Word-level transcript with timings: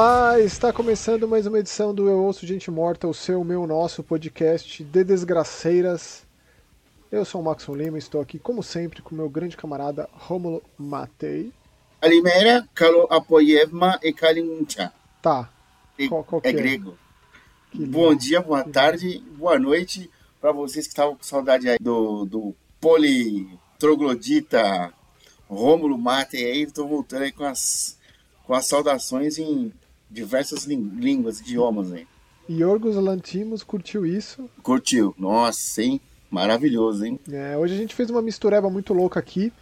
Olá, 0.00 0.38
está 0.38 0.70
começando 0.74 1.26
mais 1.26 1.46
uma 1.46 1.58
edição 1.58 1.94
do 1.94 2.06
Eu 2.06 2.22
Ouço 2.22 2.46
Gente 2.46 2.70
Morta, 2.70 3.08
o 3.08 3.14
seu, 3.14 3.42
meu, 3.42 3.66
nosso 3.66 4.04
podcast 4.04 4.84
de 4.84 5.02
desgraceiras. 5.02 6.22
Eu 7.10 7.24
sou 7.24 7.40
o 7.40 7.44
Maxon 7.44 7.74
Lima, 7.74 7.96
estou 7.96 8.20
aqui 8.20 8.38
como 8.38 8.62
sempre 8.62 9.00
com 9.00 9.14
meu 9.14 9.30
grande 9.30 9.56
camarada 9.56 10.06
Romulo 10.12 10.62
Matei. 10.76 11.50
Alimera, 12.02 12.68
Kalo 12.74 13.06
Apoyevma 13.08 13.98
e 14.02 14.12
Kalincha. 14.12 14.92
Tá. 15.22 15.48
E- 15.98 16.10
Qual- 16.10 16.24
qual 16.24 16.42
é 16.44 16.50
é? 16.50 16.52
grego. 16.52 16.98
Que 17.70 17.78
lindo. 17.78 17.90
Bom 17.90 18.14
dia, 18.14 18.42
boa 18.42 18.64
tarde, 18.64 19.24
boa 19.38 19.58
noite 19.58 20.10
para 20.42 20.52
vocês 20.52 20.84
que 20.86 20.92
estavam 20.92 21.16
com 21.16 21.22
saudade 21.22 21.70
aí 21.70 21.78
do, 21.80 22.26
do 22.26 22.54
politroglodita 22.82 24.92
Rômulo 25.48 25.96
Mate 25.96 26.36
aí. 26.36 26.64
Estou 26.64 26.86
voltando 26.86 27.22
aí 27.22 27.32
com 27.32 27.44
as, 27.44 27.96
com 28.44 28.52
as 28.52 28.66
saudações 28.66 29.38
em 29.38 29.72
diversas 30.10 30.64
línguas, 30.64 31.40
idiomas 31.40 31.92
aí. 31.92 32.06
Yorgos 32.48 32.96
Lantimos 32.96 33.62
curtiu 33.62 34.06
isso. 34.06 34.48
Curtiu? 34.62 35.14
Nossa, 35.18 35.82
hein? 35.82 36.00
Maravilhoso, 36.30 37.04
hein? 37.04 37.18
É, 37.30 37.56
hoje 37.56 37.74
a 37.74 37.76
gente 37.76 37.94
fez 37.94 38.10
uma 38.10 38.22
mistureba 38.22 38.70
muito 38.70 38.94
louca 38.94 39.18
aqui 39.18 39.52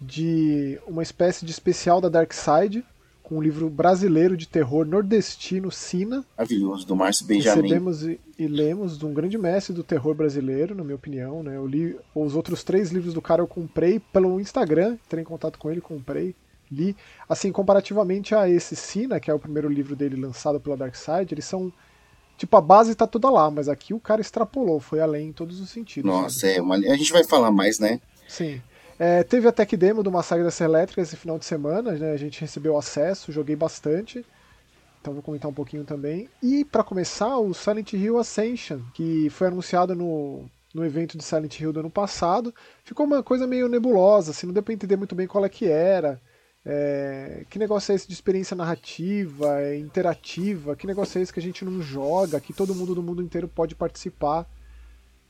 de 0.00 0.78
uma 0.86 1.02
espécie 1.02 1.44
de 1.44 1.52
especial 1.52 2.00
da 2.00 2.08
Dark 2.08 2.32
Side 2.32 2.84
com 3.24 3.38
um 3.38 3.42
livro 3.42 3.70
brasileiro 3.70 4.36
de 4.36 4.46
terror 4.46 4.84
nordestino 4.84 5.70
Sina. 5.70 6.22
Maravilhoso, 6.36 6.86
do 6.86 6.94
Márcio 6.94 7.26
Benjamin. 7.26 7.62
Recebemos 7.62 8.04
e, 8.04 8.20
e 8.38 8.46
lemos 8.46 8.98
de 8.98 9.06
um 9.06 9.14
grande 9.14 9.38
mestre 9.38 9.74
do 9.74 9.82
terror 9.82 10.14
brasileiro, 10.14 10.74
na 10.74 10.84
minha 10.84 10.94
opinião. 10.94 11.42
Né? 11.42 11.56
Eu 11.56 11.66
li 11.66 11.96
os 12.14 12.36
outros 12.36 12.62
três 12.62 12.92
livros 12.92 13.14
do 13.14 13.22
cara, 13.22 13.40
eu 13.40 13.46
comprei 13.46 13.98
pelo 13.98 14.38
Instagram, 14.38 14.98
entrei 15.06 15.22
em 15.22 15.26
contato 15.26 15.58
com 15.58 15.70
ele, 15.70 15.80
comprei, 15.80 16.36
li. 16.74 16.96
Assim, 17.28 17.52
comparativamente 17.52 18.34
a 18.34 18.48
esse 18.48 18.76
Sina, 18.76 19.20
que 19.20 19.30
é 19.30 19.34
o 19.34 19.38
primeiro 19.38 19.68
livro 19.68 19.94
dele 19.96 20.20
lançado 20.20 20.60
pela 20.60 20.76
Dark 20.76 20.94
Side, 20.94 21.32
eles 21.32 21.44
são. 21.44 21.72
Tipo, 22.36 22.56
a 22.56 22.60
base 22.60 22.94
tá 22.94 23.06
toda 23.06 23.30
lá, 23.30 23.50
mas 23.50 23.68
aqui 23.68 23.94
o 23.94 24.00
cara 24.00 24.20
extrapolou, 24.20 24.80
foi 24.80 25.00
além 25.00 25.28
em 25.28 25.32
todos 25.32 25.60
os 25.60 25.70
sentidos. 25.70 26.10
sabe? 26.10 26.22
Nossa, 26.22 26.46
é 26.48 26.60
uma... 26.60 26.74
a 26.74 26.96
gente 26.96 27.12
vai 27.12 27.22
falar 27.22 27.52
mais, 27.52 27.78
né? 27.78 28.00
Sim. 28.28 28.60
É, 28.98 29.22
teve 29.22 29.46
a 29.48 29.52
tech 29.52 29.76
demo 29.76 30.02
do 30.02 30.10
Massacre 30.10 30.44
da 30.44 30.50
Serra 30.50 30.70
Elétrica 30.70 31.00
esse 31.00 31.16
final 31.16 31.38
de 31.38 31.44
semana, 31.44 31.92
né? 31.92 32.12
A 32.12 32.16
gente 32.16 32.40
recebeu 32.40 32.76
acesso, 32.76 33.32
joguei 33.32 33.56
bastante. 33.56 34.24
Então 35.00 35.12
vou 35.12 35.22
comentar 35.22 35.50
um 35.50 35.54
pouquinho 35.54 35.84
também. 35.84 36.28
E 36.42 36.64
para 36.64 36.82
começar, 36.82 37.36
o 37.38 37.52
Silent 37.52 37.92
Hill 37.92 38.18
Ascension, 38.18 38.80
que 38.94 39.28
foi 39.30 39.48
anunciado 39.48 39.94
no, 39.94 40.48
no 40.72 40.84
evento 40.84 41.18
de 41.18 41.22
Silent 41.22 41.60
Hill 41.60 41.72
do 41.72 41.80
ano 41.80 41.90
passado. 41.90 42.54
Ficou 42.84 43.04
uma 43.04 43.22
coisa 43.22 43.46
meio 43.46 43.68
nebulosa, 43.68 44.30
assim, 44.30 44.46
não 44.46 44.54
deu 44.54 44.62
pra 44.62 44.72
entender 44.72 44.96
muito 44.96 45.14
bem 45.14 45.26
qual 45.26 45.44
é 45.44 45.48
que 45.48 45.66
era. 45.66 46.20
É, 46.66 47.44
que 47.50 47.58
negócio 47.58 47.92
é 47.92 47.94
esse 47.94 48.08
de 48.08 48.14
experiência 48.14 48.56
narrativa, 48.56 49.60
é, 49.60 49.78
interativa? 49.78 50.74
Que 50.74 50.86
negócio 50.86 51.18
é 51.18 51.22
esse 51.22 51.32
que 51.32 51.40
a 51.40 51.42
gente 51.42 51.64
não 51.64 51.82
joga, 51.82 52.40
que 52.40 52.52
todo 52.52 52.74
mundo 52.74 52.94
do 52.94 53.02
mundo 53.02 53.22
inteiro 53.22 53.46
pode 53.46 53.74
participar? 53.74 54.46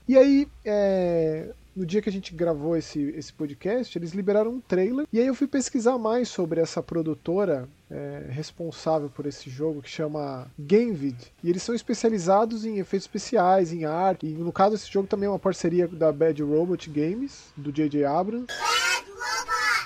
E 0.07 0.17
aí, 0.17 0.47
é, 0.65 1.51
no 1.75 1.85
dia 1.85 2.01
que 2.01 2.09
a 2.09 2.13
gente 2.13 2.35
gravou 2.35 2.77
esse, 2.77 3.01
esse 3.17 3.33
podcast, 3.33 3.97
eles 3.99 4.13
liberaram 4.13 4.53
um 4.53 4.61
trailer. 4.61 5.07
E 5.13 5.19
aí 5.19 5.27
eu 5.27 5.35
fui 5.35 5.47
pesquisar 5.47 5.99
mais 5.99 6.29
sobre 6.29 6.61
essa 6.61 6.83
produtora 6.83 7.69
é, 7.91 8.27
responsável 8.29 9.09
por 9.09 9.27
esse 9.27 9.51
jogo, 9.51 9.83
que 9.83 9.91
chama 9.91 10.47
Gamevid. 10.59 11.33
E 11.43 11.51
eles 11.51 11.63
são 11.63 11.75
especializados 11.75 12.65
em 12.65 12.79
efeitos 12.79 13.07
especiais, 13.07 13.73
em 13.73 13.85
arte. 13.85 14.27
E 14.27 14.35
no 14.35 14.53
caso, 14.53 14.77
esse 14.77 14.93
jogo 14.93 15.09
também 15.09 15.27
é 15.27 15.31
uma 15.31 15.39
parceria 15.39 15.89
da 15.89 16.13
Bad 16.13 16.41
Robot 16.43 16.89
Games, 16.91 17.53
do 17.57 17.73
J.J. 17.73 18.05
Abrams. 18.05 18.47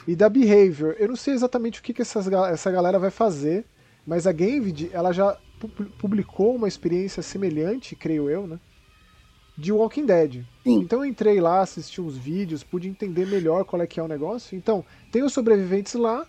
E 0.08 0.16
da 0.16 0.28
Behavior. 0.30 0.96
Eu 0.98 1.08
não 1.08 1.16
sei 1.16 1.34
exatamente 1.34 1.80
o 1.80 1.82
que, 1.82 1.92
que 1.94 2.02
essas, 2.02 2.26
essa 2.28 2.70
galera 2.72 2.98
vai 2.98 3.10
fazer, 3.10 3.66
mas 4.06 4.26
a 4.26 4.32
Gamevid, 4.32 4.90
ela 4.92 5.12
já 5.12 5.38
pu- 5.60 5.68
publicou 5.98 6.56
uma 6.56 6.68
experiência 6.68 7.22
semelhante, 7.22 7.94
creio 7.94 8.30
eu, 8.30 8.46
né? 8.46 8.58
De 9.56 9.72
Walking 9.72 10.06
Dead. 10.06 10.46
Sim. 10.66 10.80
Então 10.80 11.00
eu 11.00 11.04
entrei 11.10 11.40
lá, 11.40 11.60
assisti 11.60 12.00
uns 12.00 12.16
vídeos, 12.16 12.64
pude 12.64 12.88
entender 12.88 13.26
melhor 13.26 13.64
qual 13.64 13.82
é 13.82 13.86
que 13.86 14.00
é 14.00 14.02
o 14.02 14.08
negócio. 14.08 14.56
Então, 14.56 14.84
tem 15.10 15.22
os 15.24 15.32
sobreviventes 15.34 15.94
lá, 15.94 16.26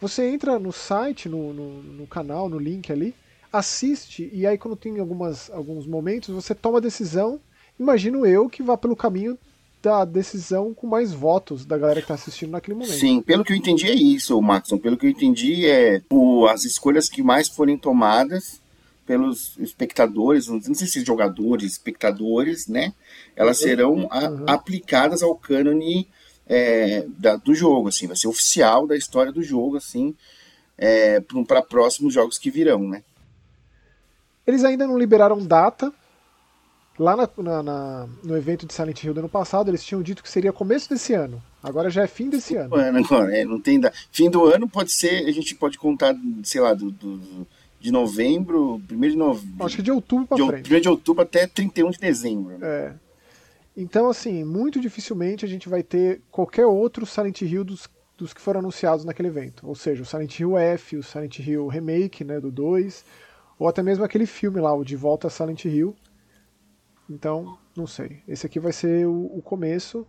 você 0.00 0.28
entra 0.28 0.58
no 0.58 0.72
site, 0.72 1.28
no, 1.28 1.52
no, 1.52 1.82
no 1.82 2.06
canal, 2.06 2.48
no 2.48 2.58
link 2.58 2.90
ali, 2.92 3.16
assiste, 3.52 4.30
e 4.32 4.46
aí 4.46 4.56
quando 4.58 4.76
tem 4.76 4.98
algumas, 5.00 5.50
alguns 5.50 5.86
momentos, 5.86 6.34
você 6.34 6.54
toma 6.54 6.78
a 6.78 6.80
decisão. 6.82 7.42
Imagino 7.78 8.26
eu 8.26 8.48
que 8.48 8.62
vá 8.62 8.76
pelo 8.76 8.96
caminho 8.96 9.38
da 9.82 10.04
decisão 10.04 10.74
com 10.74 10.86
mais 10.86 11.12
votos 11.12 11.64
da 11.64 11.78
galera 11.78 12.00
que 12.00 12.04
está 12.04 12.14
assistindo 12.14 12.50
naquele 12.50 12.74
momento. 12.76 12.92
Sim, 12.98 13.22
pelo 13.22 13.44
que 13.44 13.52
eu 13.52 13.56
entendi 13.56 13.88
é 13.88 13.94
isso, 13.94 14.40
Maxon. 14.42 14.78
Pelo 14.78 14.96
que 14.96 15.06
eu 15.06 15.10
entendi 15.10 15.66
é 15.66 16.02
as 16.50 16.64
escolhas 16.64 17.08
que 17.08 17.22
mais 17.22 17.48
forem 17.48 17.78
tomadas 17.78 18.60
pelos 19.06 19.56
espectadores, 19.58 20.48
não 20.48 20.74
sei 20.74 20.86
se 20.86 21.02
jogadores, 21.04 21.72
espectadores, 21.72 22.66
né? 22.66 22.92
Elas 23.34 23.58
serão 23.58 24.06
a- 24.10 24.28
Uhum. 24.28 24.44
aplicadas 24.46 25.22
ao 25.22 25.34
cânone 25.34 26.08
é, 26.50 27.04
da- 27.18 27.36
do 27.36 27.54
jogo, 27.54 27.88
assim, 27.88 28.06
vai 28.06 28.16
ser 28.16 28.26
oficial 28.26 28.86
da 28.86 28.96
história 28.96 29.30
do 29.30 29.42
jogo, 29.42 29.76
assim, 29.76 30.14
é, 30.78 31.20
para 31.46 31.60
próximos 31.60 32.14
jogos 32.14 32.38
que 32.38 32.50
virão, 32.50 32.80
né? 32.88 33.02
Eles 34.46 34.64
ainda 34.64 34.86
não 34.86 34.98
liberaram 34.98 35.44
data. 35.44 35.92
Lá 36.98 37.16
na- 37.16 37.28
na- 37.38 37.62
na- 37.62 38.08
no 38.24 38.36
evento 38.36 38.66
de 38.66 38.74
Silent 38.74 39.04
Hill 39.04 39.14
do 39.14 39.20
ano 39.20 39.28
passado, 39.28 39.70
eles 39.70 39.84
tinham 39.84 40.02
dito 40.02 40.22
que 40.22 40.28
seria 40.30 40.52
começo 40.52 40.88
desse 40.90 41.14
ano. 41.14 41.40
Agora 41.62 41.88
já 41.90 42.02
é 42.02 42.06
fim 42.08 42.28
desse 42.28 42.56
ano. 42.56 42.74
ano 42.74 42.98
agora, 42.98 43.36
é, 43.36 43.44
não 43.44 43.60
tem 43.60 43.78
da... 43.78 43.92
fim 44.10 44.28
do 44.28 44.44
ano 44.46 44.68
pode 44.68 44.90
ser, 44.90 45.26
a 45.28 45.32
gente 45.32 45.54
pode 45.54 45.78
contar, 45.78 46.14
sei 46.42 46.60
lá, 46.60 46.74
do, 46.74 46.90
do- 46.90 47.46
de 47.80 47.92
novembro, 47.92 48.82
primeiro 48.88 49.12
de 49.14 49.18
novembro, 49.18 49.64
Acho 49.64 49.76
que 49.76 49.82
de 49.82 49.92
outubro 49.92 50.26
pra 50.26 50.36
de, 50.36 50.44
frente. 50.44 50.62
primeiro 50.62 50.82
de 50.82 50.88
outubro 50.88 51.22
até 51.22 51.46
31 51.46 51.90
de 51.92 51.98
dezembro. 51.98 52.56
É. 52.64 52.92
Então, 53.76 54.08
assim, 54.10 54.42
muito 54.42 54.80
dificilmente 54.80 55.44
a 55.44 55.48
gente 55.48 55.68
vai 55.68 55.84
ter 55.84 56.20
qualquer 56.32 56.66
outro 56.66 57.06
Silent 57.06 57.42
Hill 57.42 57.62
dos, 57.62 57.88
dos 58.16 58.34
que 58.34 58.40
foram 58.40 58.58
anunciados 58.58 59.04
naquele 59.04 59.28
evento. 59.28 59.64
Ou 59.68 59.76
seja, 59.76 60.02
o 60.02 60.04
Silent 60.04 60.40
Hill 60.40 60.58
F, 60.58 60.96
o 60.96 61.02
Silent 61.04 61.38
Hill 61.38 61.68
Remake, 61.68 62.24
né, 62.24 62.40
do 62.40 62.50
2, 62.50 63.04
ou 63.56 63.68
até 63.68 63.80
mesmo 63.80 64.04
aquele 64.04 64.26
filme 64.26 64.60
lá, 64.60 64.74
o 64.74 64.82
De 64.84 64.96
Volta 64.96 65.28
a 65.28 65.30
Silent 65.30 65.64
Hill. 65.64 65.94
Então, 67.08 67.58
não 67.76 67.86
sei. 67.86 68.22
Esse 68.28 68.46
aqui 68.46 68.60
vai 68.60 68.72
ser 68.72 69.06
o, 69.06 69.26
o 69.36 69.42
começo 69.42 70.06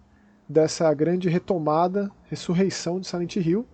dessa 0.47 0.93
grande 0.93 1.29
retomada, 1.29 2.11
ressurreição 2.25 2.99
de 2.99 3.07
Silent 3.07 3.35
Hill, 3.37 3.65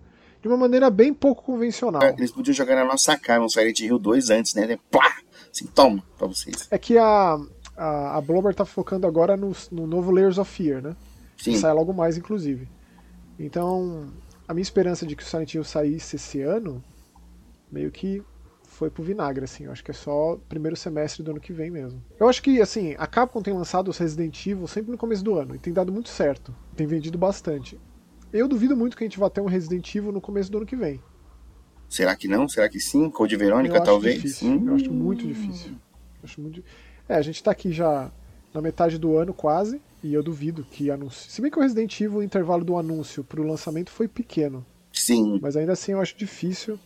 de 0.42 0.48
uma 0.48 0.56
maneira 0.56 0.90
bem 0.90 1.12
pouco 1.12 1.42
convencional. 1.42 2.02
Eles 2.02 2.30
podiam 2.30 2.54
jogar 2.54 2.76
na 2.76 2.84
nossa 2.84 3.16
cara 3.18 3.42
um 3.42 3.48
Silent 3.48 3.80
Hill 3.80 3.98
2 3.98 4.30
antes, 4.30 4.54
né? 4.54 4.66
né? 4.66 4.78
Plá! 4.90 5.16
Assim, 5.50 5.66
toma 5.66 6.02
pra 6.18 6.26
vocês. 6.26 6.68
É 6.70 6.78
que 6.78 6.98
a, 6.98 7.38
a, 7.76 8.16
a 8.16 8.20
Blobber 8.20 8.54
tá 8.54 8.64
focando 8.64 9.06
agora 9.06 9.36
no, 9.36 9.52
no 9.72 9.86
novo 9.86 10.10
Layers 10.10 10.38
of 10.38 10.50
Fear, 10.50 10.82
né? 10.82 10.96
Sim. 11.38 11.52
que 11.52 11.58
sai 11.58 11.72
logo 11.72 11.92
mais, 11.92 12.16
inclusive. 12.16 12.68
Então, 13.38 14.08
a 14.46 14.54
minha 14.54 14.62
esperança 14.62 15.06
de 15.06 15.16
que 15.16 15.22
o 15.22 15.26
Silent 15.26 15.54
Hill 15.54 15.64
saísse 15.64 16.16
esse 16.16 16.40
ano, 16.42 16.82
meio 17.70 17.90
que 17.90 18.22
foi 18.76 18.90
pro 18.90 19.02
vinagre, 19.02 19.44
assim. 19.44 19.64
Eu 19.64 19.72
acho 19.72 19.82
que 19.82 19.90
é 19.90 19.94
só 19.94 20.38
primeiro 20.48 20.76
semestre 20.76 21.22
do 21.22 21.30
ano 21.30 21.40
que 21.40 21.52
vem 21.52 21.70
mesmo. 21.70 22.02
Eu 22.20 22.28
acho 22.28 22.42
que, 22.42 22.60
assim, 22.60 22.94
a 22.98 23.06
Capcom 23.06 23.40
tem 23.40 23.54
lançado 23.54 23.88
os 23.88 23.96
Resident 23.96 24.46
Evil 24.46 24.66
sempre 24.66 24.92
no 24.92 24.98
começo 24.98 25.24
do 25.24 25.34
ano, 25.34 25.54
e 25.54 25.58
tem 25.58 25.72
dado 25.72 25.90
muito 25.90 26.10
certo. 26.10 26.54
Tem 26.76 26.86
vendido 26.86 27.16
bastante. 27.16 27.80
Eu 28.32 28.46
duvido 28.46 28.76
muito 28.76 28.96
que 28.96 29.02
a 29.02 29.06
gente 29.06 29.18
vá 29.18 29.30
ter 29.30 29.40
um 29.40 29.46
Resident 29.46 29.94
Evil 29.94 30.12
no 30.12 30.20
começo 30.20 30.52
do 30.52 30.58
ano 30.58 30.66
que 30.66 30.76
vem. 30.76 31.00
Será 31.88 32.14
que 32.14 32.28
não? 32.28 32.48
Será 32.48 32.68
que 32.68 32.78
sim? 32.78 33.08
Code 33.08 33.36
Verônica, 33.36 33.82
talvez? 33.82 34.16
difícil. 34.16 34.48
Hum. 34.50 34.68
Eu 34.68 34.74
acho 34.74 34.92
muito 34.92 35.26
difícil. 35.26 35.70
Eu 35.70 36.24
acho 36.24 36.40
muito... 36.40 36.62
É, 37.08 37.14
a 37.14 37.22
gente 37.22 37.42
tá 37.42 37.52
aqui 37.52 37.72
já 37.72 38.10
na 38.52 38.60
metade 38.60 38.98
do 38.98 39.16
ano 39.16 39.32
quase, 39.32 39.80
e 40.02 40.12
eu 40.12 40.22
duvido 40.22 40.64
que 40.64 40.90
anuncie. 40.90 41.30
Se 41.30 41.40
bem 41.40 41.50
que 41.50 41.58
o 41.58 41.62
Resident 41.62 41.98
Evil, 42.00 42.18
o 42.18 42.22
intervalo 42.22 42.64
do 42.64 42.76
anúncio 42.76 43.24
pro 43.24 43.42
lançamento 43.42 43.90
foi 43.90 44.08
pequeno, 44.08 44.66
Sim. 44.92 45.38
mas 45.40 45.56
ainda 45.56 45.72
assim 45.72 45.92
eu 45.92 46.00
acho 46.00 46.16
difícil. 46.16 46.78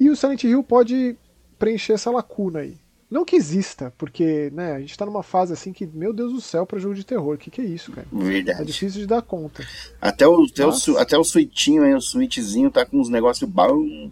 E 0.00 0.08
o 0.08 0.16
Silent 0.16 0.42
Hill 0.44 0.64
pode 0.64 1.14
preencher 1.58 1.92
essa 1.92 2.10
lacuna 2.10 2.60
aí. 2.60 2.78
Não 3.10 3.24
que 3.24 3.36
exista, 3.36 3.92
porque 3.98 4.50
né, 4.54 4.72
a 4.72 4.80
gente 4.80 4.96
tá 4.96 5.04
numa 5.04 5.22
fase 5.22 5.52
assim 5.52 5.72
que, 5.72 5.84
meu 5.84 6.12
Deus 6.12 6.32
do 6.32 6.40
céu, 6.40 6.64
pra 6.64 6.78
jogo 6.78 6.94
de 6.94 7.04
terror. 7.04 7.34
O 7.34 7.38
que, 7.38 7.50
que 7.50 7.60
é 7.60 7.64
isso, 7.64 7.92
cara? 7.92 8.06
É 8.10 8.16
Verdade. 8.16 8.64
difícil 8.64 9.00
de 9.00 9.06
dar 9.06 9.20
conta. 9.20 9.66
Até 10.00 10.26
o, 10.26 10.44
até, 10.44 10.64
o, 10.64 10.98
até 10.98 11.18
o 11.18 11.24
Switchinho 11.24 11.82
aí, 11.82 11.92
o 11.92 12.00
Switchzinho 12.00 12.70
tá 12.70 12.86
com 12.86 12.98
uns 12.98 13.08
negócios 13.08 13.50
bom. 13.50 14.10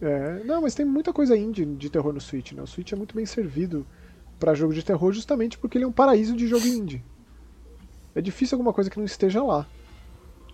É, 0.00 0.42
não, 0.44 0.62
mas 0.62 0.74
tem 0.74 0.86
muita 0.86 1.12
coisa 1.12 1.36
indie 1.36 1.66
de 1.66 1.90
terror 1.90 2.12
no 2.12 2.20
Switch, 2.20 2.52
né? 2.52 2.62
O 2.62 2.66
Switch 2.66 2.92
é 2.92 2.96
muito 2.96 3.14
bem 3.14 3.26
servido 3.26 3.84
pra 4.38 4.54
jogo 4.54 4.72
de 4.72 4.84
terror 4.84 5.12
justamente 5.12 5.58
porque 5.58 5.76
ele 5.76 5.84
é 5.84 5.88
um 5.88 5.92
paraíso 5.92 6.36
de 6.36 6.46
jogo 6.46 6.66
indie. 6.66 7.02
É 8.14 8.20
difícil 8.20 8.54
alguma 8.54 8.72
coisa 8.72 8.88
que 8.88 8.98
não 8.98 9.04
esteja 9.04 9.42
lá, 9.42 9.66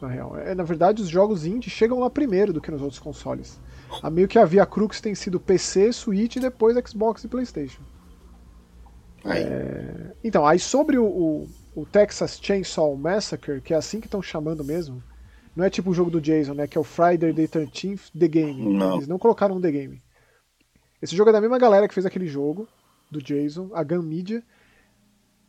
na 0.01 0.09
real. 0.09 0.37
É, 0.39 0.55
na 0.55 0.65
verdade, 0.65 1.03
os 1.03 1.09
jogos 1.09 1.45
indie 1.45 1.69
chegam 1.69 2.01
lá 2.01 2.09
primeiro 2.09 2.53
do 2.53 2.61
que 2.63 2.71
nos 2.71 2.81
outros 2.81 2.99
consoles. 2.99 3.61
A 4.03 4.11
meio 4.11 4.29
que 4.29 4.39
a 4.39 4.45
Via 4.45 4.67
Crux 4.67 5.01
tem 5.01 5.15
sido 5.15 5.41
PC, 5.41 5.93
Switch 5.93 6.37
e 6.37 6.41
depois 6.41 6.77
Xbox 6.89 7.25
e 7.25 7.29
PlayStation. 7.29 7.83
Aí. 9.25 9.45
Então, 10.23 10.47
aí 10.47 10.59
sobre 10.59 10.99
o, 10.99 11.07
o, 11.07 11.49
o 11.75 11.87
Texas 11.87 12.39
Chainsaw 12.41 12.95
Massacre, 12.97 13.61
que 13.61 13.73
é 13.73 13.77
assim 13.77 14.01
que 14.01 14.07
estão 14.07 14.21
chamando 14.21 14.63
mesmo, 14.63 15.03
não 15.57 15.65
é 15.65 15.71
tipo 15.71 15.91
o 15.91 15.95
jogo 15.95 16.11
do 16.11 16.21
Jason, 16.21 16.55
né? 16.55 16.67
Que 16.67 16.77
é 16.77 16.81
o 16.81 16.85
Friday 16.85 17.33
the 17.33 17.47
13th 17.47 18.11
The 18.19 18.29
Game. 18.29 18.75
Não. 18.75 18.97
Eles 18.97 19.09
não 19.09 19.19
colocaram 19.19 19.57
um 19.57 19.61
The 19.61 19.71
Game. 19.71 20.03
Esse 21.01 21.15
jogo 21.15 21.31
é 21.31 21.33
da 21.33 21.41
mesma 21.41 21.59
galera 21.59 21.87
que 21.87 21.95
fez 21.95 22.05
aquele 22.05 22.27
jogo, 22.27 22.69
do 23.11 23.23
Jason, 23.23 23.71
a 23.73 23.83
Gun 23.83 24.03
Media. 24.03 24.43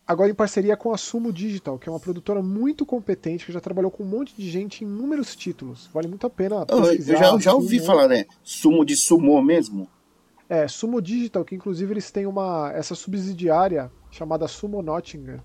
Agora 0.07 0.29
em 0.29 0.35
parceria 0.35 0.77
com 0.77 0.93
a 0.93 0.97
Sumo 0.97 1.33
Digital, 1.33 1.79
que 1.79 1.89
é 1.89 1.91
uma 1.91 1.99
produtora 1.99 2.41
muito 2.41 2.85
competente, 2.85 3.43
que 3.43 3.51
já 3.51 3.59
trabalhou 3.59 3.89
com 3.89 4.03
um 4.03 4.07
monte 4.07 4.35
de 4.35 4.47
gente 4.47 4.83
em 4.83 4.87
inúmeros 4.87 5.35
títulos. 5.35 5.89
Vale 5.91 6.07
muito 6.07 6.27
a 6.27 6.29
pena 6.29 6.63
pesquisar. 6.63 7.13
Eu 7.13 7.17
já, 7.17 7.39
já 7.39 7.53
ouvi 7.55 7.77
Sumo. 7.77 7.87
falar, 7.87 8.07
né? 8.07 8.25
Sumo 8.43 8.85
de 8.85 8.95
Sumo 8.95 9.41
mesmo? 9.41 9.89
É, 10.47 10.67
Sumo 10.67 11.01
Digital, 11.01 11.43
que 11.43 11.55
inclusive 11.55 11.91
eles 11.91 12.11
têm 12.11 12.27
uma 12.27 12.71
essa 12.75 12.93
subsidiária 12.93 13.91
chamada 14.11 14.47
Sumo 14.47 14.83
Nottingham, 14.83 15.39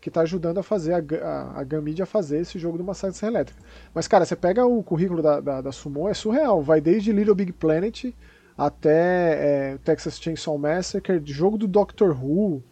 que 0.00 0.08
está 0.08 0.20
ajudando 0.20 0.58
a 0.58 0.62
fazer 0.62 0.92
a, 0.92 1.26
a, 1.26 1.60
a 1.60 1.64
Gamid 1.64 2.00
a 2.00 2.06
fazer 2.06 2.40
esse 2.40 2.56
jogo 2.56 2.78
do 2.78 2.84
Massacre 2.84 3.16
Serra 3.16 3.32
Elétrica. 3.32 3.60
Mas, 3.92 4.06
cara, 4.06 4.24
você 4.24 4.36
pega 4.36 4.64
o 4.64 4.80
currículo 4.80 5.22
da, 5.22 5.40
da, 5.40 5.60
da 5.60 5.72
Sumo, 5.72 6.08
é 6.08 6.14
surreal. 6.14 6.62
Vai 6.62 6.80
desde 6.80 7.10
Little 7.10 7.34
Big 7.34 7.52
Planet 7.52 8.14
até 8.56 9.72
é, 9.72 9.78
Texas 9.84 10.20
Chainsaw 10.20 10.56
Massacre, 10.56 11.20
jogo 11.24 11.58
do 11.58 11.66
Doctor 11.66 12.10
Who, 12.10 12.62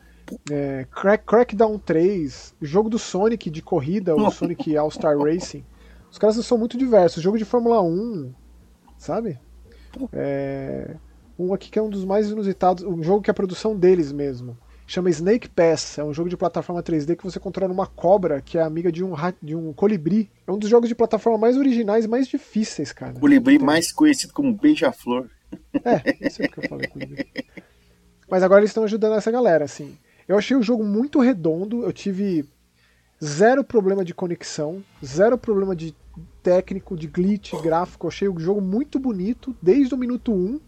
é, 0.51 0.87
Crack, 0.91 1.25
Crackdown 1.25 1.79
3, 1.79 2.55
jogo 2.61 2.89
do 2.89 2.99
Sonic 2.99 3.51
de 3.51 3.63
corrida, 3.63 4.15
o 4.15 4.31
Sonic 4.33 4.77
All-Star 4.77 5.19
Racing. 5.19 5.65
Os 6.11 6.19
caras 6.19 6.37
são 6.45 6.59
muito 6.59 6.77
diversos. 6.77 7.23
Jogo 7.23 7.39
de 7.39 7.45
Fórmula 7.45 7.83
1, 7.83 8.33
sabe? 8.99 9.39
É, 10.13 10.97
um 11.39 11.55
aqui 11.55 11.71
que 11.71 11.79
é 11.79 11.83
um 11.83 11.91
dos 11.91 12.05
mais 12.05 12.31
inusitados, 12.31 12.85
um 12.85 13.03
jogo 13.03 13.23
que 13.23 13.31
é 13.31 13.33
a 13.33 13.35
produção 13.35 13.77
deles 13.77 14.13
mesmo 14.13 14.57
chama 14.93 15.09
Snake 15.09 15.49
Pass. 15.49 15.99
É 15.99 16.05
um 16.05 16.13
jogo 16.13 16.29
de 16.29 16.37
plataforma 16.37 16.83
3D 16.83 17.17
que 17.17 17.25
você 17.25 17.41
controla 17.41 17.73
uma 17.73 17.87
cobra 17.87 18.41
que 18.43 18.59
é 18.59 18.63
amiga 18.63 18.93
de 18.93 19.03
um, 19.03 19.15
de 19.43 19.57
um 19.57 19.73
colibri. 19.73 20.31
É 20.47 20.53
um 20.53 20.59
dos 20.59 20.69
jogos 20.69 20.89
de 20.89 20.95
plataforma 20.95 21.39
mais 21.39 21.57
originais 21.57 22.05
e 22.05 22.09
mais 22.09 22.29
difíceis, 22.29 22.93
cara. 22.93 23.15
Colibri 23.15 23.59
mais 23.59 23.91
conhecido 23.91 24.33
como 24.33 24.53
Beija-Flor. 24.53 25.29
É, 25.85 26.23
não 26.23 26.31
sei 26.31 26.49
porque 26.49 26.67
eu 26.67 26.69
falei 26.69 26.89
colibri. 26.89 27.27
Mas 28.31 28.43
agora 28.43 28.61
eles 28.61 28.71
estão 28.71 28.85
ajudando 28.85 29.15
essa 29.15 29.31
galera, 29.31 29.65
assim. 29.65 29.97
Eu 30.33 30.39
achei 30.39 30.57
o 30.57 30.63
jogo 30.63 30.83
muito 30.83 31.21
redondo, 31.21 31.83
eu 31.83 31.93
tive 31.93 32.49
zero 33.23 33.63
problema 33.63 34.03
de 34.03 34.15
conexão, 34.15 34.83
zero 35.05 35.37
problema 35.37 35.77
de 35.77 35.95
técnico, 36.43 36.97
de 36.97 37.07
glitch, 37.07 37.53
gráfico. 37.63 38.07
Eu 38.07 38.09
achei 38.09 38.29
o 38.29 38.39
jogo 38.39 38.59
muito 38.59 38.99
bonito 38.99 39.55
desde 39.61 39.95
o 39.95 39.99
minuto 39.99 40.33
1, 40.33 40.59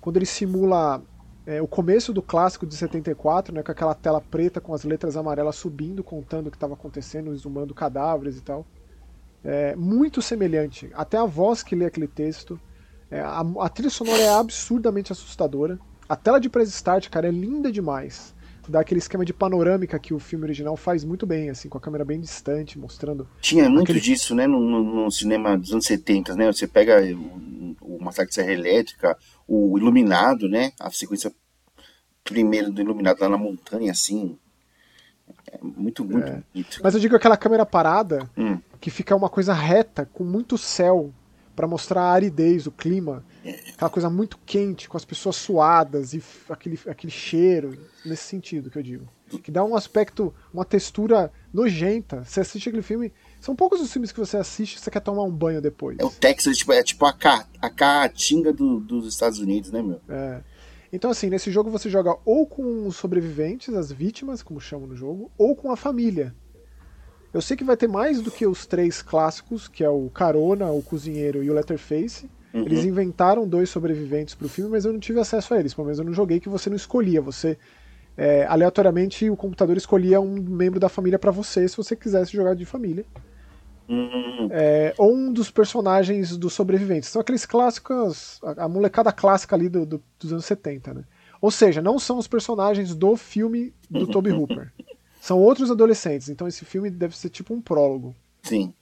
quando 0.00 0.16
ele 0.16 0.24
simula 0.24 1.02
é, 1.44 1.60
o 1.60 1.68
começo 1.68 2.10
do 2.10 2.22
clássico 2.22 2.66
de 2.66 2.74
74, 2.74 3.54
né, 3.54 3.62
com 3.62 3.70
aquela 3.70 3.94
tela 3.94 4.18
preta 4.18 4.62
com 4.62 4.72
as 4.72 4.82
letras 4.82 5.14
amarelas 5.14 5.56
subindo, 5.56 6.02
contando 6.02 6.46
o 6.46 6.50
que 6.50 6.56
estava 6.56 6.72
acontecendo, 6.72 7.34
exumando 7.34 7.74
cadáveres 7.74 8.38
e 8.38 8.40
tal. 8.40 8.64
É, 9.44 9.76
muito 9.76 10.22
semelhante. 10.22 10.90
Até 10.94 11.18
a 11.18 11.26
voz 11.26 11.62
que 11.62 11.76
lê 11.76 11.84
aquele 11.84 12.08
texto. 12.08 12.58
É, 13.10 13.20
a, 13.20 13.44
a, 13.60 13.68
trilha 13.68 13.90
sonora 13.90 14.22
é 14.22 14.30
absurdamente 14.30 15.12
assustadora. 15.12 15.78
A 16.08 16.16
tela 16.16 16.40
de 16.40 16.48
press 16.48 16.70
start, 16.70 17.10
cara, 17.10 17.28
é 17.28 17.30
linda 17.30 17.70
demais. 17.70 18.34
Dá 18.68 18.80
aquele 18.80 18.98
esquema 18.98 19.24
de 19.24 19.32
panorâmica 19.32 19.98
que 19.98 20.14
o 20.14 20.18
filme 20.18 20.44
original 20.44 20.76
faz 20.76 21.04
muito 21.04 21.26
bem, 21.26 21.50
assim, 21.50 21.68
com 21.68 21.78
a 21.78 21.80
câmera 21.80 22.04
bem 22.04 22.20
distante, 22.20 22.78
mostrando. 22.78 23.28
Tinha 23.40 23.68
muito 23.68 23.84
aquele... 23.84 24.00
disso, 24.00 24.34
né, 24.34 24.46
no, 24.46 24.60
no, 24.60 25.10
cinema 25.10 25.58
dos 25.58 25.72
anos 25.72 25.84
70, 25.84 26.36
né? 26.36 26.46
Você 26.46 26.68
pega 26.68 27.02
o, 27.14 27.76
o 27.80 28.02
Massacre 28.02 28.28
de 28.28 28.34
Serra 28.36 28.52
Elétrica, 28.52 29.18
o 29.48 29.76
Iluminado, 29.76 30.48
né? 30.48 30.72
A 30.78 30.90
sequência 30.90 31.32
primeira 32.22 32.70
do 32.70 32.80
Iluminado 32.80 33.20
lá 33.20 33.28
na 33.28 33.36
montanha, 33.36 33.90
assim. 33.90 34.38
É 35.50 35.58
muito, 35.62 36.04
muito 36.04 36.26
é. 36.26 36.42
bonito. 36.52 36.80
Mas 36.82 36.94
eu 36.94 37.00
digo 37.00 37.16
aquela 37.16 37.36
câmera 37.36 37.66
parada, 37.66 38.30
hum. 38.36 38.58
que 38.80 38.90
fica 38.90 39.16
uma 39.16 39.28
coisa 39.28 39.52
reta, 39.52 40.08
com 40.12 40.24
muito 40.24 40.56
céu, 40.56 41.12
para 41.54 41.66
mostrar 41.66 42.02
a 42.02 42.12
aridez, 42.12 42.66
o 42.66 42.72
clima. 42.72 43.24
Aquela 43.74 43.90
coisa 43.90 44.10
muito 44.10 44.38
quente, 44.46 44.88
com 44.88 44.96
as 44.96 45.04
pessoas 45.04 45.36
suadas 45.36 46.14
e 46.14 46.22
aquele, 46.48 46.78
aquele 46.86 47.12
cheiro, 47.12 47.76
nesse 48.04 48.24
sentido 48.24 48.70
que 48.70 48.78
eu 48.78 48.82
digo. 48.82 49.08
Que 49.42 49.50
dá 49.50 49.64
um 49.64 49.74
aspecto, 49.74 50.32
uma 50.52 50.64
textura 50.64 51.32
nojenta. 51.52 52.24
Você 52.24 52.40
assiste 52.40 52.68
aquele 52.68 52.82
filme. 52.82 53.12
São 53.40 53.56
poucos 53.56 53.80
os 53.80 53.92
filmes 53.92 54.12
que 54.12 54.20
você 54.20 54.36
assiste 54.36 54.76
e 54.76 54.78
você 54.78 54.90
quer 54.90 55.00
tomar 55.00 55.22
um 55.24 55.30
banho 55.30 55.60
depois. 55.60 55.98
É 55.98 56.04
o 56.04 56.10
Texas, 56.10 56.58
tipo, 56.58 56.72
é 56.72 56.82
tipo 56.82 57.04
a, 57.06 57.12
ca, 57.12 57.46
a 57.60 57.70
caatinga 57.70 58.52
do, 58.52 58.78
dos 58.78 59.08
Estados 59.08 59.38
Unidos, 59.38 59.70
né, 59.70 59.82
meu? 59.82 60.00
É. 60.08 60.42
Então, 60.92 61.10
assim, 61.10 61.30
nesse 61.30 61.50
jogo 61.50 61.70
você 61.70 61.88
joga 61.88 62.14
ou 62.24 62.46
com 62.46 62.86
os 62.86 62.96
sobreviventes, 62.96 63.72
as 63.74 63.90
vítimas, 63.90 64.42
como 64.42 64.60
chamam 64.60 64.86
no 64.86 64.94
jogo, 64.94 65.30
ou 65.38 65.56
com 65.56 65.72
a 65.72 65.76
família. 65.76 66.34
Eu 67.32 67.40
sei 67.40 67.56
que 67.56 67.64
vai 67.64 67.76
ter 67.76 67.88
mais 67.88 68.20
do 68.20 68.30
que 68.30 68.46
os 68.46 68.66
três 68.66 69.00
clássicos, 69.00 69.66
que 69.66 69.82
é 69.82 69.88
o 69.88 70.10
Carona, 70.10 70.70
o 70.70 70.82
Cozinheiro 70.82 71.42
e 71.42 71.50
o 71.50 71.54
Letterface. 71.54 72.28
Uhum. 72.52 72.60
Eles 72.66 72.84
inventaram 72.84 73.48
dois 73.48 73.70
sobreviventes 73.70 74.34
para 74.34 74.46
o 74.46 74.50
filme, 74.50 74.70
mas 74.70 74.84
eu 74.84 74.92
não 74.92 75.00
tive 75.00 75.18
acesso 75.18 75.54
a 75.54 75.58
eles. 75.58 75.72
Pelo 75.72 75.86
menos 75.86 75.98
eu 75.98 76.04
não 76.04 76.12
joguei 76.12 76.38
que 76.38 76.48
você 76.48 76.68
não 76.68 76.76
escolhia. 76.76 77.22
Você 77.22 77.56
é, 78.16 78.44
aleatoriamente 78.46 79.30
o 79.30 79.36
computador 79.36 79.76
escolhia 79.76 80.20
um 80.20 80.34
membro 80.34 80.78
da 80.78 80.88
família 80.88 81.18
para 81.18 81.30
você 81.30 81.66
se 81.66 81.76
você 81.76 81.96
quisesse 81.96 82.32
jogar 82.32 82.54
de 82.54 82.66
família. 82.66 83.06
Uhum. 83.88 84.48
É, 84.50 84.94
ou 84.98 85.14
um 85.14 85.32
dos 85.32 85.50
personagens 85.50 86.36
dos 86.36 86.52
sobreviventes. 86.52 87.08
São 87.08 87.20
aqueles 87.20 87.46
clássicos, 87.46 88.40
a, 88.42 88.64
a 88.64 88.68
molecada 88.68 89.10
clássica 89.10 89.56
ali 89.56 89.68
do, 89.68 89.86
do, 89.86 90.02
dos 90.20 90.32
anos 90.32 90.44
70, 90.44 90.94
né? 90.94 91.04
Ou 91.40 91.50
seja, 91.50 91.82
não 91.82 91.98
são 91.98 92.18
os 92.18 92.28
personagens 92.28 92.94
do 92.94 93.16
filme 93.16 93.74
do 93.90 94.06
Toby 94.06 94.30
Hooper. 94.32 94.72
São 95.22 95.38
outros 95.38 95.70
adolescentes. 95.70 96.28
Então 96.28 96.48
esse 96.48 96.64
filme 96.64 96.90
deve 96.90 97.16
ser 97.16 97.30
tipo 97.30 97.54
um 97.54 97.60
prólogo. 97.60 98.12
Sim. 98.42 98.74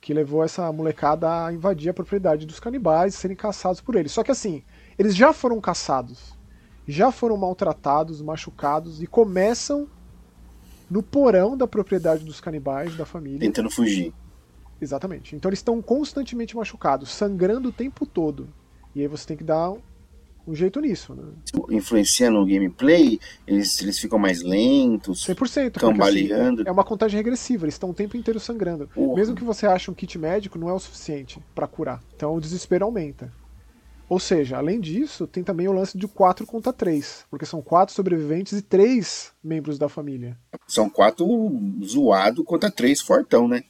Que 0.00 0.14
levou 0.14 0.44
essa 0.44 0.72
molecada 0.72 1.46
a 1.46 1.52
invadir 1.52 1.88
a 1.88 1.92
propriedade 1.92 2.46
dos 2.46 2.60
canibais 2.60 3.14
e 3.14 3.16
serem 3.16 3.36
caçados 3.36 3.80
por 3.80 3.96
eles. 3.96 4.12
Só 4.12 4.22
que 4.22 4.30
assim, 4.30 4.62
eles 4.96 5.16
já 5.16 5.32
foram 5.32 5.60
caçados, 5.60 6.38
já 6.86 7.10
foram 7.10 7.36
maltratados, 7.36 8.22
machucados 8.22 9.02
e 9.02 9.08
começam 9.08 9.88
no 10.88 11.02
porão 11.02 11.56
da 11.56 11.66
propriedade 11.66 12.24
dos 12.24 12.40
canibais, 12.40 12.96
da 12.96 13.04
família. 13.04 13.40
Tentando 13.40 13.68
fugir. 13.68 14.14
Exatamente. 14.80 15.34
Então 15.34 15.48
eles 15.48 15.58
estão 15.58 15.82
constantemente 15.82 16.54
machucados, 16.54 17.10
sangrando 17.10 17.70
o 17.70 17.72
tempo 17.72 18.06
todo. 18.06 18.48
E 18.94 19.00
aí 19.00 19.08
você 19.08 19.26
tem 19.26 19.36
que 19.36 19.42
dar 19.42 19.74
um 20.48 20.54
jeito 20.54 20.80
nisso, 20.80 21.14
né? 21.14 21.22
Influencia 21.70 22.30
no 22.30 22.46
gameplay, 22.46 23.20
eles, 23.46 23.80
eles 23.82 23.98
ficam 23.98 24.18
mais 24.18 24.42
lentos, 24.42 25.26
100%, 25.26 25.78
cambaleando. 25.78 26.62
Assim, 26.62 26.68
é 26.68 26.72
uma 26.72 26.84
contagem 26.84 27.18
regressiva, 27.18 27.66
eles 27.66 27.74
estão 27.74 27.90
o 27.90 27.94
tempo 27.94 28.16
inteiro 28.16 28.40
sangrando. 28.40 28.88
Porra. 28.88 29.16
Mesmo 29.16 29.36
que 29.36 29.44
você 29.44 29.66
ache 29.66 29.90
um 29.90 29.94
kit 29.94 30.18
médico, 30.18 30.58
não 30.58 30.70
é 30.70 30.72
o 30.72 30.78
suficiente 30.78 31.38
para 31.54 31.66
curar. 31.66 32.02
Então 32.16 32.34
o 32.34 32.40
desespero 32.40 32.86
aumenta. 32.86 33.30
Ou 34.08 34.18
seja, 34.18 34.56
além 34.56 34.80
disso, 34.80 35.26
tem 35.26 35.44
também 35.44 35.68
o 35.68 35.72
lance 35.72 35.98
de 35.98 36.08
4 36.08 36.46
contra 36.46 36.72
3, 36.72 37.26
porque 37.30 37.44
são 37.44 37.60
quatro 37.60 37.94
sobreviventes 37.94 38.54
e 38.54 38.62
três 38.62 39.32
membros 39.44 39.78
da 39.78 39.86
família. 39.86 40.38
São 40.66 40.88
quatro 40.88 41.26
zoado 41.84 42.42
contra 42.42 42.70
três 42.70 43.02
fortão, 43.02 43.46
né? 43.46 43.62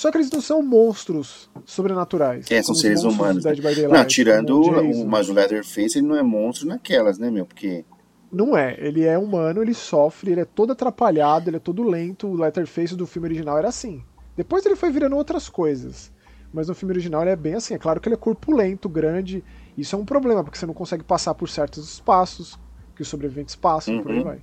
Só 0.00 0.10
que 0.10 0.16
eles 0.16 0.30
não 0.30 0.40
são 0.40 0.62
monstros 0.62 1.50
sobrenaturais. 1.66 2.50
É, 2.50 2.62
são 2.62 2.74
seres 2.74 3.02
humanos. 3.02 3.44
Né? 3.44 3.52
não, 3.86 4.06
tirando 4.06 4.58
o, 4.58 5.06
mas 5.06 5.28
o 5.28 5.34
Leatherface, 5.34 5.98
ele 5.98 6.06
não 6.06 6.16
é 6.16 6.22
monstro 6.22 6.66
naquelas, 6.66 7.18
né, 7.18 7.30
meu? 7.30 7.44
Porque. 7.44 7.84
Não 8.32 8.56
é, 8.56 8.74
ele 8.78 9.04
é 9.04 9.18
humano, 9.18 9.60
ele 9.60 9.74
sofre, 9.74 10.32
ele 10.32 10.40
é 10.40 10.46
todo 10.46 10.72
atrapalhado, 10.72 11.50
ele 11.50 11.58
é 11.58 11.60
todo 11.60 11.82
lento. 11.82 12.28
O 12.28 12.34
Letterface 12.34 12.96
do 12.96 13.06
filme 13.06 13.28
original 13.28 13.58
era 13.58 13.68
assim. 13.68 14.02
Depois 14.34 14.64
ele 14.64 14.74
foi 14.74 14.90
virando 14.90 15.16
outras 15.16 15.50
coisas. 15.50 16.10
Mas 16.50 16.68
no 16.68 16.74
filme 16.74 16.94
original 16.94 17.20
ele 17.20 17.32
é 17.32 17.36
bem 17.36 17.52
assim. 17.52 17.74
É 17.74 17.78
claro 17.78 18.00
que 18.00 18.08
ele 18.08 18.14
é 18.14 18.18
corpulento, 18.18 18.88
grande. 18.88 19.44
Isso 19.76 19.94
é 19.94 19.98
um 19.98 20.06
problema, 20.06 20.42
porque 20.42 20.56
você 20.56 20.64
não 20.64 20.72
consegue 20.72 21.04
passar 21.04 21.34
por 21.34 21.46
certos 21.50 21.86
espaços 21.86 22.58
que 22.96 23.02
os 23.02 23.08
sobreviventes 23.08 23.54
passam, 23.54 23.96
uhum. 23.96 24.02
por 24.02 24.12
aí 24.12 24.18
uhum. 24.18 24.24
vai. 24.24 24.38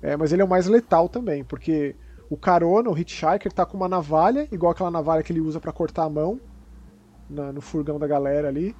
É, 0.00 0.16
mas 0.16 0.32
ele 0.32 0.42
é 0.42 0.44
o 0.44 0.48
mais 0.48 0.68
letal 0.68 1.08
também, 1.08 1.42
porque 1.42 1.96
o 2.30 2.36
Carona, 2.36 2.88
o 2.88 2.96
Hitchhiker, 2.96 3.52
tá 3.52 3.66
com 3.66 3.76
uma 3.76 3.88
navalha, 3.88 4.46
igual 4.52 4.70
aquela 4.70 4.90
navalha 4.90 5.22
que 5.22 5.32
ele 5.32 5.40
usa 5.40 5.58
para 5.58 5.72
cortar 5.72 6.04
a 6.04 6.08
mão 6.08 6.40
na, 7.28 7.52
no 7.52 7.60
furgão 7.60 7.98
da 7.98 8.06
galera 8.06 8.46
ali. 8.46 8.74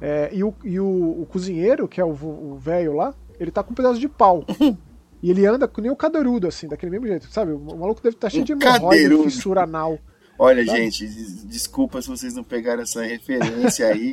É, 0.00 0.30
e 0.32 0.42
o, 0.42 0.52
e 0.64 0.80
o, 0.80 1.22
o, 1.22 1.26
cozinheiro, 1.26 1.86
que 1.86 2.00
é 2.00 2.04
o 2.04 2.56
velho 2.56 2.94
lá, 2.94 3.14
ele 3.38 3.52
tá 3.52 3.62
com 3.62 3.70
um 3.70 3.74
pedaço 3.74 4.00
de 4.00 4.08
pau. 4.08 4.44
e 5.22 5.30
ele 5.30 5.46
anda 5.46 5.68
com 5.68 5.80
nem 5.80 5.92
o 5.92 5.96
cadeirudo, 5.96 6.48
assim, 6.48 6.66
daquele 6.66 6.90
mesmo 6.90 7.06
jeito, 7.06 7.30
sabe? 7.30 7.52
O 7.52 7.58
maluco 7.58 8.02
deve 8.02 8.16
estar 8.16 8.26
tá 8.26 8.30
cheio 8.30 8.44
de 8.44 8.52
hemorroida, 8.52 9.22
fissura 9.22 9.62
anal. 9.62 9.96
Olha, 10.36 10.64
sabe? 10.64 10.78
gente, 10.78 11.06
desculpa 11.46 12.02
se 12.02 12.08
vocês 12.08 12.34
não 12.34 12.44
pegaram 12.44 12.82
essa 12.82 13.02
referência 13.02 13.86
aí. 13.86 14.12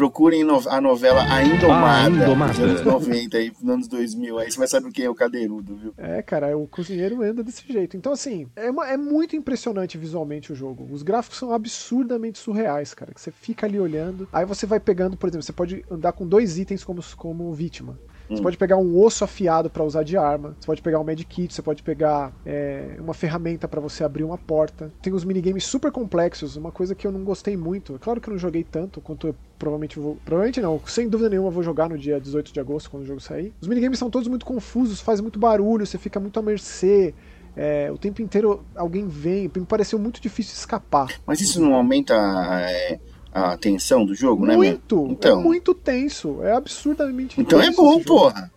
Procurem 0.00 0.40
a 0.66 0.80
novela 0.80 1.30
A 1.30 1.44
Indomada, 1.44 2.22
ah, 2.22 2.24
Indomada. 2.24 2.52
dos 2.54 2.60
anos 2.60 2.80
90 2.80 3.38
e 3.38 3.52
anos 3.68 3.86
2000. 3.86 4.38
Aí 4.38 4.50
você 4.50 4.56
vai 4.56 4.66
saber 4.66 4.90
quem 4.92 5.04
é 5.04 5.10
o 5.10 5.14
cadeirudo, 5.14 5.76
viu? 5.76 5.92
É, 5.98 6.22
cara, 6.22 6.56
o 6.56 6.66
cozinheiro 6.66 7.22
anda 7.22 7.44
desse 7.44 7.70
jeito. 7.70 7.98
Então, 7.98 8.10
assim, 8.10 8.46
é, 8.56 8.70
uma, 8.70 8.88
é 8.88 8.96
muito 8.96 9.36
impressionante 9.36 9.98
visualmente 9.98 10.54
o 10.54 10.56
jogo. 10.56 10.88
Os 10.90 11.02
gráficos 11.02 11.36
são 11.36 11.52
absurdamente 11.52 12.38
surreais, 12.38 12.94
cara. 12.94 13.12
Que 13.12 13.20
você 13.20 13.30
fica 13.30 13.66
ali 13.66 13.78
olhando. 13.78 14.26
Aí 14.32 14.46
você 14.46 14.64
vai 14.64 14.80
pegando, 14.80 15.18
por 15.18 15.28
exemplo, 15.28 15.42
você 15.42 15.52
pode 15.52 15.84
andar 15.90 16.12
com 16.12 16.26
dois 16.26 16.56
itens 16.56 16.82
como, 16.82 17.02
como 17.18 17.52
vítima. 17.52 17.98
Hum. 18.30 18.36
Você 18.36 18.42
pode 18.42 18.56
pegar 18.56 18.76
um 18.76 18.98
osso 18.98 19.24
afiado 19.24 19.68
para 19.68 19.82
usar 19.82 20.04
de 20.04 20.16
arma. 20.16 20.54
Você 20.58 20.66
pode 20.66 20.80
pegar 20.80 21.00
um 21.00 21.04
medkit, 21.04 21.52
você 21.52 21.60
pode 21.60 21.82
pegar 21.82 22.32
é, 22.46 22.96
uma 22.98 23.12
ferramenta 23.12 23.66
para 23.66 23.80
você 23.80 24.04
abrir 24.04 24.22
uma 24.22 24.38
porta. 24.38 24.92
Tem 25.02 25.12
os 25.12 25.24
minigames 25.24 25.64
super 25.64 25.90
complexos, 25.90 26.56
uma 26.56 26.70
coisa 26.70 26.94
que 26.94 27.06
eu 27.06 27.10
não 27.10 27.24
gostei 27.24 27.56
muito. 27.56 27.96
É 27.96 27.98
claro 27.98 28.20
que 28.20 28.28
eu 28.28 28.32
não 28.32 28.38
joguei 28.38 28.62
tanto 28.62 29.00
quanto 29.00 29.26
eu 29.26 29.34
provavelmente 29.58 29.98
vou. 29.98 30.16
Provavelmente 30.24 30.60
não, 30.60 30.80
sem 30.86 31.08
dúvida 31.08 31.28
nenhuma 31.28 31.50
vou 31.50 31.62
jogar 31.62 31.88
no 31.88 31.98
dia 31.98 32.20
18 32.20 32.52
de 32.52 32.60
agosto, 32.60 32.90
quando 32.90 33.02
o 33.02 33.06
jogo 33.06 33.20
sair. 33.20 33.52
Os 33.60 33.66
minigames 33.66 33.98
são 33.98 34.08
todos 34.08 34.28
muito 34.28 34.46
confusos, 34.46 35.00
faz 35.00 35.20
muito 35.20 35.38
barulho, 35.38 35.84
você 35.84 35.98
fica 35.98 36.20
muito 36.20 36.38
à 36.38 36.42
mercê. 36.42 37.12
É, 37.56 37.90
o 37.90 37.98
tempo 37.98 38.22
inteiro 38.22 38.64
alguém 38.76 39.08
vem, 39.08 39.50
me 39.54 39.66
pareceu 39.66 39.98
muito 39.98 40.20
difícil 40.20 40.54
escapar. 40.54 41.20
Mas 41.26 41.40
isso 41.40 41.60
não 41.60 41.74
aumenta 41.74 42.14
é, 42.14 43.00
a 43.32 43.56
tensão 43.56 44.04
do 44.04 44.14
jogo, 44.14 44.44
muito, 44.44 44.50
né? 44.50 44.56
Muito! 44.56 45.06
É 45.06 45.12
então. 45.12 45.40
É 45.40 45.42
muito 45.42 45.74
tenso, 45.74 46.42
é 46.42 46.52
absurdamente 46.52 47.40
Então 47.40 47.60
é 47.60 47.70
bom, 47.70 48.02
porra! 48.02 48.50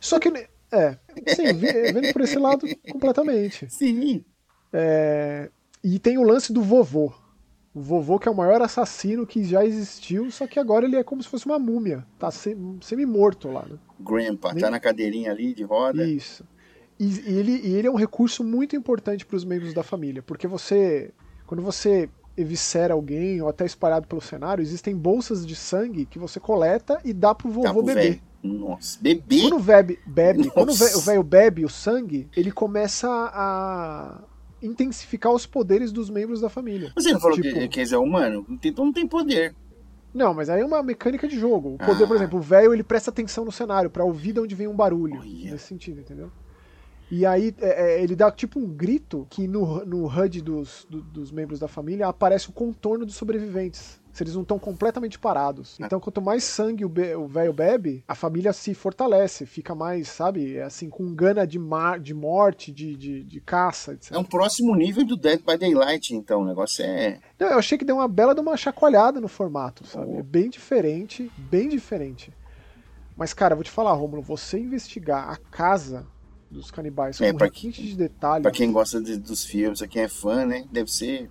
Só 0.00 0.18
que, 0.18 0.28
é, 0.70 0.98
sim, 1.28 1.52
vendo 1.92 2.12
por 2.12 2.22
esse 2.22 2.38
lado 2.38 2.66
completamente. 2.90 3.66
Sim. 3.68 4.24
É, 4.72 5.50
e 5.82 5.98
tem 5.98 6.18
o 6.18 6.22
lance 6.22 6.52
do 6.52 6.62
vovô. 6.62 7.12
O 7.74 7.80
vovô 7.80 8.18
que 8.18 8.28
é 8.28 8.30
o 8.30 8.36
maior 8.36 8.60
assassino 8.60 9.26
que 9.26 9.44
já 9.44 9.64
existiu, 9.64 10.30
só 10.30 10.46
que 10.46 10.58
agora 10.58 10.84
ele 10.84 10.96
é 10.96 11.02
como 11.02 11.22
se 11.22 11.28
fosse 11.28 11.46
uma 11.46 11.58
múmia. 11.58 12.04
Tá 12.18 12.30
semi-morto 12.30 13.48
lá, 13.48 13.64
né? 13.68 13.78
Grandpa, 13.98 14.52
Nem... 14.52 14.62
tá 14.62 14.70
na 14.70 14.78
cadeirinha 14.78 15.30
ali 15.30 15.54
de 15.54 15.62
roda. 15.62 16.04
Isso. 16.06 16.44
E, 16.98 17.18
ele, 17.26 17.60
e 17.64 17.74
ele 17.74 17.88
é 17.88 17.90
um 17.90 17.96
recurso 17.96 18.44
muito 18.44 18.76
importante 18.76 19.24
para 19.24 19.36
os 19.36 19.44
membros 19.44 19.72
da 19.72 19.82
família, 19.82 20.22
porque 20.22 20.46
você. 20.46 21.12
Quando 21.46 21.62
você 21.62 22.08
eviscera 22.36 22.94
alguém 22.94 23.40
ou 23.42 23.48
até 23.48 23.64
espalhado 23.64 24.06
pelo 24.06 24.20
cenário, 24.20 24.62
existem 24.62 24.96
bolsas 24.96 25.46
de 25.46 25.54
sangue 25.54 26.06
que 26.06 26.18
você 26.18 26.40
coleta 26.40 27.00
e 27.04 27.12
dá 27.12 27.34
pro 27.34 27.48
vovô 27.48 27.62
dá 27.62 27.72
pro 27.72 27.82
beber. 27.82 28.02
Véio. 28.02 28.20
Nossa, 28.42 28.98
beber? 29.00 29.42
Quando 29.42 29.56
o 29.56 29.60
bebe, 29.60 29.98
bebe 30.04 30.50
quando 30.50 30.70
o 30.70 31.00
velho 31.00 31.22
bebe 31.22 31.64
o 31.64 31.68
sangue, 31.68 32.28
ele 32.36 32.50
começa 32.50 33.08
a 33.08 34.20
intensificar 34.60 35.32
os 35.32 35.46
poderes 35.46 35.92
dos 35.92 36.10
membros 36.10 36.40
da 36.40 36.48
família. 36.48 36.92
Você 36.94 37.12
não 37.12 37.20
falou 37.20 37.36
tipo, 37.36 37.52
que, 37.54 37.68
que 37.68 37.94
é 37.94 37.98
humano? 37.98 38.46
Então 38.62 38.84
não 38.84 38.92
tem 38.92 39.06
poder. 39.06 39.54
Não, 40.12 40.34
mas 40.34 40.50
aí 40.50 40.60
é 40.60 40.64
uma 40.64 40.82
mecânica 40.82 41.26
de 41.26 41.38
jogo. 41.38 41.74
O 41.74 41.78
poder, 41.78 42.04
ah. 42.04 42.06
por 42.06 42.16
exemplo, 42.16 42.38
o 42.38 42.42
velho 42.42 42.74
ele 42.74 42.82
presta 42.82 43.10
atenção 43.10 43.44
no 43.44 43.52
cenário 43.52 43.88
para 43.88 44.04
ouvir 44.04 44.32
de 44.34 44.40
onde 44.40 44.54
vem 44.54 44.68
um 44.68 44.76
barulho. 44.76 45.24
Yeah. 45.24 45.52
Nesse 45.52 45.66
sentido, 45.66 46.00
entendeu? 46.00 46.30
E 47.14 47.26
aí 47.26 47.54
é, 47.60 47.98
é, 47.98 48.02
ele 48.02 48.16
dá 48.16 48.30
tipo 48.30 48.58
um 48.58 48.66
grito 48.66 49.26
que 49.28 49.46
no, 49.46 49.84
no 49.84 50.06
HUD 50.06 50.40
dos, 50.40 50.86
do, 50.88 51.02
dos 51.02 51.30
membros 51.30 51.60
da 51.60 51.68
família 51.68 52.08
aparece 52.08 52.48
o 52.48 52.52
contorno 52.54 53.04
dos 53.04 53.16
sobreviventes. 53.16 54.00
Se 54.10 54.22
eles 54.22 54.34
não 54.34 54.40
estão 54.40 54.58
completamente 54.58 55.18
parados. 55.18 55.78
É. 55.78 55.84
Então, 55.84 56.00
quanto 56.00 56.22
mais 56.22 56.42
sangue 56.42 56.86
o 56.86 57.28
velho 57.28 57.52
bebe, 57.52 58.02
a 58.08 58.14
família 58.14 58.50
se 58.54 58.72
fortalece, 58.72 59.44
fica 59.44 59.74
mais, 59.74 60.08
sabe, 60.08 60.58
assim, 60.60 60.88
com 60.88 61.14
gana 61.14 61.46
de, 61.46 61.58
mar, 61.58 62.00
de 62.00 62.14
morte, 62.14 62.72
de, 62.72 62.96
de, 62.96 63.24
de 63.24 63.40
caça, 63.42 63.92
etc. 63.92 64.12
É 64.12 64.18
um 64.18 64.24
próximo 64.24 64.74
nível 64.74 65.04
do 65.04 65.16
Dead 65.16 65.40
by 65.40 65.58
Daylight, 65.58 66.14
então. 66.14 66.40
O 66.40 66.44
negócio 66.46 66.82
é. 66.82 67.20
Não, 67.38 67.48
eu 67.48 67.58
achei 67.58 67.76
que 67.76 67.84
deu 67.84 67.96
uma 67.96 68.08
bela 68.08 68.34
de 68.34 68.40
uma 68.40 68.56
chacoalhada 68.56 69.20
no 69.20 69.28
formato, 69.28 69.86
sabe? 69.86 70.12
Oh. 70.14 70.18
É 70.18 70.22
bem 70.22 70.48
diferente, 70.48 71.30
bem 71.36 71.68
diferente. 71.68 72.32
Mas, 73.14 73.34
cara, 73.34 73.54
vou 73.54 73.64
te 73.64 73.70
falar, 73.70 73.92
Romulo, 73.92 74.22
você 74.22 74.58
investigar 74.58 75.28
a 75.28 75.36
casa 75.36 76.06
dos 76.52 76.70
canibais 76.70 77.20
é, 77.20 77.32
com 77.32 77.38
pra, 77.38 77.46
requinte 77.46 77.82
de 77.82 77.96
detalhes. 77.96 78.42
Pra 78.42 78.50
quem 78.50 78.70
gosta 78.70 79.00
de, 79.00 79.16
dos 79.16 79.44
filmes, 79.44 79.78
pra 79.78 79.88
quem 79.88 80.02
é 80.02 80.08
fã, 80.08 80.44
né? 80.44 80.64
Deve 80.70 80.90
ser. 80.92 81.30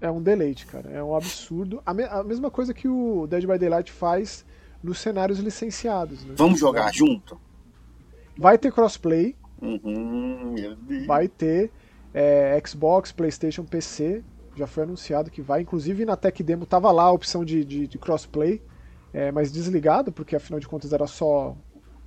É 0.00 0.10
um 0.10 0.20
deleite, 0.20 0.66
cara. 0.66 0.90
É 0.90 1.02
um 1.02 1.14
absurdo. 1.14 1.80
A, 1.86 1.94
me, 1.94 2.04
a 2.04 2.24
mesma 2.24 2.50
coisa 2.50 2.74
que 2.74 2.88
o 2.88 3.26
Dead 3.28 3.46
by 3.46 3.58
Daylight 3.58 3.92
faz 3.92 4.44
nos 4.82 4.98
cenários 4.98 5.38
licenciados. 5.38 6.24
Né? 6.24 6.34
Vamos 6.36 6.58
jogar 6.58 6.84
Vai. 6.84 6.92
junto? 6.92 7.40
Vai 8.36 8.58
ter 8.58 8.72
crossplay. 8.72 9.36
Uhum, 9.60 10.56
vai 11.06 11.28
ter 11.28 11.70
é, 12.12 12.60
Xbox, 12.66 13.12
PlayStation, 13.12 13.64
PC. 13.64 14.24
Já 14.56 14.66
foi 14.66 14.82
anunciado 14.82 15.30
que 15.30 15.40
vai. 15.40 15.62
Inclusive 15.62 16.04
na 16.04 16.16
Tech 16.16 16.42
Demo 16.42 16.66
tava 16.66 16.90
lá 16.90 17.04
a 17.04 17.12
opção 17.12 17.44
de, 17.44 17.64
de, 17.64 17.86
de 17.86 17.98
crossplay, 17.98 18.60
é, 19.12 19.30
mas 19.30 19.52
desligado, 19.52 20.10
porque 20.10 20.34
afinal 20.34 20.58
de 20.58 20.66
contas 20.66 20.92
era 20.92 21.06
só 21.06 21.56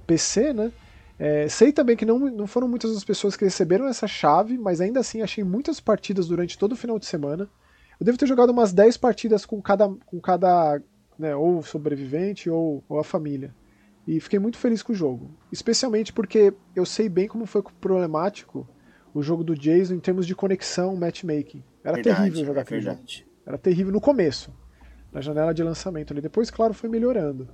PC, 0.05 0.53
né? 0.53 0.71
É, 1.17 1.47
sei 1.47 1.71
também 1.71 1.95
que 1.95 2.05
não, 2.05 2.19
não 2.19 2.45
foram 2.45 2.67
muitas 2.67 2.95
as 2.95 3.03
pessoas 3.03 3.37
que 3.37 3.45
receberam 3.45 3.87
essa 3.87 4.07
chave, 4.07 4.57
mas 4.57 4.81
ainda 4.81 4.99
assim 4.99 5.21
achei 5.21 5.43
muitas 5.43 5.79
partidas 5.79 6.27
durante 6.27 6.57
todo 6.57 6.73
o 6.73 6.75
final 6.75 6.99
de 6.99 7.05
semana. 7.05 7.49
Eu 7.99 8.05
devo 8.05 8.17
ter 8.17 8.27
jogado 8.27 8.49
umas 8.49 8.73
10 8.73 8.97
partidas 8.97 9.45
com 9.45 9.61
cada, 9.61 9.87
com 10.05 10.19
cada 10.19 10.81
né, 11.17 11.35
ou 11.35 11.63
sobrevivente 11.63 12.49
ou, 12.49 12.83
ou 12.89 12.99
a 12.99 13.03
família. 13.03 13.53
E 14.05 14.19
fiquei 14.19 14.37
muito 14.37 14.57
feliz 14.57 14.83
com 14.83 14.91
o 14.91 14.95
jogo. 14.95 15.31
Especialmente 15.51 16.11
porque 16.11 16.53
eu 16.75 16.85
sei 16.85 17.09
bem 17.09 17.27
como 17.27 17.45
foi 17.45 17.63
problemático 17.79 18.67
o 19.13 19.21
jogo 19.21 19.43
do 19.43 19.55
Jason 19.55 19.93
em 19.93 19.99
termos 19.99 20.27
de 20.27 20.35
conexão, 20.35 20.95
matchmaking. 20.95 21.63
Era 21.83 21.95
verdade, 21.95 22.17
terrível 22.17 22.45
jogar 22.45 22.59
é 22.59 22.63
aquele 22.63 22.81
jogo. 22.81 22.99
Era 23.45 23.57
terrível 23.57 23.93
no 23.93 24.01
começo, 24.01 24.53
na 25.11 25.21
janela 25.21 25.53
de 25.53 25.63
lançamento 25.63 26.11
ali. 26.11 26.21
Depois, 26.21 26.51
claro, 26.51 26.73
foi 26.73 26.89
melhorando. 26.89 27.47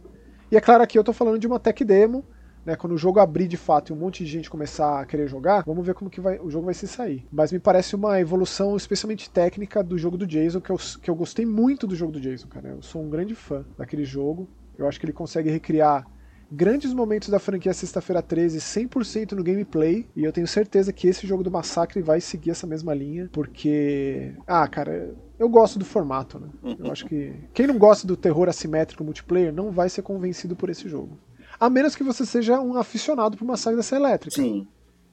E 0.51 0.57
é 0.57 0.61
claro, 0.61 0.83
aqui 0.83 0.97
eu 0.97 1.03
tô 1.03 1.13
falando 1.13 1.37
de 1.37 1.45
uma 1.45 1.59
tech 1.59 1.85
demo 1.85 2.25
né, 2.65 2.75
quando 2.75 2.93
o 2.93 2.97
jogo 2.97 3.19
abrir 3.19 3.47
de 3.47 3.57
fato 3.57 3.91
e 3.91 3.93
um 3.93 3.99
monte 3.99 4.23
de 4.23 4.29
gente 4.29 4.49
começar 4.49 4.99
a 4.99 5.05
querer 5.05 5.27
jogar, 5.27 5.63
vamos 5.65 5.85
ver 5.85 5.93
como 5.93 6.09
que 6.09 6.21
vai, 6.21 6.39
o 6.39 6.49
jogo 6.49 6.65
vai 6.65 6.73
se 6.73 6.87
sair. 6.87 7.25
Mas 7.31 7.51
me 7.51 7.59
parece 7.59 7.95
uma 7.95 8.19
evolução 8.19 8.75
especialmente 8.75 9.29
técnica 9.29 9.83
do 9.83 9.97
jogo 9.97 10.17
do 10.17 10.27
Jason, 10.27 10.61
que 10.61 10.71
eu, 10.71 10.77
que 11.01 11.09
eu 11.09 11.15
gostei 11.15 11.45
muito 11.45 11.87
do 11.87 11.95
jogo 11.95 12.11
do 12.11 12.21
Jason, 12.21 12.47
cara. 12.47 12.69
Eu 12.69 12.81
sou 12.81 13.01
um 13.01 13.09
grande 13.09 13.35
fã 13.35 13.65
daquele 13.77 14.05
jogo. 14.05 14.47
Eu 14.77 14.87
acho 14.87 14.99
que 14.99 15.05
ele 15.05 15.13
consegue 15.13 15.49
recriar 15.49 16.05
grandes 16.51 16.93
momentos 16.93 17.29
da 17.29 17.39
franquia 17.39 17.73
Sexta-feira 17.73 18.21
13 18.21 18.59
100% 18.59 19.31
no 19.31 19.43
gameplay, 19.43 20.05
e 20.15 20.23
eu 20.23 20.33
tenho 20.33 20.47
certeza 20.47 20.91
que 20.91 21.07
esse 21.07 21.25
jogo 21.25 21.43
do 21.43 21.51
Massacre 21.51 22.01
vai 22.01 22.19
seguir 22.19 22.51
essa 22.51 22.67
mesma 22.67 22.93
linha, 22.93 23.29
porque. 23.31 24.33
Ah, 24.45 24.67
cara, 24.67 25.13
eu 25.39 25.47
gosto 25.47 25.79
do 25.79 25.85
formato, 25.85 26.39
né? 26.39 26.49
Eu 26.77 26.91
acho 26.91 27.05
que. 27.05 27.33
Quem 27.53 27.67
não 27.67 27.77
gosta 27.77 28.05
do 28.05 28.17
terror 28.17 28.49
assimétrico 28.49 29.03
multiplayer 29.03 29.53
não 29.53 29.71
vai 29.71 29.87
ser 29.87 30.01
convencido 30.01 30.55
por 30.55 30.69
esse 30.69 30.89
jogo. 30.89 31.17
A 31.61 31.69
menos 31.69 31.95
que 31.95 32.03
você 32.03 32.25
seja 32.25 32.59
um 32.59 32.75
aficionado 32.75 33.37
por 33.37 33.43
uma 33.43 33.55
saga 33.55 33.77
dessa 33.77 33.95
elétrica. 33.95 34.35
Sim. 34.35 34.67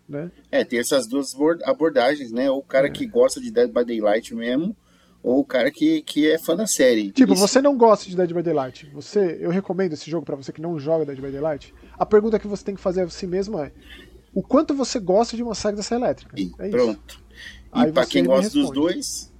Né? 0.08 0.30
É, 0.50 0.64
tem 0.64 0.78
essas 0.78 1.06
duas 1.06 1.36
abordagens, 1.62 2.32
né? 2.32 2.50
Ou 2.50 2.60
o 2.60 2.62
cara 2.62 2.86
é. 2.86 2.90
que 2.90 3.06
gosta 3.06 3.38
de 3.38 3.50
Dead 3.50 3.70
by 3.70 3.84
Daylight 3.84 4.34
mesmo, 4.34 4.74
ou 5.22 5.40
o 5.40 5.44
cara 5.44 5.70
que, 5.70 6.00
que 6.00 6.26
é 6.26 6.38
fã 6.38 6.56
da 6.56 6.66
série. 6.66 7.12
Tipo, 7.12 7.34
Isso. 7.34 7.46
você 7.46 7.60
não 7.60 7.76
gosta 7.76 8.08
de 8.08 8.16
Dead 8.16 8.32
by 8.32 8.42
Daylight. 8.42 8.90
Você, 8.94 9.36
eu 9.38 9.50
recomendo 9.50 9.92
esse 9.92 10.10
jogo 10.10 10.24
para 10.24 10.36
você 10.36 10.50
que 10.50 10.62
não 10.62 10.78
joga 10.78 11.04
Dead 11.04 11.20
by 11.20 11.30
Daylight. 11.30 11.74
A 11.98 12.06
pergunta 12.06 12.38
que 12.38 12.46
você 12.46 12.64
tem 12.64 12.74
que 12.74 12.80
fazer 12.80 13.02
a 13.02 13.10
si 13.10 13.26
mesmo 13.26 13.58
é: 13.58 13.70
o 14.32 14.42
quanto 14.42 14.72
você 14.72 14.98
gosta 14.98 15.36
de 15.36 15.42
uma 15.42 15.54
saga 15.54 15.76
dessa 15.76 15.96
elétrica? 15.96 16.34
E 16.34 16.50
é 16.58 16.70
pronto. 16.70 17.22
E 17.74 17.92
para 17.92 18.06
quem 18.06 18.24
gosta 18.24 18.58
dos 18.58 18.70
dois, 18.70 19.30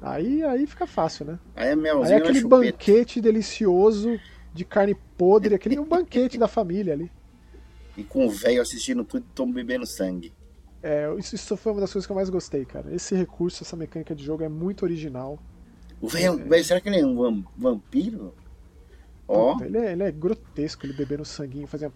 aí 0.00 0.44
aí 0.44 0.68
fica 0.68 0.86
fácil, 0.86 1.24
né? 1.24 1.38
Aí 1.56 1.70
é 1.70 1.74
melzinho, 1.74 2.04
aí 2.04 2.12
é 2.12 2.16
aquele 2.18 2.44
banquete 2.44 3.20
delicioso 3.20 4.20
de 4.54 4.64
carne 4.64 4.94
podre, 5.18 5.54
aquele 5.54 5.78
um 5.78 5.84
banquete 5.84 6.38
da 6.38 6.46
família 6.46 6.94
ali. 6.94 7.10
E 7.96 8.04
com 8.04 8.26
o 8.26 8.30
velho 8.30 8.62
assistindo 8.62 9.04
tudo 9.04 9.24
e 9.50 9.52
bebendo 9.52 9.84
sangue. 9.84 10.32
É, 10.82 11.12
isso, 11.18 11.34
isso 11.34 11.56
foi 11.56 11.72
uma 11.72 11.80
das 11.80 11.92
coisas 11.92 12.06
que 12.06 12.12
eu 12.12 12.16
mais 12.16 12.30
gostei, 12.30 12.64
cara. 12.64 12.94
Esse 12.94 13.14
recurso, 13.14 13.64
essa 13.64 13.76
mecânica 13.76 14.14
de 14.14 14.24
jogo 14.24 14.44
é 14.44 14.48
muito 14.48 14.84
original. 14.84 15.38
O 16.00 16.08
velho, 16.08 16.54
é... 16.54 16.62
será 16.62 16.80
que 16.80 16.88
ele 16.88 17.00
é 17.00 17.06
um 17.06 17.44
vampiro? 17.56 18.34
Ó. 19.26 19.56
Oh. 19.56 19.64
Ele, 19.64 19.78
é, 19.78 19.92
ele 19.92 20.02
é 20.02 20.12
grotesco, 20.12 20.86
ele 20.86 20.92
bebendo 20.92 21.24
sanguinho, 21.24 21.66
fazendo 21.66 21.94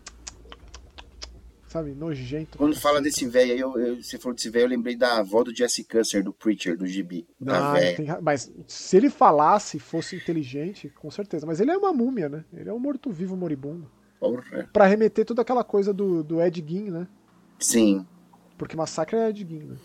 sabe, 1.68 1.92
nojento. 1.92 2.58
Quando 2.58 2.74
fala 2.74 3.00
desse 3.00 3.26
velho 3.26 3.52
aí, 3.52 3.60
eu, 3.60 3.78
eu, 3.78 4.02
você 4.02 4.18
falou 4.18 4.34
desse 4.34 4.48
velho, 4.50 4.64
eu 4.64 4.68
lembrei 4.68 4.96
da 4.96 5.18
avó 5.18 5.44
do 5.44 5.54
Jesse 5.54 5.84
Custer, 5.84 6.24
do 6.24 6.32
Preacher, 6.32 6.76
do 6.76 6.86
GB. 6.86 7.26
Ah, 7.46 7.74
tem, 7.96 8.06
mas 8.22 8.50
se 8.66 8.96
ele 8.96 9.10
falasse, 9.10 9.78
fosse 9.78 10.16
inteligente, 10.16 10.88
com 10.88 11.10
certeza. 11.10 11.46
Mas 11.46 11.60
ele 11.60 11.70
é 11.70 11.76
uma 11.76 11.92
múmia, 11.92 12.28
né? 12.28 12.44
Ele 12.52 12.68
é 12.68 12.72
um 12.72 12.78
morto-vivo 12.78 13.36
moribundo. 13.36 13.90
Porra. 14.18 14.68
Pra 14.72 14.86
remeter 14.86 15.24
toda 15.24 15.42
aquela 15.42 15.62
coisa 15.62 15.92
do, 15.92 16.24
do 16.24 16.42
Ed 16.42 16.64
Gein, 16.66 16.90
né? 16.90 17.06
Sim. 17.60 18.06
Porque 18.56 18.76
Massacre 18.76 19.16
é 19.16 19.28
Ed 19.28 19.46
Gein, 19.48 19.64
né? 19.64 19.76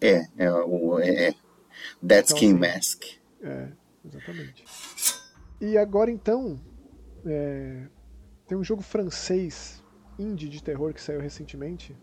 É, 0.00 0.26
é 0.36 0.52
o. 0.52 0.98
É, 0.98 1.28
é. 1.28 1.34
Dead 2.02 2.24
então, 2.24 2.36
Skin 2.36 2.46
assim, 2.46 2.54
Mask. 2.54 3.04
É, 3.42 3.68
exatamente. 4.04 4.64
E 5.60 5.76
agora 5.76 6.10
então. 6.10 6.60
É, 7.24 7.86
tem 8.46 8.56
um 8.56 8.64
jogo 8.64 8.82
francês 8.82 9.79
indie 10.20 10.48
de 10.48 10.62
terror 10.62 10.92
que 10.92 11.00
saiu 11.00 11.20
recentemente, 11.20 11.96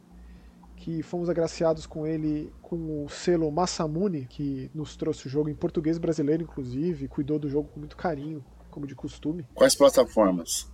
que 0.75 1.01
fomos 1.01 1.29
agraciados 1.29 1.85
com 1.85 2.05
ele 2.05 2.51
com 2.61 3.05
o 3.05 3.09
selo 3.09 3.51
Massamune, 3.51 4.25
que 4.25 4.69
nos 4.73 4.95
trouxe 4.95 5.27
o 5.27 5.29
jogo 5.29 5.49
em 5.49 5.55
português 5.55 5.97
brasileiro, 5.97 6.43
inclusive, 6.43 7.07
cuidou 7.07 7.39
do 7.39 7.49
jogo 7.49 7.69
com 7.69 7.79
muito 7.79 7.97
carinho, 7.97 8.43
como 8.69 8.87
de 8.87 8.95
costume. 8.95 9.45
Quais 9.53 9.75
plataformas? 9.75 10.71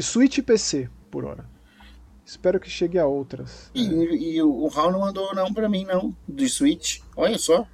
Switch 0.00 0.38
e 0.38 0.42
PC, 0.42 0.88
por 1.10 1.24
hora. 1.24 1.48
Espero 2.24 2.60
que 2.60 2.70
chegue 2.70 2.98
a 2.98 3.06
outras. 3.06 3.70
E, 3.74 3.82
e 3.82 4.42
o 4.42 4.66
Raul 4.68 4.92
não 4.92 5.00
mandou 5.00 5.34
não 5.34 5.52
para 5.52 5.68
mim, 5.68 5.84
não, 5.84 6.16
do 6.26 6.48
Switch. 6.48 7.00
Olha 7.16 7.36
só. 7.36 7.66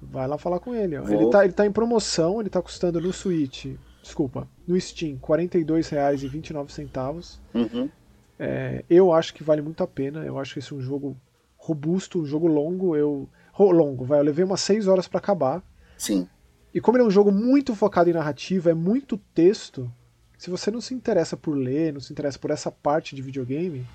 Vai 0.00 0.28
lá 0.28 0.36
falar 0.36 0.60
com 0.60 0.74
ele. 0.74 0.98
Ó. 0.98 1.08
Ele, 1.08 1.30
tá, 1.30 1.44
ele 1.44 1.54
tá 1.54 1.66
em 1.66 1.72
promoção, 1.72 2.40
ele 2.40 2.50
tá 2.50 2.60
custando 2.60 3.00
no 3.00 3.12
Switch, 3.12 3.66
desculpa, 4.02 4.46
no 4.66 4.78
Steam, 4.78 5.14
R$ 5.14 5.20
42,29. 5.20 7.38
Uhum. 7.54 7.90
É, 8.38 8.84
eu 8.88 9.12
acho 9.12 9.34
que 9.34 9.44
vale 9.44 9.62
muito 9.62 9.82
a 9.82 9.86
pena. 9.86 10.24
Eu 10.24 10.38
acho 10.38 10.54
que 10.54 10.58
esse 10.58 10.72
é 10.72 10.76
um 10.76 10.80
jogo 10.80 11.16
robusto, 11.56 12.20
um 12.20 12.26
jogo 12.26 12.46
longo. 12.46 12.96
Eu 12.96 13.28
longo, 13.58 14.04
vai. 14.04 14.18
Eu 14.18 14.24
levei 14.24 14.44
umas 14.44 14.60
6 14.60 14.88
horas 14.88 15.06
para 15.06 15.18
acabar. 15.18 15.62
Sim. 15.96 16.28
E 16.72 16.80
como 16.80 16.96
ele 16.96 17.04
é 17.04 17.06
um 17.06 17.10
jogo 17.10 17.30
muito 17.30 17.74
focado 17.74 18.10
em 18.10 18.12
narrativa, 18.12 18.70
é 18.70 18.74
muito 18.74 19.16
texto. 19.32 19.90
Se 20.36 20.50
você 20.50 20.70
não 20.70 20.80
se 20.80 20.92
interessa 20.92 21.36
por 21.36 21.56
ler, 21.56 21.92
não 21.92 22.00
se 22.00 22.12
interessa 22.12 22.38
por 22.38 22.50
essa 22.50 22.70
parte 22.70 23.14
de 23.14 23.22
videogame, 23.22 23.86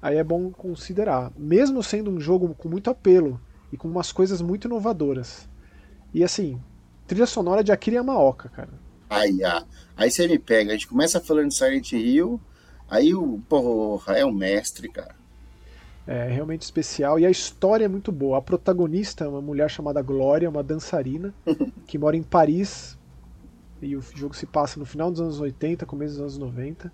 aí 0.00 0.16
é 0.16 0.22
bom 0.22 0.50
considerar. 0.50 1.32
Mesmo 1.36 1.82
sendo 1.82 2.10
um 2.10 2.20
jogo 2.20 2.54
com 2.54 2.68
muito 2.68 2.90
apelo 2.90 3.40
e 3.72 3.76
com 3.76 3.88
umas 3.88 4.12
coisas 4.12 4.42
muito 4.42 4.68
inovadoras. 4.68 5.48
E 6.12 6.22
assim, 6.22 6.60
trilha 7.06 7.26
sonora 7.26 7.64
de 7.64 7.72
Akira 7.72 7.96
Yamaoka, 7.96 8.50
cara. 8.50 8.86
Aí, 9.08 9.42
ah, 9.42 9.64
aí 9.96 10.10
você 10.10 10.28
me 10.28 10.38
pega, 10.38 10.70
a 10.70 10.74
gente 10.74 10.88
começa 10.88 11.20
falando 11.20 11.48
de 11.48 11.54
Silent 11.54 11.92
Hill, 11.92 12.40
aí 12.88 13.14
o 13.14 13.38
porra, 13.48 14.18
é 14.18 14.24
o 14.24 14.32
mestre, 14.32 14.88
cara. 14.88 15.14
É 16.06 16.28
realmente 16.28 16.62
especial 16.62 17.18
e 17.18 17.26
a 17.26 17.30
história 17.30 17.84
é 17.84 17.88
muito 17.88 18.12
boa. 18.12 18.38
A 18.38 18.42
protagonista 18.42 19.24
é 19.24 19.28
uma 19.28 19.40
mulher 19.40 19.68
chamada 19.68 20.00
Glória, 20.00 20.48
uma 20.48 20.62
dançarina, 20.62 21.34
que 21.86 21.98
mora 21.98 22.16
em 22.16 22.22
Paris. 22.22 22.96
E 23.82 23.96
o 23.96 24.00
jogo 24.00 24.34
se 24.34 24.46
passa 24.46 24.78
no 24.78 24.86
final 24.86 25.10
dos 25.10 25.20
anos 25.20 25.40
80, 25.40 25.84
começo 25.84 26.14
dos 26.14 26.20
anos 26.20 26.38
90. 26.38 26.92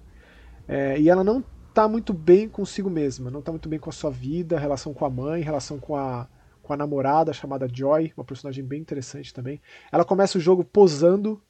É, 0.67 0.99
e 0.99 1.11
ela 1.11 1.23
não 1.23 1.45
está 1.69 1.87
muito 1.89 2.13
bem 2.13 2.49
consigo 2.49 2.91
mesma, 2.91 3.31
não 3.31 3.41
está 3.41 3.51
muito 3.51 3.69
bem 3.69 3.79
com 3.79 3.91
a 3.91 3.93
sua 3.93 4.11
vida, 4.11 4.59
relação 4.59 4.93
com 4.93 5.05
a 5.05 5.11
mãe, 5.11 5.43
relação 5.43 5.79
com 5.79 5.97
a, 5.97 6.29
com 6.63 6.73
a 6.73 6.77
namorada 6.77 7.33
chamada 7.33 7.69
Joy, 7.71 8.13
uma 8.17 8.25
personagem 8.25 8.65
bem 8.65 8.81
interessante 8.81 9.33
também. 9.33 9.61
Ela 9.91 10.05
começa 10.05 10.39
o 10.39 10.41
jogo 10.41 10.65
posando 10.65 11.43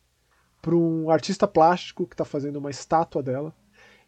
para 0.61 0.77
um 0.77 1.11
artista 1.11 1.47
plástico 1.47 2.07
que 2.07 2.15
está 2.15 2.25
fazendo 2.25 2.57
uma 2.57 2.71
estátua 2.71 3.23
dela. 3.23 3.55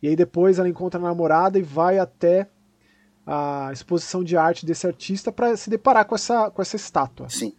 E 0.04 0.08
aí 0.08 0.14
depois 0.14 0.58
ela 0.58 0.68
encontra 0.68 1.00
a 1.00 1.02
namorada 1.02 1.58
e 1.58 1.62
vai 1.62 1.99
até 1.99 2.46
a 3.26 3.70
exposição 3.73 4.23
de 4.23 4.37
arte 4.37 4.66
desse 4.66 4.87
artista 4.87 5.32
para 5.32 5.56
se 5.56 5.70
deparar 5.70 6.04
com 6.04 6.14
essa, 6.14 6.50
com 6.50 6.61
essa 6.61 6.76
estátua. 6.76 7.30
Sim. 7.30 7.54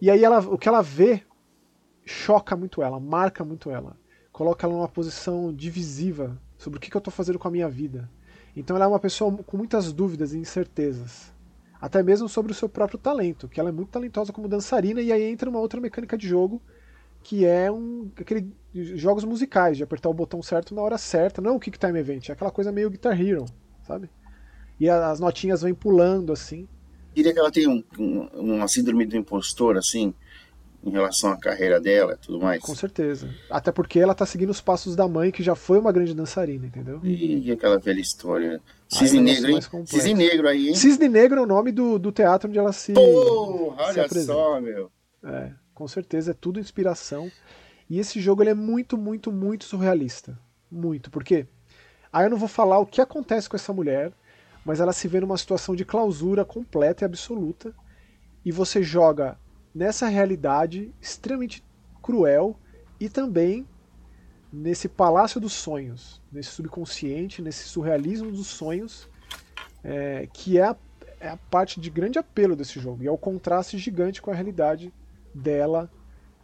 E 0.00 0.10
aí 0.10 0.24
ela, 0.24 0.40
o 0.40 0.58
que 0.58 0.68
ela 0.68 0.82
vê 0.82 1.22
choca 2.04 2.56
muito 2.56 2.82
ela, 2.82 2.98
marca 2.98 3.44
muito 3.44 3.70
ela. 3.70 3.96
Coloca 4.32 4.66
ela 4.66 4.74
numa 4.74 4.88
posição 4.88 5.54
divisiva 5.54 6.36
sobre 6.58 6.78
o 6.78 6.80
que, 6.80 6.90
que 6.90 6.96
eu 6.96 6.98
estou 6.98 7.12
fazendo 7.12 7.38
com 7.38 7.46
a 7.46 7.52
minha 7.52 7.68
vida. 7.68 8.10
Então 8.56 8.74
ela 8.74 8.86
é 8.86 8.88
uma 8.88 8.98
pessoa 8.98 9.32
com 9.44 9.56
muitas 9.56 9.92
dúvidas 9.92 10.32
e 10.32 10.38
incertezas. 10.38 11.32
Até 11.80 12.02
mesmo 12.02 12.28
sobre 12.28 12.50
o 12.50 12.54
seu 12.54 12.68
próprio 12.68 12.98
talento, 12.98 13.46
que 13.48 13.60
ela 13.60 13.68
é 13.68 13.72
muito 13.72 13.90
talentosa 13.90 14.32
como 14.32 14.48
dançarina, 14.48 15.00
e 15.00 15.12
aí 15.12 15.22
entra 15.22 15.48
uma 15.48 15.60
outra 15.60 15.80
mecânica 15.80 16.18
de 16.18 16.26
jogo, 16.26 16.60
que 17.24 17.44
é 17.46 17.72
um 17.72 18.10
aquele 18.16 18.52
jogos 18.74 19.24
musicais, 19.24 19.76
de 19.76 19.82
apertar 19.82 20.08
o 20.08 20.14
botão 20.14 20.42
certo 20.42 20.74
na 20.74 20.82
hora 20.82 20.98
certa, 20.98 21.40
não 21.40 21.56
o 21.56 21.60
Kick 21.60 21.78
Time 21.78 21.98
Event, 21.98 22.28
é 22.28 22.32
aquela 22.32 22.50
coisa 22.50 22.70
meio 22.70 22.90
Guitar 22.90 23.18
Hero, 23.20 23.46
sabe? 23.86 24.10
E 24.78 24.90
as 24.90 25.20
notinhas 25.20 25.62
vêm 25.62 25.74
pulando 25.74 26.32
assim. 26.32 26.68
Diria 27.14 27.32
que 27.32 27.38
ela 27.38 27.50
tem 27.50 27.68
um, 27.68 27.82
um, 27.98 28.28
uma 28.54 28.68
síndrome 28.68 29.06
do 29.06 29.16
impostor, 29.16 29.76
assim, 29.76 30.12
em 30.82 30.90
relação 30.90 31.30
à 31.30 31.36
carreira 31.38 31.80
dela 31.80 32.14
e 32.14 32.26
tudo 32.26 32.40
mais. 32.40 32.60
Com 32.60 32.74
certeza. 32.74 33.32
Até 33.48 33.70
porque 33.70 34.00
ela 34.00 34.14
tá 34.14 34.26
seguindo 34.26 34.50
os 34.50 34.60
passos 34.60 34.96
da 34.96 35.06
mãe, 35.06 35.30
que 35.30 35.42
já 35.42 35.54
foi 35.54 35.78
uma 35.78 35.92
grande 35.92 36.12
dançarina, 36.12 36.66
entendeu? 36.66 37.00
E, 37.04 37.50
aquela 37.52 37.78
velha 37.78 38.00
história. 38.00 38.60
Cisne 38.88 39.20
Negro, 39.20 39.50
hein? 39.52 39.60
Cisne 39.86 40.14
Negro 40.14 40.48
aí, 40.48 40.68
hein? 40.68 40.74
Cisne 40.74 41.08
Negro 41.08 41.38
é 41.38 41.42
o 41.42 41.46
nome 41.46 41.70
do, 41.70 41.98
do 41.98 42.10
teatro 42.10 42.48
onde 42.48 42.58
ela 42.58 42.72
se. 42.72 42.92
Porra, 42.92 43.84
olha 43.84 44.08
se 44.08 44.24
só, 44.24 44.60
meu. 44.60 44.90
É, 45.22 45.52
com 45.74 45.88
certeza, 45.88 46.30
é 46.30 46.34
tudo 46.34 46.60
inspiração. 46.60 47.30
E 47.90 47.98
esse 47.98 48.20
jogo 48.20 48.42
ele 48.42 48.50
é 48.50 48.54
muito, 48.54 48.96
muito, 48.96 49.30
muito 49.30 49.64
surrealista. 49.64 50.38
Muito. 50.70 51.10
Por 51.10 51.22
quê? 51.22 51.46
Aí 52.12 52.26
eu 52.26 52.30
não 52.30 52.38
vou 52.38 52.48
falar 52.48 52.78
o 52.78 52.86
que 52.86 53.00
acontece 53.00 53.48
com 53.48 53.56
essa 53.56 53.72
mulher, 53.72 54.12
mas 54.64 54.80
ela 54.80 54.92
se 54.92 55.08
vê 55.08 55.20
numa 55.20 55.36
situação 55.36 55.74
de 55.74 55.84
clausura 55.84 56.44
completa 56.44 57.04
e 57.04 57.06
absoluta, 57.06 57.74
e 58.44 58.52
você 58.52 58.82
joga 58.82 59.38
nessa 59.74 60.06
realidade 60.06 60.94
extremamente 61.00 61.64
cruel 62.02 62.56
e 63.00 63.08
também 63.08 63.66
nesse 64.52 64.88
palácio 64.88 65.40
dos 65.40 65.52
sonhos, 65.52 66.22
nesse 66.30 66.50
subconsciente, 66.50 67.42
nesse 67.42 67.64
surrealismo 67.64 68.30
dos 68.30 68.46
sonhos, 68.46 69.08
é, 69.82 70.28
que 70.32 70.58
é 70.58 70.64
a, 70.64 70.76
é 71.18 71.28
a, 71.28 71.36
parte 71.36 71.80
de 71.80 71.90
grande 71.90 72.18
apelo 72.18 72.54
desse 72.54 72.78
jogo, 72.78 73.02
e 73.02 73.08
é 73.08 73.10
o 73.10 73.18
contraste 73.18 73.76
gigante 73.76 74.22
com 74.22 74.30
a 74.30 74.34
realidade 74.34 74.92
dela 75.34 75.90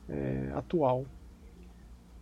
é, 0.09 0.50
atual. 0.55 1.07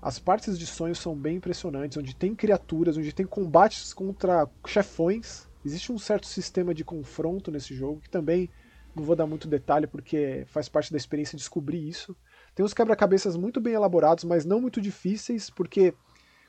As 0.01 0.19
partes 0.19 0.59
de 0.59 0.67
sonhos 0.67 0.99
são 0.99 1.17
bem 1.17 1.37
impressionantes, 1.37 1.99
onde 1.99 2.15
tem 2.15 2.35
criaturas, 2.35 2.97
onde 2.97 3.13
tem 3.13 3.27
combates 3.27 3.93
contra 3.93 4.49
chefões, 4.67 5.49
Existe 5.65 5.93
um 5.93 5.99
certo 5.99 6.27
sistema 6.27 6.73
de 6.73 6.85
confronto 6.85 7.51
nesse 7.51 7.75
jogo, 7.75 8.01
que 8.01 8.09
também 8.09 8.49
não 8.95 9.05
vou 9.05 9.17
dar 9.17 9.27
muito 9.27 9.49
detalhe 9.49 9.87
porque 9.87 10.45
faz 10.47 10.69
parte 10.69 10.91
da 10.91 10.97
experiência 10.97 11.37
descobrir 11.37 11.87
isso. 11.87 12.17
Tem 12.55 12.65
uns 12.65 12.73
quebra-cabeças 12.73 13.37
muito 13.37 13.61
bem 13.61 13.75
elaborados, 13.75 14.25
mas 14.25 14.45
não 14.45 14.61
muito 14.61 14.81
difíceis, 14.81 15.51
porque 15.51 15.95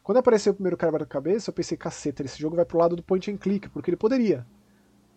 quando 0.03 0.19
apareceu 0.19 0.51
o 0.51 0.55
primeiro 0.55 0.77
quebra-cabeça, 0.77 1.49
eu 1.49 1.53
pensei, 1.53 1.77
caceta, 1.77 2.23
esse 2.23 2.39
jogo 2.39 2.55
vai 2.55 2.65
pro 2.65 2.77
lado 2.77 2.95
do 2.95 3.03
point 3.03 3.29
and 3.29 3.37
click, 3.37 3.67
porque 3.69 3.89
ele 3.89 3.97
poderia. 3.97 4.45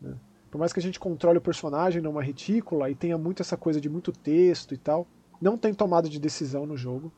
Né? 0.00 0.16
Por 0.52 0.58
mais 0.58 0.70
que 0.70 0.78
a 0.78 0.82
gente 0.82 1.00
controle 1.00 1.38
o 1.38 1.40
personagem 1.40 2.02
numa 2.02 2.22
retícula 2.22 2.90
e 2.90 2.94
tenha 2.94 3.16
muito 3.16 3.40
essa 3.40 3.56
coisa 3.56 3.80
de 3.80 3.88
muito 3.88 4.12
texto 4.12 4.74
e 4.74 4.76
tal, 4.76 5.06
não 5.40 5.56
tem 5.56 5.72
tomada 5.72 6.10
de 6.10 6.20
decisão 6.20 6.66
no 6.66 6.76
jogo. 6.76 7.10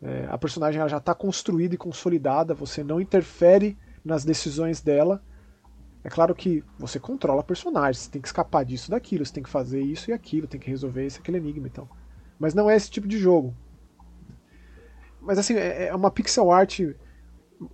É, 0.00 0.26
a 0.30 0.38
personagem 0.38 0.80
já 0.88 0.96
está 0.96 1.14
construída 1.14 1.74
e 1.74 1.78
consolidada, 1.78 2.54
você 2.54 2.82
não 2.82 3.02
interfere 3.02 3.76
nas 4.02 4.24
decisões 4.24 4.80
dela, 4.80 5.22
é 6.02 6.08
claro 6.08 6.34
que 6.34 6.64
você 6.78 6.98
controla 6.98 7.42
personagens, 7.42 8.04
você 8.04 8.10
tem 8.10 8.22
que 8.22 8.28
escapar 8.28 8.64
disso 8.64 8.90
daquilo, 8.90 9.26
você 9.26 9.32
tem 9.34 9.42
que 9.42 9.50
fazer 9.50 9.82
isso 9.82 10.10
e 10.10 10.14
aquilo, 10.14 10.46
tem 10.46 10.58
que 10.58 10.70
resolver 10.70 11.04
esse 11.04 11.18
aquele 11.18 11.36
enigma 11.36 11.66
então. 11.66 11.86
Mas 12.38 12.54
não 12.54 12.70
é 12.70 12.74
esse 12.74 12.90
tipo 12.90 13.06
de 13.06 13.18
jogo. 13.18 13.54
Mas 15.20 15.38
assim, 15.38 15.52
é, 15.52 15.88
é 15.88 15.94
uma 15.94 16.10
pixel 16.10 16.50
art 16.50 16.80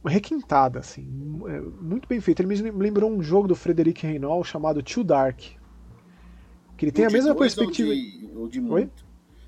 requintada, 0.05 0.79
assim, 0.79 1.07
é 1.47 1.61
muito 1.61 2.09
bem 2.09 2.21
feita. 2.21 2.43
Ele 2.43 2.73
me 2.73 2.83
lembrou 2.83 3.11
um 3.11 3.23
jogo 3.23 3.49
do 3.49 3.55
Frederic 3.55 4.07
Reynolds 4.07 4.49
chamado 4.49 4.83
Too 4.83 5.05
Dark. 5.05 5.39
Que 6.77 6.85
ele 6.87 6.93
tem 6.93 7.05
a 7.05 7.11
mesma 7.11 7.35
perspectiva. 7.35 7.91
Ou 7.91 7.95
de, 7.95 8.31
ou 8.35 8.49
de 8.49 8.61
muito. 8.61 9.05
Oi? 9.05 9.05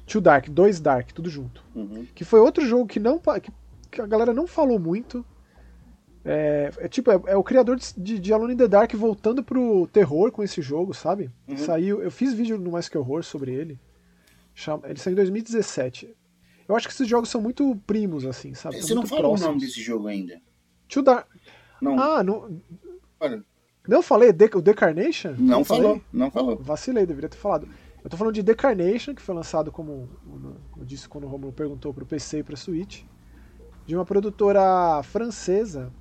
Too 0.06 0.20
Dark, 0.20 0.48
dois 0.48 0.78
Dark, 0.78 1.10
tudo 1.12 1.28
junto. 1.28 1.64
Uhum. 1.74 2.06
Que 2.14 2.24
foi 2.24 2.40
outro 2.40 2.64
jogo 2.64 2.86
que 2.86 3.00
não 3.00 3.18
que, 3.18 3.50
que 3.90 4.00
a 4.00 4.06
galera 4.06 4.32
não 4.32 4.46
falou 4.46 4.78
muito, 4.78 5.24
é, 6.24 6.70
é 6.78 6.88
tipo, 6.88 7.10
é, 7.10 7.20
é, 7.26 7.36
o 7.36 7.42
criador 7.42 7.76
de, 7.96 8.18
de 8.18 8.32
Alone 8.32 8.54
in 8.54 8.56
the 8.56 8.66
Dark 8.66 8.92
voltando 8.94 9.44
pro 9.44 9.88
terror 9.92 10.32
com 10.32 10.42
esse 10.42 10.60
jogo, 10.60 10.92
sabe? 10.92 11.30
Uhum. 11.48 11.56
Saiu, 11.56 12.02
eu 12.02 12.10
fiz 12.10 12.34
vídeo 12.34 12.58
no 12.58 12.72
Mais 12.72 12.88
Que 12.88 12.98
Horror 12.98 13.22
sobre 13.24 13.52
ele. 13.52 13.78
Ele 14.84 14.98
saiu 14.98 15.12
em 15.12 15.16
2017. 15.16 16.16
Eu 16.68 16.76
acho 16.76 16.88
que 16.88 16.94
esses 16.94 17.08
jogos 17.08 17.28
são 17.28 17.40
muito 17.40 17.76
primos, 17.86 18.26
assim, 18.26 18.54
sabe? 18.54 18.80
Você 18.80 18.94
não 18.94 19.06
falou 19.06 19.30
próximos. 19.30 19.42
o 19.42 19.46
nome 19.48 19.60
desse 19.60 19.80
jogo 19.80 20.08
ainda? 20.08 20.40
To 20.88 21.02
Dark. 21.02 21.28
Não. 21.80 21.98
Ah, 21.98 22.22
não. 22.22 22.60
Olha. 23.20 23.44
Não 23.86 24.02
falei 24.02 24.32
The, 24.32 24.50
o 24.54 24.60
Decarnation? 24.60 25.34
Não, 25.38 25.58
não 25.58 25.64
falou, 25.64 25.82
falei? 25.82 26.04
não 26.12 26.30
falou. 26.30 26.56
Vacilei, 26.56 27.06
deveria 27.06 27.28
ter 27.28 27.36
falado. 27.36 27.68
Eu 28.02 28.10
tô 28.10 28.16
falando 28.16 28.34
de 28.34 28.42
Decarnation, 28.42 29.14
que 29.14 29.22
foi 29.22 29.34
lançado 29.34 29.70
como 29.70 30.08
eu 30.76 30.84
disse 30.84 31.08
quando 31.08 31.24
o 31.24 31.28
Romulo 31.28 31.52
perguntou 31.52 31.92
pro 31.94 32.06
PC 32.06 32.38
e 32.38 32.42
pra 32.42 32.56
Switch, 32.56 33.02
de 33.84 33.94
uma 33.94 34.04
produtora 34.04 35.02
francesa 35.04 35.92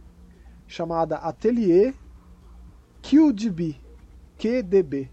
chamada 0.68 1.18
Atelier 1.18 1.94
QDB. 3.02 3.76
QDB. 4.38 5.12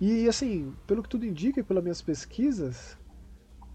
E 0.00 0.28
assim, 0.28 0.72
pelo 0.86 1.02
que 1.02 1.08
tudo 1.08 1.26
indica 1.26 1.60
e 1.60 1.62
pelas 1.62 1.82
minhas 1.82 2.02
pesquisas, 2.02 2.98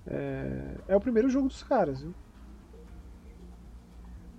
é, 0.09 0.75
é 0.87 0.95
o 0.95 0.99
primeiro 0.99 1.29
jogo 1.29 1.47
dos 1.47 1.61
caras. 1.61 2.01
Viu? 2.01 2.13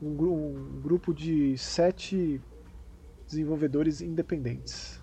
Um, 0.03 0.09
um, 0.09 0.81
grupo 0.81 1.15
de 1.15 1.57
sete 1.57 2.41
desenvolvedores 3.27 4.01
independentes. 4.01 5.01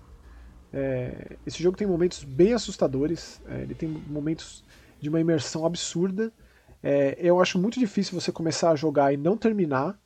É, 0.73 1.37
esse 1.45 1.63
jogo 1.63 1.77
tem 1.77 1.87
momentos 1.87 2.23
bem 2.23 2.53
assustadores, 2.53 3.41
é, 3.47 3.61
ele 3.61 3.73
tem 3.73 3.87
momentos 3.87 4.65
de 4.99 5.07
uma 5.07 5.21
imersão 5.21 5.65
absurda. 5.65 6.33
É, 6.83 7.17
eu 7.19 7.39
acho 7.39 7.57
muito 7.57 7.79
difícil 7.79 8.19
você 8.19 8.31
começar 8.31 8.71
a 8.71 8.75
jogar 8.75 9.13
e 9.13 9.17
não 9.17 9.37
terminar. 9.37 9.97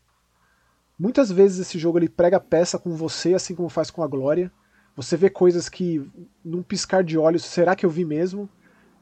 Muitas 1.00 1.32
vezes 1.32 1.60
esse 1.60 1.80
jogo 1.80 1.97
ele 1.97 2.08
prega 2.08 2.39
peça 2.39 2.78
com 2.78 2.91
você, 2.95 3.34
assim 3.34 3.56
como 3.56 3.69
faz 3.69 3.89
com 3.89 4.04
a 4.04 4.08
Glória. 4.08 4.52
Você 4.95 5.17
vê 5.17 5.30
coisas 5.30 5.67
que, 5.67 6.06
num 6.43 6.62
piscar 6.62 7.04
de 7.04 7.17
olhos, 7.17 7.43
será 7.43 7.76
que 7.76 7.86
eu 7.86 7.89
vi 7.89 8.06
mesmo? 8.06 8.47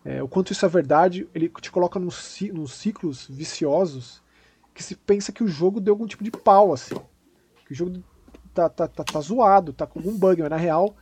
É, 0.10 0.24
o 0.24 0.28
quanto 0.28 0.52
isso 0.52 0.66
é 0.66 0.70
verdade, 0.70 1.30
ele 1.36 1.48
te 1.62 1.70
coloca 1.70 2.00
nos, 2.00 2.40
nos 2.52 2.74
ciclos 2.74 3.28
viciosos 3.30 4.24
que 4.74 4.82
se 4.82 4.96
pensa 4.96 5.32
que 5.32 5.44
o 5.44 5.48
jogo 5.48 5.80
deu 5.80 5.94
algum 5.94 6.08
tipo 6.08 6.24
de 6.24 6.32
pau, 6.32 6.74
assim. 6.74 6.96
Que 7.68 7.74
o 7.74 7.76
jogo 7.76 8.04
tá, 8.52 8.68
tá, 8.68 8.88
tá, 8.88 9.04
tá 9.04 9.22
zoado, 9.22 9.72
tá 9.72 9.86
com 9.86 10.00
algum 10.00 10.18
bug, 10.18 10.42
mas 10.42 10.50
na 10.50 10.58
real. 10.58 10.96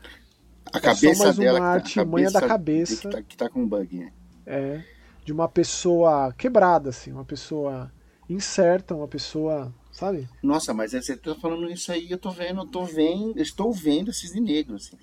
A 0.73 0.77
é 0.77 0.81
cabeça 0.81 1.15
só 1.15 1.23
mais 1.23 1.39
uma 1.39 1.53
tá- 1.53 1.65
artimanha 1.65 2.29
da 2.29 2.41
cabeça. 2.41 2.97
Que 2.97 3.09
tá, 3.09 3.21
que 3.21 3.37
tá 3.37 3.49
com 3.49 3.65
bug, 3.65 3.97
né? 3.97 4.11
É. 4.45 4.83
De 5.23 5.31
uma 5.31 5.47
pessoa 5.47 6.33
quebrada, 6.33 6.89
assim, 6.89 7.13
uma 7.13 7.23
pessoa 7.23 7.89
incerta, 8.29 8.93
uma 8.93 9.07
pessoa 9.07 9.73
sabe? 9.89 10.27
Nossa, 10.43 10.73
mas 10.73 10.91
você 10.91 11.15
tá 11.15 11.33
falando 11.35 11.71
isso 11.71 11.93
aí, 11.93 12.11
eu 12.11 12.17
tô 12.17 12.29
vendo, 12.29 12.59
eu 12.59 12.67
tô 12.67 12.83
vendo, 12.83 13.39
estou 13.39 13.71
vendo 13.71 14.11
Cisne 14.11 14.41
Negro, 14.41 14.75
assim. 14.75 14.97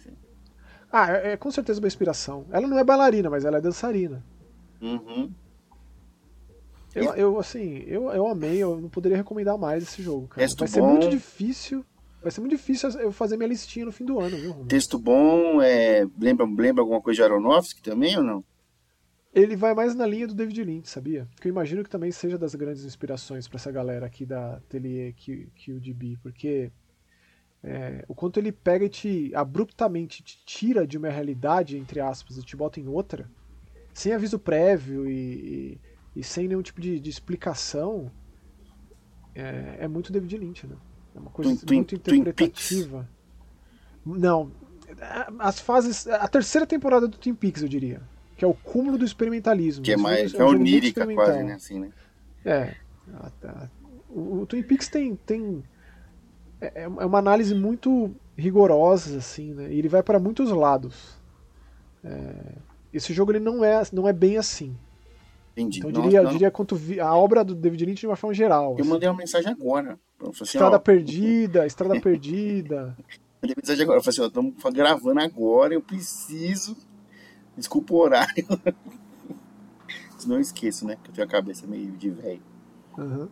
Ah, 0.97 1.11
é, 1.11 1.33
é, 1.33 1.37
com 1.37 1.51
certeza 1.51 1.81
uma 1.81 1.89
inspiração. 1.89 2.47
Ela 2.53 2.69
não 2.69 2.79
é 2.79 2.85
bailarina, 2.85 3.29
mas 3.29 3.45
ela 3.45 3.59
é 3.59 3.61
dançarina. 3.61 4.25
Uhum. 4.81 5.29
Eu, 6.95 7.15
eu, 7.15 7.41
assim, 7.41 7.83
eu, 7.89 8.13
eu 8.13 8.29
amei, 8.29 8.59
eu 8.59 8.81
não 8.81 8.89
poderia 8.89 9.17
recomendar 9.17 9.59
mais 9.59 9.83
esse 9.83 10.01
jogo, 10.01 10.29
cara. 10.29 10.47
Texto 10.47 10.61
vai 10.61 10.69
ser 10.69 10.81
bom. 10.81 10.91
muito 10.93 11.09
difícil. 11.09 11.85
Vai 12.23 12.31
ser 12.31 12.41
muito 12.41 12.53
difícil 12.53 12.89
eu 13.01 13.11
fazer 13.11 13.37
minha 13.37 13.49
listinha 13.49 13.85
no 13.85 13.91
fim 13.91 14.05
do 14.05 14.21
ano, 14.21 14.37
viu, 14.37 14.51
Romulo? 14.51 14.69
Texto 14.69 14.97
bom, 14.97 15.61
é, 15.61 16.07
lembra, 16.17 16.47
lembra 16.47 16.83
alguma 16.83 17.03
coisa 17.03 17.17
de 17.17 17.23
Aronofsky 17.25 17.83
também 17.83 18.17
ou 18.17 18.23
não? 18.23 18.45
Ele 19.35 19.57
vai 19.57 19.75
mais 19.75 19.97
na 19.97 20.07
linha 20.07 20.29
do 20.29 20.35
David 20.35 20.63
Lynch, 20.63 20.89
sabia? 20.89 21.27
Que 21.41 21.49
eu 21.49 21.51
imagino 21.51 21.83
que 21.83 21.91
também 21.91 22.13
seja 22.13 22.39
das 22.39 22.55
grandes 22.55 22.85
inspirações 22.85 23.49
para 23.49 23.57
essa 23.57 23.73
galera 23.73 24.07
aqui 24.07 24.25
da 24.25 24.59
Atelier 24.59 25.13
QDB, 25.13 26.19
porque 26.23 26.71
é, 27.67 28.05
o 28.07 28.15
quanto 28.15 28.39
ele 28.39 28.53
pega 28.53 28.85
e 28.85 28.89
te 28.91 29.33
abruptamente 29.35 30.23
te 30.23 30.39
tira 30.45 30.87
de 30.87 30.99
uma 30.99 31.09
realidade, 31.09 31.79
entre 31.79 31.99
aspas, 31.99 32.37
e 32.37 32.43
te 32.43 32.55
bota 32.57 32.79
em 32.79 32.87
outra, 32.87 33.29
sem 33.95 34.13
aviso 34.13 34.39
prévio 34.39 35.09
e, 35.09 35.81
e, 36.15 36.21
e 36.21 36.23
sem 36.23 36.47
nenhum 36.47 36.61
tipo 36.63 36.81
de, 36.81 37.01
de 37.01 37.09
explicação, 37.11 38.13
é, 39.35 39.77
é, 39.81 39.89
muito 39.89 40.13
David 40.13 40.37
Lynch, 40.37 40.67
né? 40.67 40.77
É 41.15 41.19
uma 41.19 41.31
coisa 41.31 41.57
Twin- 41.65 41.77
muito 41.79 41.99
Twin 41.99 42.19
interpretativa. 42.21 43.09
Não, 44.05 44.51
as 45.39 45.59
fases. 45.61 46.07
A 46.07 46.29
terceira 46.29 46.67
temporada 46.67 47.09
do 47.09 47.17
Twin 47.17 47.35
Peaks, 47.35 47.63
eu 47.63 47.69
diria. 47.69 48.03
Que 48.37 48.45
é 48.45 48.49
o 48.49 48.55
cúmulo 48.55 48.99
do 48.99 49.05
experimentalismo. 49.05 49.85
Que 49.85 49.93
é 49.93 49.97
mais 49.97 50.35
é 50.35 50.45
um 50.45 50.49
onírica 50.49 51.07
quase, 51.15 51.43
né? 51.45 51.55
Assim, 51.55 51.79
né? 51.81 51.93
É. 52.45 52.75
a- 53.13 53.33
a- 53.45 53.71
O, 54.09 54.41
o 54.43 54.47
Twin 54.47 54.63
Peaks 54.63 54.89
tem. 54.89 55.17
tem 55.17 55.63
é, 56.75 56.83
é 56.83 56.89
uma 57.07 57.19
análise 57.19 57.55
muito 57.55 58.15
rigorosa, 58.37 59.19
assim, 59.19 59.53
né? 59.55 59.73
E 59.73 59.79
ele 59.79 59.89
vai 59.89 60.03
para 60.03 60.19
muitos 60.19 60.51
lados. 60.51 61.19
É, 62.03 62.35
esse 62.93 63.13
jogo 63.13 63.33
ele 63.33 63.41
não 63.41 63.65
é, 63.65 63.83
não 63.93 64.09
é 64.09 64.13
bem 64.13 64.37
assim. 64.37 64.77
Entendi. 65.53 65.79
Então 65.79 65.91
eu 65.91 66.03
diria, 66.03 66.19
eu 66.19 66.25
não, 66.25 66.31
diria 66.33 66.51
quanto 66.51 66.75
vi- 66.75 66.99
a 67.01 67.15
obra 67.15 67.45
do 67.45 67.55
David 67.55 67.85
Lynch 67.87 68.01
de 68.01 68.07
uma 68.07 68.17
forma 68.17 68.35
geral. 68.35 68.73
eu 68.77 68.81
assim. 68.81 68.91
mandei 68.91 69.09
uma 69.09 69.17
mensagem 69.17 69.51
agora. 69.51 69.99
Assim, 70.21 70.45
Estrada 70.45 70.77
ó, 70.77 70.79
Perdida, 70.79 71.65
Estrada 71.67 72.01
Perdida. 72.01 72.97
mandei 73.41 73.55
mensagem 73.57 73.83
agora. 73.85 73.99
Eu 73.99 74.03
falei 74.03 74.15
assim, 74.15 74.23
ó, 74.23 74.27
estamos 74.27 74.55
gravando 74.75 75.21
agora, 75.21 75.75
eu 75.75 75.81
preciso. 75.81 76.77
Desculpa 77.57 77.95
o 77.95 77.99
horário. 77.99 78.45
Senão 80.19 80.37
eu 80.37 80.41
esqueço, 80.41 80.87
né? 80.87 80.97
Que 81.03 81.11
eu 81.11 81.15
tenho 81.15 81.27
a 81.27 81.31
cabeça 81.31 81.67
meio 81.67 81.93
de 81.93 82.11
velho. 82.11 82.43
Aham. 82.99 83.29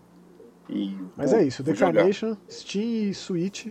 E, 0.68 0.96
Mas 1.16 1.32
é 1.32 1.44
isso, 1.44 1.62
The. 1.62 1.74
Carnation, 1.74 2.36
Steam 2.50 3.10
e 3.10 3.14
Switch. 3.14 3.68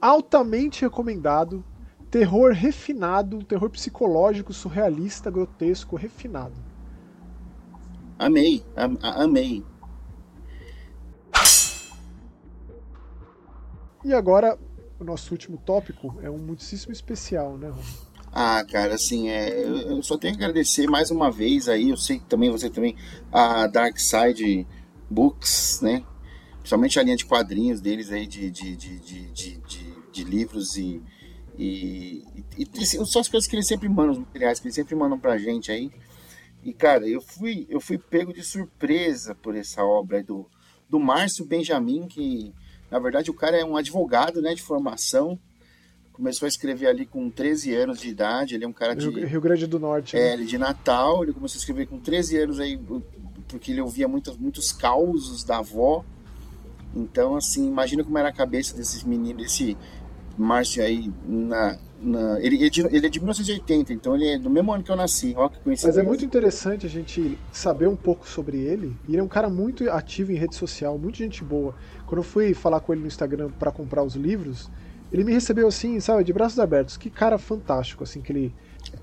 Altamente 0.00 0.82
recomendado. 0.82 1.64
Terror 2.10 2.52
refinado, 2.52 3.38
um 3.38 3.42
terror 3.42 3.70
psicológico, 3.70 4.52
surrealista, 4.52 5.30
grotesco, 5.30 5.96
refinado. 5.96 6.54
Amei, 8.18 8.64
am- 8.76 8.98
amei. 9.02 9.64
E 14.04 14.12
agora, 14.12 14.58
o 14.98 15.04
nosso 15.04 15.32
último 15.32 15.56
tópico 15.58 16.14
é 16.22 16.30
um 16.30 16.38
muitíssimo 16.38 16.92
especial, 16.92 17.56
né, 17.56 17.68
Ron? 17.68 17.82
Ah, 18.32 18.64
cara, 18.70 18.94
assim, 18.94 19.28
é, 19.28 19.62
eu 19.64 19.76
eu 19.76 20.02
só 20.02 20.16
tenho 20.16 20.36
que 20.36 20.42
agradecer 20.42 20.86
mais 20.88 21.10
uma 21.10 21.30
vez 21.30 21.68
aí, 21.68 21.90
eu 21.90 21.96
sei 21.96 22.18
que 22.18 22.24
também 22.24 22.50
você 22.50 22.70
também, 22.70 22.96
a 23.30 23.66
Dark 23.66 23.98
Side 23.98 24.66
Books, 25.10 25.80
né? 25.82 26.02
Principalmente 26.62 26.98
a 26.98 27.02
linha 27.02 27.16
de 27.16 27.26
quadrinhos 27.26 27.80
deles 27.80 28.10
aí, 28.10 28.26
de, 28.26 28.50
de, 28.50 28.76
de, 28.76 28.98
de, 28.98 29.60
de, 30.12 30.24
livros 30.24 30.76
e, 30.76 31.02
e, 31.58 32.24
e, 32.56 32.68
e 32.74 32.86
só 32.86 33.20
as 33.20 33.28
coisas 33.28 33.48
que 33.48 33.56
eles 33.56 33.66
sempre 33.66 33.88
mandam, 33.88 34.12
os 34.12 34.18
materiais 34.18 34.60
que 34.60 34.66
eles 34.66 34.74
sempre 34.74 34.94
mandam 34.94 35.18
pra 35.18 35.36
gente 35.36 35.72
aí. 35.72 35.90
E, 36.62 36.72
cara, 36.72 37.08
eu 37.08 37.20
fui, 37.20 37.66
eu 37.68 37.80
fui 37.80 37.98
pego 37.98 38.32
de 38.32 38.42
surpresa 38.44 39.34
por 39.34 39.56
essa 39.56 39.82
obra 39.82 40.18
aí 40.18 40.22
do, 40.22 40.48
do 40.88 41.00
Márcio 41.00 41.44
Benjamin, 41.44 42.06
que, 42.06 42.54
na 42.88 43.00
verdade, 43.00 43.30
o 43.30 43.34
cara 43.34 43.56
é 43.56 43.64
um 43.64 43.76
advogado, 43.76 44.40
né, 44.40 44.54
de 44.54 44.62
formação, 44.62 45.38
começou 46.12 46.46
a 46.46 46.48
escrever 46.48 46.86
ali 46.86 47.04
com 47.04 47.28
13 47.28 47.74
anos 47.74 48.00
de 48.00 48.08
idade, 48.08 48.54
ele 48.54 48.64
é 48.64 48.68
um 48.68 48.72
cara 48.72 48.94
de... 48.94 49.08
Rio, 49.08 49.26
Rio 49.26 49.40
Grande 49.40 49.66
do 49.66 49.80
Norte. 49.80 50.16
É, 50.16 50.20
né? 50.20 50.34
ele 50.34 50.44
de 50.44 50.56
Natal, 50.56 51.24
ele 51.24 51.32
começou 51.32 51.58
a 51.58 51.60
escrever 51.60 51.86
com 51.86 51.98
13 51.98 52.38
anos 52.38 52.60
aí, 52.60 52.78
porque 53.48 53.72
ele 53.72 53.80
ouvia 53.80 54.06
muitos, 54.06 54.36
muitos 54.36 54.70
causos 54.70 55.42
da 55.42 55.58
avó. 55.58 56.04
Então, 56.94 57.36
assim, 57.36 57.66
imagina 57.66 58.04
como 58.04 58.18
era 58.18 58.28
a 58.28 58.32
cabeça 58.32 58.76
desses 58.76 59.04
meninos, 59.04 59.42
desse 59.44 59.78
Márcio 60.36 60.82
aí, 60.82 61.12
na, 61.22 61.78
na- 61.98 62.40
ele, 62.40 62.56
ele, 62.56 62.66
é 62.66 62.70
de, 62.70 62.80
ele 62.96 63.06
é 63.06 63.10
de 63.10 63.18
1980, 63.20 63.92
então 63.92 64.14
ele 64.14 64.26
é 64.28 64.38
do 64.38 64.48
mesmo 64.50 64.72
ano 64.72 64.82
que 64.82 64.90
eu 64.90 64.96
nasci, 64.96 65.34
ó 65.36 65.48
que 65.48 65.58
Mas 65.68 65.98
é 65.98 66.02
muito 66.02 66.24
interessante 66.24 66.86
a 66.86 66.88
gente 66.88 67.38
saber 67.50 67.86
um 67.86 67.96
pouco 67.96 68.26
sobre 68.26 68.58
ele. 68.58 68.98
Ele 69.06 69.18
é 69.18 69.22
um 69.22 69.28
cara 69.28 69.50
muito 69.50 69.88
ativo 69.90 70.32
em 70.32 70.36
rede 70.36 70.56
social, 70.56 70.98
muito 70.98 71.18
gente 71.18 71.44
boa. 71.44 71.74
Quando 72.06 72.20
eu 72.20 72.24
fui 72.24 72.54
falar 72.54 72.80
com 72.80 72.92
ele 72.92 73.02
no 73.02 73.06
Instagram 73.08 73.50
para 73.58 73.70
comprar 73.70 74.02
os 74.02 74.14
livros, 74.14 74.70
ele 75.10 75.22
me 75.24 75.32
recebeu 75.32 75.68
assim, 75.68 76.00
sabe, 76.00 76.24
de 76.24 76.32
braços 76.32 76.58
abertos. 76.58 76.96
Que 76.96 77.10
cara 77.10 77.36
fantástico, 77.38 78.02
assim, 78.02 78.22
que 78.22 78.32
ele. 78.32 78.54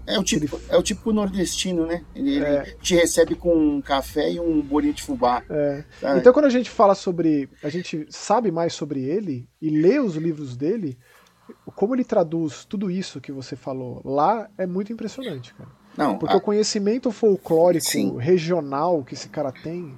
É 0.08 0.18
o 0.18 0.24
tipo, 0.24 0.60
é 0.70 0.76
o 0.78 0.82
tipo 0.82 1.14
nordestino, 1.14 1.86
né? 1.86 2.04
Ele, 2.16 2.36
ele 2.38 2.46
É. 2.46 2.64
te 2.82 2.96
recebe 2.96 3.36
com 3.36 3.56
um 3.56 3.82
café 3.82 4.32
e 4.32 4.40
um 4.40 4.60
bolinho 4.62 4.94
de 4.94 5.04
fubá. 5.04 5.44
é. 5.50 5.84
Então 6.18 6.34
quando 6.34 6.46
a 6.46 6.50
gente 6.50 6.70
fala 6.70 6.96
sobre. 6.96 7.48
A 7.64 7.70
gente 7.70 8.08
sabe 8.10 8.52
mais 8.52 8.74
sobre 8.74 9.04
ele 9.04 9.48
e 9.62 9.70
lê 9.70 10.00
os 10.00 10.16
livros 10.16 10.58
dele, 10.58 10.98
como 11.76 11.96
ele 11.96 12.04
traduz 12.04 12.66
tudo 12.66 12.90
isso 12.90 13.22
que 13.22 13.32
você 13.32 13.56
falou 13.56 14.02
lá 14.04 14.50
é 14.58 14.66
muito 14.66 14.92
impressionante, 14.92 15.54
cara. 15.54 15.70
Não, 15.98 16.18
Porque 16.18 16.34
a- 16.34 16.38
o 16.38 16.42
conhecimento 16.42 17.12
folclórico 17.12 17.86
Sim. 17.86 18.18
regional 18.18 19.04
que 19.04 19.14
esse 19.16 19.28
cara 19.30 19.52
tem 19.52 19.94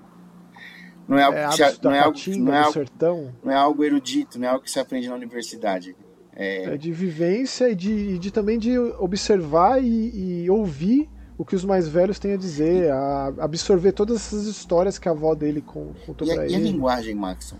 não 1.07 1.17
é 1.17 1.23
algo, 1.23 1.37
é 1.37 1.47
que 1.49 1.55
se- 1.55 1.79
não 1.83 1.91
é 1.91 1.99
algo, 1.99 2.17
não 2.37 2.53
é 2.53 2.59
algo, 2.59 2.73
sertão. 2.73 3.35
não 3.43 3.51
é 3.51 3.55
algo 3.55 3.83
erudito, 3.83 4.39
não 4.39 4.47
é 4.47 4.51
algo 4.51 4.63
que 4.63 4.71
se 4.71 4.79
aprende 4.79 5.07
na 5.09 5.15
universidade. 5.15 5.95
É 6.43 6.77
de 6.77 6.91
vivência 6.91 7.69
e 7.69 7.75
de, 7.75 8.17
de 8.17 8.31
também 8.31 8.57
de 8.57 8.77
observar 8.77 9.83
e, 9.83 10.43
e 10.45 10.49
ouvir 10.49 11.07
o 11.37 11.45
que 11.45 11.55
os 11.55 11.63
mais 11.65 11.87
velhos 11.87 12.17
têm 12.19 12.33
a 12.33 12.37
dizer, 12.37 12.91
a 12.91 13.33
absorver 13.39 13.91
todas 13.91 14.17
essas 14.17 14.45
histórias 14.45 14.97
que 14.99 15.07
a 15.07 15.11
avó 15.11 15.33
dele 15.35 15.61
con- 15.61 15.93
contou 16.05 16.27
E 16.27 16.33
pra 16.33 16.43
a, 16.43 16.47
e 16.47 16.53
a 16.55 16.57
ele. 16.57 16.69
linguagem, 16.71 17.15
Maxon? 17.15 17.57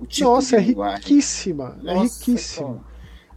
O 0.00 0.06
tipo 0.06 0.28
Nossa, 0.28 0.56
é 0.56 0.60
linguagem. 0.60 0.98
riquíssima, 0.98 1.78
é 1.84 1.94
Nossa, 1.94 2.18
riquíssima. 2.24 2.84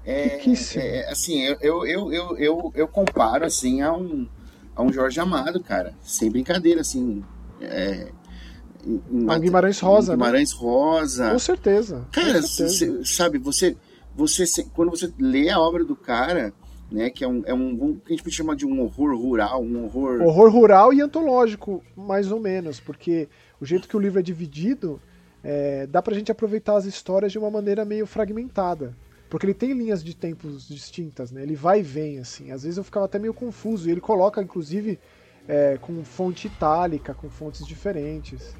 É, 0.05 0.23
Riquíssimo. 0.37 0.83
é, 0.83 1.09
assim, 1.09 1.41
eu, 1.41 1.57
eu, 1.61 1.85
eu, 2.11 2.37
eu, 2.37 2.71
eu, 2.75 2.87
comparo 2.87 3.45
assim 3.45 3.81
a 3.81 3.93
um, 3.93 4.27
a 4.75 4.81
um 4.81 4.91
Jorge 4.91 5.19
Amado, 5.19 5.61
cara. 5.61 5.93
Sem 6.01 6.29
brincadeira, 6.31 6.81
assim. 6.81 7.23
É, 7.61 8.07
em- 8.85 9.01
em- 9.11 9.29
A 9.29 9.35
um 9.35 9.39
Guimarães 9.39 9.79
Rosa, 9.79 10.13
né? 10.13 10.17
Guimarães 10.17 10.51
Rosa. 10.53 11.31
Com 11.31 11.39
certeza. 11.39 11.97
com 12.05 12.11
Cara, 12.21 12.41
certeza. 12.41 12.69
cê- 13.03 13.05
sabe, 13.05 13.37
você, 13.37 13.75
você 14.15 14.45
quando 14.73 14.89
você 14.89 15.11
lê 15.19 15.49
a 15.49 15.59
obra 15.59 15.83
do 15.83 15.95
cara, 15.95 16.53
né, 16.91 17.09
que 17.09 17.23
é 17.23 17.27
um, 17.27 17.41
é 17.45 17.53
um, 17.53 17.69
um 17.69 17.95
que 17.95 18.07
a 18.07 18.11
gente 18.11 18.23
pode 18.23 18.35
chamar 18.35 18.55
de 18.55 18.65
um 18.65 18.81
horror 18.81 19.15
rural, 19.15 19.63
um 19.63 19.85
horror. 19.85 20.21
Horror 20.21 20.51
rural 20.51 20.93
e 20.93 21.01
antológico, 21.01 21.83
mais 21.95 22.31
ou 22.31 22.39
menos, 22.39 22.79
porque 22.79 23.29
o 23.59 23.65
jeito 23.65 23.87
que 23.87 23.95
o 23.95 23.99
livro 23.99 24.19
é 24.19 24.23
dividido, 24.23 25.01
é, 25.43 25.87
dá 25.87 26.01
pra 26.01 26.13
gente 26.13 26.31
aproveitar 26.31 26.75
as 26.75 26.85
histórias 26.85 27.31
de 27.31 27.39
uma 27.39 27.49
maneira 27.49 27.85
meio 27.85 28.05
fragmentada. 28.05 28.95
Porque 29.29 29.45
ele 29.45 29.53
tem 29.53 29.71
linhas 29.71 30.03
de 30.03 30.13
tempos 30.13 30.67
distintas, 30.67 31.31
né? 31.31 31.41
Ele 31.41 31.55
vai 31.55 31.79
e 31.79 31.83
vem, 31.83 32.19
assim. 32.19 32.51
Às 32.51 32.63
vezes 32.63 32.77
eu 32.77 32.83
ficava 32.83 33.05
até 33.05 33.17
meio 33.17 33.33
confuso. 33.33 33.87
E 33.87 33.91
ele 33.91 34.01
coloca, 34.01 34.41
inclusive, 34.41 34.99
é, 35.47 35.77
com 35.77 36.03
fonte 36.03 36.47
itálica, 36.47 37.13
com 37.13 37.29
fontes 37.29 37.65
diferentes. 37.65 38.53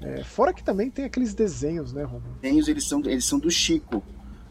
É, 0.00 0.22
fora 0.22 0.52
que 0.52 0.62
também 0.62 0.88
tem 0.88 1.04
aqueles 1.04 1.34
desenhos, 1.34 1.92
né, 1.92 2.04
Romulo? 2.04 2.36
desenhos 2.40 2.68
eles 2.68 2.84
são, 2.84 3.00
eles 3.04 3.24
são 3.24 3.40
do 3.40 3.50
Chico. 3.50 4.04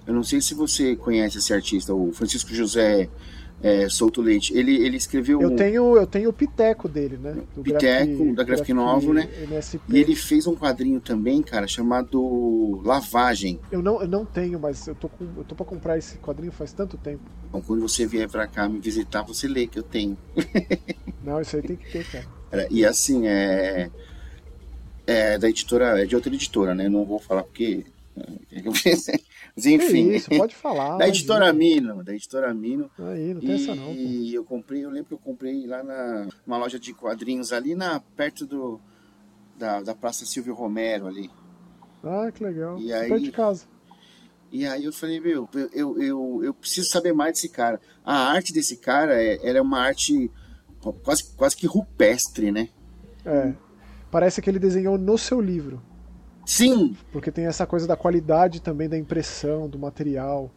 Eu 0.06 0.14
não 0.14 0.24
sei 0.24 0.42
se 0.42 0.54
você 0.54 0.96
conhece 0.96 1.38
esse 1.38 1.54
artista, 1.54 1.94
o 1.94 2.12
Francisco 2.12 2.54
José 2.54 3.10
é, 3.64 3.88
Souto 3.88 4.22
Leite. 4.22 4.54
Ele, 4.56 4.76
ele 4.76 4.98
escreveu. 4.98 5.42
Eu 5.42 5.50
um- 5.52 5.56
tenho, 5.56 5.96
eu 5.96 6.06
tenho 6.06 6.30
o 6.30 6.34
Piteco 6.34 6.90
dele, 6.90 7.18
né? 7.18 7.38
Do 7.56 7.64
Piteco, 7.64 8.36
da 8.36 8.44
Graphic 8.44 8.74
Novel, 8.74 9.14
né? 9.14 9.30
MSP. 9.44 9.82
E 9.88 9.98
ele 9.98 10.16
fez 10.16 10.46
um 10.46 10.56
quadrinho 10.56 11.00
também, 11.00 11.42
cara, 11.42 11.66
chamado 11.66 12.82
Lavagem. 12.84 13.60
Eu 13.72 13.82
não, 13.82 14.02
eu 14.02 14.08
não 14.08 14.26
tenho, 14.26 14.60
mas 14.60 14.86
eu 14.86 14.96
tô, 14.96 15.08
com, 15.08 15.26
eu 15.38 15.46
tô 15.46 15.56
pra 15.56 15.66
comprar 15.66 15.98
esse 15.98 16.18
quadrinho 16.18 16.52
faz 16.52 16.74
tanto 16.74 16.98
tempo. 16.98 17.22
Então, 17.48 17.62
quando 17.62 17.82
você 17.82 18.06
vier 18.06 18.30
pra 18.30 18.46
cá 18.48 18.68
me 18.68 18.80
visitar, 18.80 19.22
você 19.22 19.48
lê 19.48 19.66
que 19.66 19.80
eu 19.80 19.84
tenho. 19.84 20.18
Não, 21.24 21.40
isso 21.40 21.56
aí 21.56 21.62
tem 21.62 21.78
que 21.78 21.90
ter, 21.90 22.06
cara. 22.06 22.68
E 22.70 22.86
assim, 22.86 23.28
é. 23.28 23.90
É 25.08 25.38
da 25.38 25.50
editora, 25.50 26.02
é 26.02 26.06
de 26.06 26.16
outra 26.16 26.34
editora, 26.34 26.76
né? 26.76 26.90
Não 26.90 27.06
vou 27.06 27.20
falar 27.20 27.44
porque. 27.44 27.86
Mas 29.56 29.66
enfim. 29.66 30.10
Que 30.10 30.16
isso, 30.16 30.30
pode 30.30 30.56
falar. 30.56 30.98
da 30.98 31.06
imagina. 31.06 31.08
editora 31.08 31.54
Mino, 31.54 32.04
da 32.04 32.14
editora 32.14 32.54
Mino. 32.54 32.90
Aí, 32.98 33.34
não 33.34 33.42
tem 33.42 33.54
essa 33.54 33.76
não. 33.76 33.86
pô. 33.86 33.92
E 33.94 34.34
eu 34.34 34.44
comprei, 34.44 34.84
eu 34.84 34.90
lembro 34.90 35.10
que 35.10 35.14
eu 35.14 35.20
comprei 35.20 35.68
lá 35.68 35.84
na 35.84 36.28
uma 36.46 36.58
loja 36.58 36.80
de 36.80 36.94
quadrinhos 36.94 37.54
ali 37.54 37.76
na 37.76 38.00
perto 38.00 38.46
do 38.46 38.82
da, 39.58 39.82
da 39.82 39.94
Praça 39.96 40.26
Silvio 40.26 40.54
Romero 40.54 41.08
ali. 41.08 41.30
Ah, 42.04 42.32
que 42.34 42.44
legal. 42.44 42.80
E 42.80 42.92
aí, 42.92 43.08
Perto 43.08 43.24
de 43.24 43.32
casa. 43.32 43.66
E 44.52 44.68
aí 44.68 44.86
eu 44.86 44.94
falei, 44.94 45.20
meu, 45.20 45.50
eu, 45.74 46.00
eu, 46.00 46.44
eu 46.44 46.54
preciso 46.54 46.90
saber 46.90 47.14
mais 47.14 47.34
desse 47.34 47.50
cara. 47.50 47.80
A 48.06 48.32
arte 48.32 48.54
desse 48.54 48.78
cara 48.78 49.22
é, 49.22 49.40
ela 49.48 49.58
é 49.58 49.62
uma 49.62 49.80
arte 49.80 50.30
quase, 51.04 51.34
quase 51.36 51.56
que 51.56 51.66
rupestre, 51.66 52.52
né? 52.52 52.70
É. 53.26 53.54
Parece 54.12 54.42
que 54.42 54.50
ele 54.50 54.60
desenhou 54.60 54.98
no 54.98 55.18
seu 55.18 55.42
livro. 55.42 55.82
Sim! 56.46 56.96
Porque 57.12 57.32
tem 57.32 57.46
essa 57.46 57.66
coisa 57.66 57.88
da 57.88 57.96
qualidade 57.96 58.62
também 58.62 58.90
da 58.90 58.98
impressão, 58.98 59.70
do 59.70 59.80
material. 59.80 60.52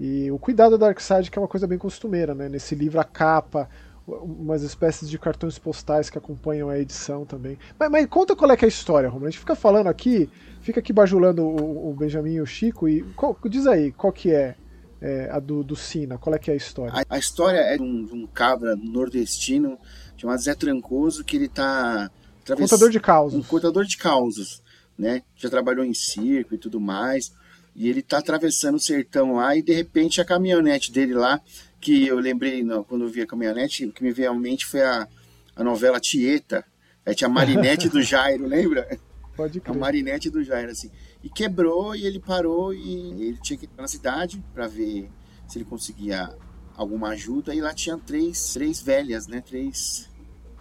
E 0.00 0.30
o 0.30 0.38
cuidado 0.38 0.78
da 0.78 0.86
Darkseid, 0.86 1.30
que 1.30 1.38
é 1.38 1.42
uma 1.42 1.48
coisa 1.48 1.66
bem 1.66 1.78
costumeira, 1.78 2.34
né? 2.34 2.48
Nesse 2.48 2.74
livro, 2.74 3.00
a 3.00 3.04
capa, 3.04 3.68
umas 4.06 4.62
espécies 4.62 5.10
de 5.10 5.18
cartões 5.18 5.58
postais 5.58 6.08
que 6.08 6.16
acompanham 6.16 6.70
a 6.70 6.78
edição 6.78 7.26
também. 7.26 7.58
Mas, 7.78 7.90
mas 7.90 8.06
conta 8.06 8.34
qual 8.34 8.50
é 8.50 8.54
é 8.54 8.64
a 8.64 8.68
história, 8.68 9.08
Romulo. 9.08 9.26
A 9.26 9.30
gente 9.30 9.40
fica 9.40 9.54
falando 9.54 9.88
aqui, 9.88 10.30
fica 10.60 10.80
aqui 10.80 10.92
bajulando 10.92 11.44
o, 11.44 11.90
o 11.90 11.94
Benjamin 11.94 12.34
e 12.34 12.40
o 12.40 12.46
Chico, 12.46 12.88
e 12.88 13.02
qual, 13.14 13.36
diz 13.44 13.66
aí, 13.66 13.92
qual 13.92 14.12
que 14.12 14.32
é, 14.32 14.54
é, 15.00 15.28
a 15.30 15.38
do, 15.38 15.62
do 15.62 15.76
Sina? 15.76 16.16
Qual 16.16 16.34
é 16.34 16.38
que 16.38 16.50
é 16.50 16.54
a 16.54 16.56
história? 16.56 16.92
A, 16.94 17.16
a 17.16 17.18
história 17.18 17.58
é 17.58 17.76
de 17.76 17.82
um, 17.82 18.04
de 18.04 18.14
um, 18.14 18.26
cabra 18.26 18.74
nordestino 18.76 19.78
chamado 20.16 20.40
Zé 20.40 20.54
Trancoso, 20.54 21.24
que 21.24 21.36
ele 21.36 21.48
tá... 21.48 22.10
Contador 22.46 22.88
de 22.88 22.98
causas. 22.98 23.38
Um 23.38 23.42
contador 23.42 23.84
de 23.84 23.98
causas, 23.98 24.62
né? 24.98 25.22
Já 25.36 25.48
trabalhou 25.48 25.84
em 25.84 25.94
circo 25.94 26.54
e 26.54 26.58
tudo 26.58 26.80
mais. 26.80 27.32
E 27.74 27.88
ele 27.88 28.02
tá 28.02 28.18
atravessando 28.18 28.74
o 28.74 28.80
sertão 28.80 29.34
lá 29.34 29.56
e 29.56 29.62
de 29.62 29.72
repente 29.72 30.20
a 30.20 30.24
caminhonete 30.24 30.90
dele 30.90 31.14
lá 31.14 31.40
que 31.80 32.06
eu 32.06 32.18
lembrei 32.18 32.62
não, 32.64 32.82
quando 32.82 33.04
eu 33.04 33.08
vi 33.08 33.20
a 33.20 33.26
caminhonete, 33.26 33.86
o 33.86 33.92
que 33.92 34.02
me 34.02 34.10
veio 34.10 34.30
à 34.30 34.34
mente 34.34 34.66
foi 34.66 34.82
a, 34.82 35.06
a 35.54 35.62
novela 35.62 36.00
Tieta. 36.00 36.64
É, 37.06 37.14
tinha 37.14 37.28
a 37.28 37.32
Marinette 37.32 37.88
do 37.88 38.02
Jairo, 38.02 38.46
lembra? 38.46 38.98
Pode 39.36 39.60
crer. 39.60 39.76
A 39.76 39.78
Marinette 39.78 40.28
do 40.28 40.42
Jairo, 40.42 40.72
assim. 40.72 40.90
E 41.22 41.28
quebrou 41.28 41.94
e 41.94 42.04
ele 42.04 42.18
parou 42.18 42.74
e 42.74 43.28
ele 43.28 43.38
tinha 43.40 43.56
que 43.56 43.66
ir 43.66 43.70
na 43.76 43.86
cidade 43.86 44.42
para 44.52 44.66
ver 44.66 45.08
se 45.46 45.58
ele 45.58 45.64
conseguia 45.64 46.36
alguma 46.76 47.10
ajuda. 47.10 47.54
E 47.54 47.60
lá 47.60 47.72
tinha 47.72 47.96
três, 47.96 48.52
três 48.52 48.82
velhas, 48.82 49.28
né? 49.28 49.40
Três 49.40 50.08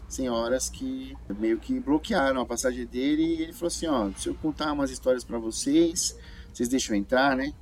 senhoras 0.08 0.70
que 0.70 1.16
meio 1.38 1.58
que 1.60 1.80
bloquearam 1.80 2.42
a 2.42 2.46
passagem 2.46 2.86
dele. 2.86 3.24
E 3.24 3.42
ele 3.44 3.54
falou 3.54 3.68
assim: 3.68 3.88
Ó, 3.88 4.10
se 4.18 4.30
eu 4.30 4.36
contar 4.36 4.72
umas 4.72 4.92
histórias 4.92 5.24
para 5.24 5.38
vocês, 5.38 6.18
vocês 6.54 6.70
deixam 6.70 6.96
eu 6.96 7.00
entrar, 7.00 7.36
né? 7.36 7.54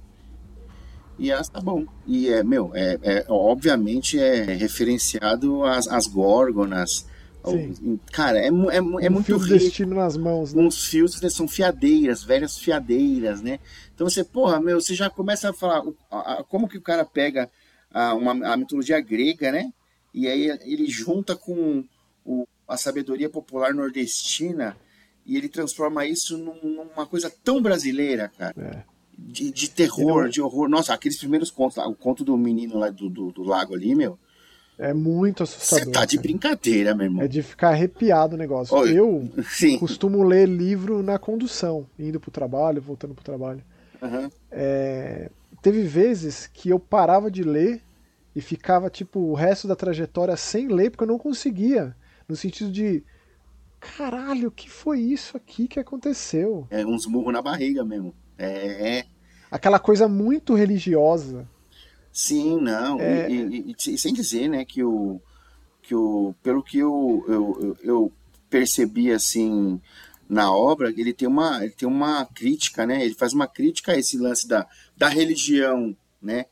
E 1.17 1.31
elas 1.31 1.49
tá 1.49 1.61
bom. 1.61 1.85
E 2.05 2.29
é, 2.29 2.43
meu, 2.43 2.71
é, 2.73 2.99
é 3.01 3.25
obviamente 3.29 4.19
é 4.19 4.43
referenciado 4.43 5.63
às, 5.63 5.87
às 5.87 6.07
górgonas. 6.07 7.05
Sim. 7.45 7.99
Cara, 8.11 8.39
é, 8.39 8.47
é, 8.47 8.47
é 8.47 8.81
um 8.81 9.13
muito 9.13 9.25
fio 9.25 9.37
rico. 9.37 9.59
destino 9.59 9.95
nas 9.95 10.17
mãos, 10.17 10.53
né? 10.53 10.63
Uns 10.63 10.85
fios 10.87 11.21
né, 11.21 11.29
são 11.29 11.47
fiadeiras, 11.47 12.23
velhas 12.23 12.57
fiadeiras, 12.57 13.41
né? 13.41 13.59
Então 13.93 14.09
você, 14.09 14.23
porra, 14.23 14.59
meu, 14.59 14.81
você 14.81 14.95
já 14.95 15.09
começa 15.09 15.51
a 15.51 15.53
falar 15.53 15.83
a, 16.09 16.39
a, 16.39 16.43
como 16.43 16.67
que 16.67 16.77
o 16.77 16.81
cara 16.81 17.05
pega 17.05 17.49
a, 17.93 18.15
uma, 18.15 18.53
a 18.53 18.57
mitologia 18.57 18.99
grega, 18.99 19.51
né? 19.51 19.71
E 20.13 20.27
aí 20.27 20.47
ele 20.63 20.87
junta 20.87 21.35
com 21.35 21.83
o, 22.25 22.47
a 22.67 22.75
sabedoria 22.75 23.29
popular 23.29 23.73
nordestina 23.73 24.75
e 25.25 25.37
ele 25.37 25.47
transforma 25.47 26.05
isso 26.05 26.37
num, 26.37 26.85
numa 26.85 27.05
coisa 27.05 27.31
tão 27.43 27.61
brasileira, 27.61 28.31
cara. 28.37 28.53
É 28.57 28.95
de, 29.17 29.51
de 29.51 29.69
terror, 29.69 30.29
de 30.29 30.41
horror. 30.41 30.67
Nossa, 30.67 30.93
aqueles 30.93 31.17
primeiros 31.17 31.49
contos, 31.49 31.77
o 31.77 31.93
conto 31.93 32.23
do 32.23 32.37
menino 32.37 32.77
lá 32.77 32.89
do, 32.89 33.09
do, 33.09 33.31
do 33.31 33.43
lago 33.43 33.73
ali, 33.73 33.95
meu. 33.95 34.19
É 34.77 34.93
muito 34.93 35.43
assustador. 35.43 35.85
Você 35.85 35.91
tá 35.91 36.05
de 36.05 36.17
brincadeira, 36.17 36.93
meu 36.93 37.05
irmão. 37.05 37.23
É 37.23 37.27
de 37.27 37.41
ficar 37.41 37.69
arrepiado 37.69 38.35
o 38.35 38.37
negócio. 38.37 38.75
Oi. 38.75 38.93
Eu 38.93 39.29
Sim. 39.49 39.79
costumo 39.79 40.21
ler 40.21 40.47
livro 40.47 41.01
na 41.01 41.17
condução, 41.17 41.87
indo 41.97 42.19
pro 42.19 42.29
trabalho, 42.29 42.81
voltando 42.81 43.13
pro 43.13 43.23
trabalho. 43.23 43.63
Uhum. 44.01 44.29
É... 44.51 45.31
Teve 45.61 45.81
vezes 45.83 46.47
que 46.47 46.69
eu 46.69 46.79
parava 46.79 47.31
de 47.31 47.41
ler 47.41 47.81
e 48.35 48.41
ficava, 48.41 48.89
tipo, 48.89 49.19
o 49.19 49.33
resto 49.33 49.67
da 49.67 49.75
trajetória 49.75 50.35
sem 50.35 50.67
ler, 50.67 50.91
porque 50.91 51.03
eu 51.03 51.07
não 51.07 51.17
conseguia. 51.17 51.95
No 52.27 52.35
sentido 52.35 52.71
de. 52.71 53.03
Caralho, 53.79 54.47
o 54.47 54.51
que 54.51 54.69
foi 54.69 54.99
isso 54.99 55.37
aqui 55.37 55.67
que 55.67 55.79
aconteceu? 55.79 56.67
É 56.69 56.85
uns 56.85 57.05
murros 57.05 57.33
na 57.33 57.41
barriga 57.41 57.83
mesmo. 57.83 58.15
É, 58.37 58.97
é. 58.97 59.05
Aquela 59.51 59.79
coisa 59.79 60.07
muito 60.07 60.55
religiosa. 60.55 61.47
Sim, 62.11 62.59
não. 62.59 62.99
É... 62.99 63.29
E, 63.29 63.35
e, 63.69 63.75
e, 63.77 63.97
sem 63.97 64.13
dizer, 64.13 64.49
né, 64.49 64.65
que 64.65 64.83
o. 64.83 65.21
Que 65.81 65.93
o 65.93 66.33
pelo 66.41 66.63
que 66.63 66.79
eu, 66.79 67.23
eu, 67.27 67.77
eu 67.83 68.11
percebi 68.49 69.11
assim 69.11 69.79
na 70.27 70.51
obra, 70.51 70.89
ele 70.89 71.13
tem 71.13 71.27
uma, 71.27 71.63
ele 71.63 71.73
tem 71.73 71.87
uma 71.87 72.25
crítica, 72.25 72.85
né? 72.85 73.05
Ele 73.05 73.13
faz 73.13 73.33
uma 73.33 73.47
crítica 73.47 73.91
a 73.91 73.97
esse 73.97 74.17
lance 74.17 74.47
da, 74.47 74.67
da 74.97 75.07
religião, 75.07 75.95
né? 76.21 76.45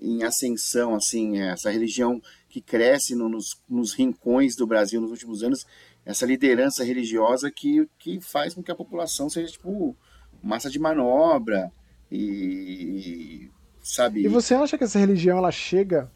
Em, 0.00 0.22
ascensão, 0.22 0.94
assim, 0.94 1.40
essa 1.40 1.70
religião 1.70 2.22
que 2.48 2.60
cresce 2.60 3.14
no, 3.14 3.28
nos, 3.28 3.60
nos 3.68 3.92
rincões 3.92 4.54
do 4.54 4.66
Brasil 4.66 5.00
nos 5.00 5.10
últimos 5.10 5.42
anos, 5.42 5.66
essa 6.04 6.24
liderança 6.26 6.84
religiosa 6.84 7.50
que, 7.50 7.88
que 7.98 8.20
faz 8.20 8.54
com 8.54 8.62
que 8.62 8.70
a 8.70 8.76
população 8.76 9.28
seja, 9.28 9.50
tipo, 9.50 9.96
massa 10.42 10.70
de 10.70 10.78
manobra 10.78 11.72
e, 12.10 13.50
sabe. 13.82 14.22
E 14.22 14.28
você 14.28 14.54
acha 14.54 14.76
que 14.76 14.84
essa 14.84 14.98
religião 14.98 15.38
ela 15.38 15.50
chega 15.50 16.10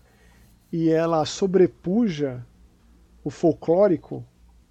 e 0.73 0.91
ela 0.91 1.25
sobrepuja 1.25 2.45
o 3.25 3.31
folclórico, 3.31 4.25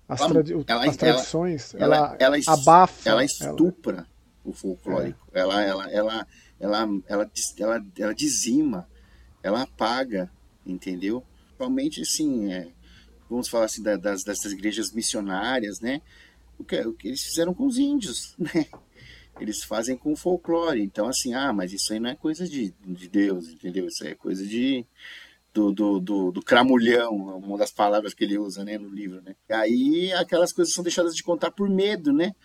as, 0.07 0.21
ela, 0.21 0.29
tradi 0.29 0.53
ela, 0.67 0.85
as 0.85 0.97
tradições, 0.97 1.73
ela, 1.75 1.95
ela, 1.95 2.17
ela 2.19 2.37
abafa, 2.47 3.09
ela 3.09 3.23
estupra 3.23 4.07
o 4.43 4.53
folclórico, 4.53 5.27
é. 5.33 5.39
ela, 5.39 5.63
ela, 5.63 6.27
ela, 6.59 6.87
ela, 7.07 7.31
ela, 7.57 7.85
ela, 7.97 8.15
dizima, 8.15 8.87
ela 9.43 9.61
apaga, 9.63 10.31
entendeu? 10.65 11.23
Principalmente 11.45 12.01
assim, 12.01 12.51
é, 12.51 12.67
vamos 13.29 13.47
falar 13.47 13.65
assim 13.65 13.83
das, 13.83 14.23
dessas 14.23 14.51
igrejas 14.51 14.91
missionárias, 14.91 15.79
né? 15.79 16.01
O 16.57 16.63
que, 16.63 16.79
o 16.81 16.93
que 16.93 17.09
eles 17.09 17.23
fizeram 17.23 17.53
com 17.53 17.65
os 17.65 17.77
índios, 17.77 18.33
né? 18.39 18.65
eles 19.39 19.63
fazem 19.63 19.97
com 19.97 20.15
folclore. 20.15 20.81
Então, 20.81 21.07
assim, 21.07 21.33
ah, 21.33 21.51
mas 21.51 21.73
isso 21.73 21.93
aí 21.93 21.99
não 21.99 22.09
é 22.09 22.15
coisa 22.15 22.47
de, 22.47 22.73
de 22.85 23.07
Deus, 23.07 23.49
entendeu? 23.49 23.87
Isso 23.87 24.05
é 24.05 24.15
coisa 24.15 24.45
de. 24.45 24.85
Do, 25.53 25.71
do, 25.71 26.01
do, 26.01 26.31
do 26.33 26.41
cramulhão, 26.41 27.15
uma 27.15 27.57
das 27.57 27.71
palavras 27.71 28.13
que 28.13 28.25
ele 28.25 28.37
usa 28.37 28.65
né, 28.65 28.77
no 28.77 28.89
livro. 28.89 29.21
Né? 29.21 29.37
Aí 29.49 30.11
aquelas 30.11 30.51
coisas 30.51 30.73
são 30.73 30.83
deixadas 30.83 31.15
de 31.15 31.23
contar 31.23 31.49
por 31.49 31.69
medo, 31.69 32.11
né? 32.11 32.35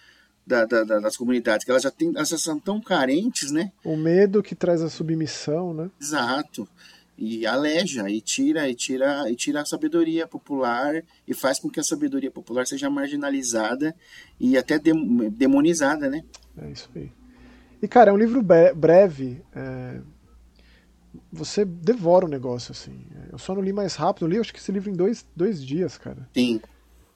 Da, 0.46 0.64
da, 0.64 0.82
das 0.82 1.16
comunidades, 1.16 1.64
que 1.64 1.70
elas 1.70 1.82
já, 1.82 1.92
têm, 1.92 2.12
elas 2.16 2.28
já 2.28 2.38
são 2.38 2.58
tão 2.58 2.80
carentes, 2.80 3.52
né? 3.52 3.70
O 3.84 3.96
medo 3.96 4.42
que 4.42 4.56
traz 4.56 4.82
a 4.82 4.88
submissão, 4.88 5.72
né? 5.72 5.90
Exato. 6.00 6.68
E 7.16 7.46
aleja, 7.46 8.08
e 8.08 8.20
tira, 8.20 8.68
e 8.68 8.74
tira, 8.74 9.30
e 9.30 9.36
tira 9.36 9.60
a 9.60 9.66
sabedoria 9.66 10.26
popular 10.26 11.04
e 11.28 11.34
faz 11.34 11.58
com 11.58 11.68
que 11.68 11.78
a 11.78 11.84
sabedoria 11.84 12.30
popular 12.30 12.66
seja 12.66 12.88
marginalizada 12.88 13.94
e 14.40 14.56
até 14.56 14.78
demonizada, 14.78 16.08
né? 16.08 16.24
É 16.56 16.70
isso 16.70 16.88
aí. 16.96 17.12
E, 17.82 17.86
cara, 17.86 18.10
é 18.10 18.12
um 18.12 18.16
livro 18.16 18.42
breve. 18.42 19.42
É... 19.54 20.00
Você 21.32 21.64
devora 21.64 22.24
o 22.24 22.28
negócio, 22.28 22.72
assim. 22.72 23.04
Eu 23.30 23.38
só 23.38 23.54
não 23.54 23.62
li 23.62 23.72
mais 23.72 23.96
rápido. 23.96 24.24
Eu 24.24 24.30
li, 24.30 24.38
acho 24.38 24.52
que 24.52 24.58
esse 24.58 24.72
livro 24.72 24.90
em 24.90 24.94
dois, 24.94 25.26
dois 25.36 25.64
dias, 25.64 25.98
cara. 25.98 26.28
Sim. 26.34 26.60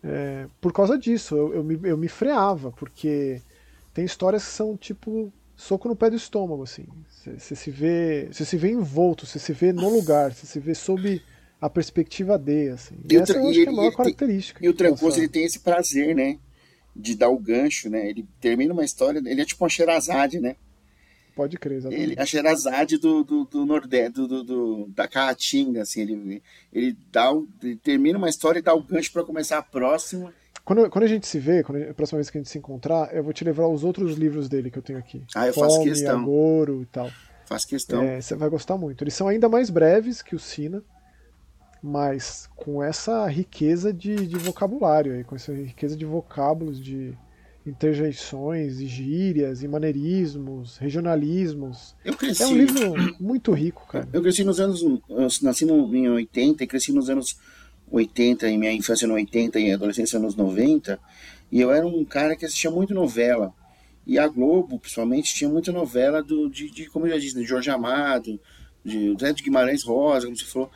É... 0.04 0.46
Por 0.60 0.72
causa 0.72 0.98
disso, 0.98 1.36
eu, 1.36 1.54
eu, 1.54 1.64
me, 1.64 1.78
eu 1.82 1.96
me 1.96 2.08
freava, 2.08 2.70
porque 2.72 3.40
tem 3.92 4.04
histórias 4.04 4.44
que 4.44 4.50
são, 4.50 4.76
tipo, 4.76 5.32
soco 5.56 5.88
no 5.88 5.96
pé 5.96 6.10
do 6.10 6.16
estômago, 6.16 6.62
assim. 6.62 6.86
Você 7.08 7.56
se 7.56 7.70
vê. 7.70 8.28
Você 8.30 8.44
se 8.44 8.56
vê 8.56 8.70
envolto, 8.70 9.26
você 9.26 9.38
se 9.38 9.52
vê 9.52 9.72
no 9.72 9.88
lugar, 9.94 10.32
você 10.32 10.46
se 10.46 10.60
vê 10.60 10.74
sob 10.74 11.22
a 11.60 11.70
perspectiva 11.70 12.38
D, 12.38 12.70
assim. 12.70 12.96
E, 13.08 13.14
e 13.14 13.16
essa 13.16 13.32
eu 13.32 13.48
acho 13.48 13.60
que 13.62 13.66
é 13.66 13.68
a 13.68 13.72
maior 13.72 13.96
característica. 13.96 14.64
E 14.64 14.68
o 14.68 14.74
Trancoso, 14.74 15.18
ele 15.18 15.28
tem 15.28 15.44
esse 15.44 15.60
prazer, 15.60 16.14
né? 16.14 16.38
de 16.94 17.16
dar 17.16 17.28
o 17.28 17.38
gancho, 17.38 17.90
né? 17.90 18.08
Ele 18.08 18.26
termina 18.40 18.72
uma 18.72 18.84
história, 18.84 19.18
ele 19.24 19.40
é 19.40 19.44
tipo 19.44 19.64
uma 19.64 19.68
Sherazade, 19.68 20.38
né? 20.38 20.56
Pode 21.34 21.58
crer, 21.58 21.78
exatamente. 21.78 22.12
Ele, 22.12 22.20
a 22.20 22.24
Sherazade 22.24 22.96
do, 22.96 23.24
do, 23.24 23.44
do 23.44 23.66
Nordeste, 23.66 24.12
do, 24.12 24.28
do, 24.28 24.44
do, 24.44 24.86
da 24.94 25.08
Caatinga, 25.08 25.82
assim, 25.82 26.02
ele, 26.02 26.42
ele, 26.72 26.96
dá 27.10 27.32
ele 27.62 27.76
termina 27.76 28.16
uma 28.16 28.28
história 28.28 28.60
e 28.60 28.62
dá 28.62 28.72
o 28.72 28.82
gancho 28.82 29.12
para 29.12 29.24
começar 29.24 29.58
a 29.58 29.62
próxima. 29.62 30.32
Quando, 30.64 30.88
quando 30.88 31.04
a 31.04 31.08
gente 31.08 31.26
se 31.26 31.38
vê, 31.38 31.62
quando 31.62 31.82
a, 31.82 31.90
a, 31.90 31.94
próxima 31.94 32.18
vez 32.18 32.30
que 32.30 32.38
a 32.38 32.40
gente 32.40 32.50
se 32.50 32.58
encontrar, 32.58 33.14
eu 33.14 33.22
vou 33.22 33.32
te 33.32 33.44
levar 33.44 33.66
os 33.66 33.82
outros 33.82 34.16
livros 34.16 34.48
dele 34.48 34.70
que 34.70 34.78
eu 34.78 34.82
tenho 34.82 34.98
aqui. 34.98 35.24
Ah, 35.34 35.46
eu 35.48 35.52
Fome, 35.52 35.68
faço 35.68 35.82
questão. 35.82 36.20
Agouro 36.20 36.82
e 36.82 36.86
tal. 36.86 37.10
Faz 37.46 37.64
questão. 37.64 38.02
É, 38.02 38.20
você 38.20 38.34
vai 38.34 38.48
gostar 38.48 38.78
muito. 38.78 39.02
Eles 39.02 39.14
são 39.14 39.28
ainda 39.28 39.48
mais 39.48 39.70
breves 39.70 40.22
que 40.22 40.34
o 40.34 40.38
Sina 40.38 40.82
mas 41.86 42.48
com 42.56 42.82
essa 42.82 43.26
riqueza 43.26 43.92
de, 43.92 44.26
de 44.26 44.38
vocabulário, 44.38 45.12
aí, 45.12 45.22
com 45.22 45.36
essa 45.36 45.52
riqueza 45.52 45.94
de 45.94 46.06
vocábulos, 46.06 46.82
de 46.82 47.14
interjeições, 47.66 48.80
e 48.80 48.86
gírias, 48.86 49.62
e 49.62 49.68
maneirismos, 49.68 50.78
Eu 52.04 52.14
cresci. 52.14 52.42
É 52.42 52.46
um 52.46 52.56
livro 52.56 52.94
muito 53.18 53.52
rico, 53.52 53.86
cara. 53.86 54.08
Eu 54.12 54.22
cresci 54.22 54.44
nos 54.44 54.60
anos. 54.60 54.82
Eu 54.82 55.28
nasci 55.42 55.64
no, 55.64 55.94
em 55.94 56.08
80 56.08 56.64
e 56.64 56.66
cresci 56.66 56.92
nos 56.92 57.08
anos 57.08 57.38
80, 57.90 58.48
em 58.48 58.58
minha 58.58 58.72
infância 58.72 59.08
no 59.08 59.14
80 59.14 59.58
e 59.60 59.72
adolescência 59.72 60.18
nos 60.18 60.34
90. 60.34 60.98
E 61.50 61.60
eu 61.60 61.72
era 61.72 61.86
um 61.86 62.04
cara 62.04 62.36
que 62.36 62.44
assistia 62.44 62.70
muito 62.70 62.92
novela. 62.92 63.52
E 64.06 64.18
a 64.18 64.28
Globo, 64.28 64.78
principalmente, 64.78 65.34
tinha 65.34 65.48
muita 65.48 65.72
novela 65.72 66.22
do, 66.22 66.50
de, 66.50 66.70
de 66.70 66.86
como 66.86 67.06
eu 67.06 67.12
já 67.12 67.18
disse, 67.18 67.34
de 67.34 67.44
Jorge 67.44 67.70
Amado, 67.70 68.38
de 68.84 69.16
Zé 69.18 69.32
de 69.32 69.42
Guimarães 69.42 69.82
Rosa, 69.82 70.26
como 70.26 70.36
você 70.36 70.44
falou, 70.44 70.70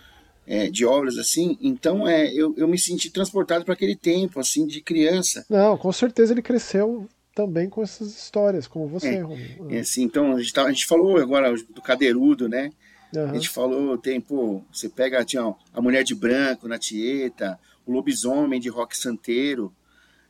é, 0.48 0.70
de 0.70 0.86
obras 0.86 1.18
assim. 1.18 1.58
Então, 1.60 2.08
é, 2.08 2.32
eu, 2.32 2.54
eu 2.56 2.66
me 2.66 2.78
senti 2.78 3.10
transportado 3.10 3.64
para 3.64 3.74
aquele 3.74 3.94
tempo, 3.94 4.40
assim, 4.40 4.66
de 4.66 4.80
criança. 4.80 5.44
Não, 5.48 5.76
com 5.76 5.92
certeza 5.92 6.32
ele 6.32 6.42
cresceu 6.42 7.06
também 7.34 7.68
com 7.68 7.82
essas 7.82 8.08
histórias, 8.08 8.66
como 8.66 8.88
você, 8.88 9.22
é, 9.70 9.76
é 9.76 9.78
assim, 9.78 10.02
então, 10.02 10.32
a 10.32 10.40
gente, 10.40 10.52
tá, 10.52 10.64
a 10.64 10.72
gente 10.72 10.86
falou 10.86 11.18
agora 11.18 11.54
do 11.54 11.80
Cadeirudo, 11.80 12.48
né? 12.48 12.72
Uhum. 13.14 13.30
A 13.30 13.34
gente 13.34 13.48
falou, 13.48 13.96
tem, 13.96 14.20
pô, 14.20 14.60
você 14.72 14.88
pega 14.88 15.24
tinha, 15.24 15.54
a 15.72 15.80
Mulher 15.80 16.02
de 16.02 16.16
Branco 16.16 16.66
na 16.66 16.78
Tieta, 16.78 17.58
o 17.86 17.92
Lobisomem 17.92 18.58
de 18.58 18.68
Rock 18.68 18.96
Santeiro. 18.96 19.72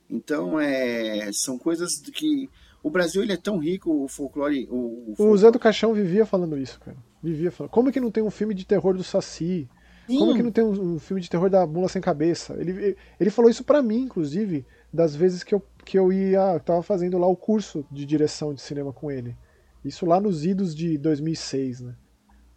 Então, 0.09 0.59
é, 0.59 1.31
são 1.31 1.57
coisas 1.57 1.99
que. 2.13 2.49
O 2.81 2.89
Brasil 2.89 3.21
ele 3.21 3.33
é 3.33 3.37
tão 3.37 3.57
rico, 3.57 3.91
o 3.91 4.07
folclore. 4.07 4.65
O, 4.69 4.75
o, 4.75 5.05
folclore... 5.07 5.31
o 5.33 5.37
Zé 5.37 5.51
do 5.51 5.59
Caixão 5.59 5.93
vivia 5.93 6.25
falando 6.25 6.57
isso, 6.57 6.79
cara. 6.79 6.95
Vivia 7.21 7.51
falando. 7.51 7.71
Como 7.71 7.91
que 7.91 7.99
não 7.99 8.09
tem 8.09 8.23
um 8.23 8.31
filme 8.31 8.53
de 8.53 8.65
terror 8.65 8.95
do 8.95 9.03
Saci? 9.03 9.67
Sim. 10.09 10.17
Como 10.17 10.35
que 10.35 10.41
não 10.41 10.51
tem 10.51 10.63
um, 10.63 10.95
um, 10.95 10.99
filme 10.99 11.21
de 11.21 11.29
terror 11.29 11.51
da 11.51 11.67
Mula 11.67 11.87
Sem 11.87 12.01
Cabeça? 12.01 12.55
Ele, 12.59 12.97
ele 13.19 13.29
falou 13.29 13.51
isso 13.51 13.63
para 13.63 13.83
mim, 13.83 14.01
inclusive, 14.01 14.65
das 14.91 15.15
vezes 15.15 15.43
que 15.43 15.53
eu, 15.53 15.61
que 15.85 15.99
eu 15.99 16.11
ia. 16.11 16.59
tava 16.61 16.81
fazendo 16.81 17.15
lá 17.19 17.27
o 17.27 17.35
curso 17.35 17.85
de 17.91 18.07
direção 18.07 18.51
de 18.51 18.59
cinema 18.59 18.91
com 18.91 19.11
ele. 19.11 19.37
Isso 19.85 20.07
lá 20.07 20.19
nos 20.19 20.43
idos 20.43 20.75
de 20.75 20.97
2006, 20.97 21.81
né? 21.81 21.95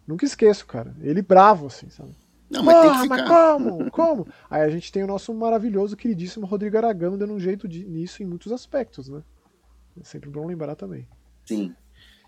Nunca 0.07 0.25
esqueço, 0.25 0.67
cara. 0.67 0.97
Ele 1.03 1.21
bravo, 1.21 1.67
assim, 1.67 1.91
sabe? 1.91 2.17
Não, 2.49 2.63
mas 2.63 2.75
Porra, 2.75 3.07
mas 3.07 3.29
como? 3.29 3.91
Como? 3.91 4.27
Aí 4.49 4.63
a 4.63 4.71
gente 4.71 4.91
tem 4.91 5.05
o 5.05 5.07
nosso 5.07 5.33
maravilhoso, 5.35 5.97
queridíssimo 5.97 6.47
Rodrigo 6.47 6.79
Aragão 6.79 7.19
dando 7.19 7.35
um 7.35 7.39
jeito 7.39 7.69
de, 7.69 7.85
nisso 7.85 8.23
em 8.23 8.27
muitos 8.27 8.51
aspectos, 8.51 9.11
né? 9.11 9.23
É 10.01 10.05
sempre 10.05 10.31
bom 10.31 10.47
lembrar 10.47 10.75
também. 10.75 11.07
Sim, 11.45 11.75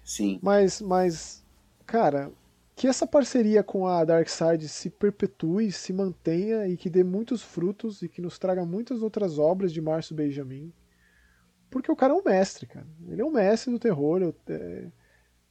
sim. 0.04 0.38
Mas, 0.42 0.82
mas, 0.82 1.42
cara, 1.86 2.30
que 2.76 2.88
essa 2.88 3.06
parceria 3.06 3.62
com 3.62 3.86
a 3.86 4.04
Darkseid 4.04 4.68
se 4.68 4.90
perpetue, 4.90 5.70
se 5.70 5.92
mantenha 5.92 6.66
e 6.66 6.76
que 6.76 6.90
dê 6.90 7.04
muitos 7.04 7.42
frutos 7.42 8.02
e 8.02 8.08
que 8.08 8.20
nos 8.20 8.38
traga 8.38 8.64
muitas 8.64 9.02
outras 9.02 9.38
obras 9.38 9.72
de 9.72 9.80
Márcio 9.80 10.14
Benjamin. 10.14 10.72
Porque 11.70 11.90
o 11.90 11.96
cara 11.96 12.12
é 12.12 12.16
um 12.16 12.22
mestre, 12.24 12.66
cara. 12.66 12.86
Ele 13.08 13.22
é 13.22 13.24
um 13.24 13.32
mestre 13.32 13.70
do 13.70 13.78
terror. 13.78 14.34
É 14.48 14.86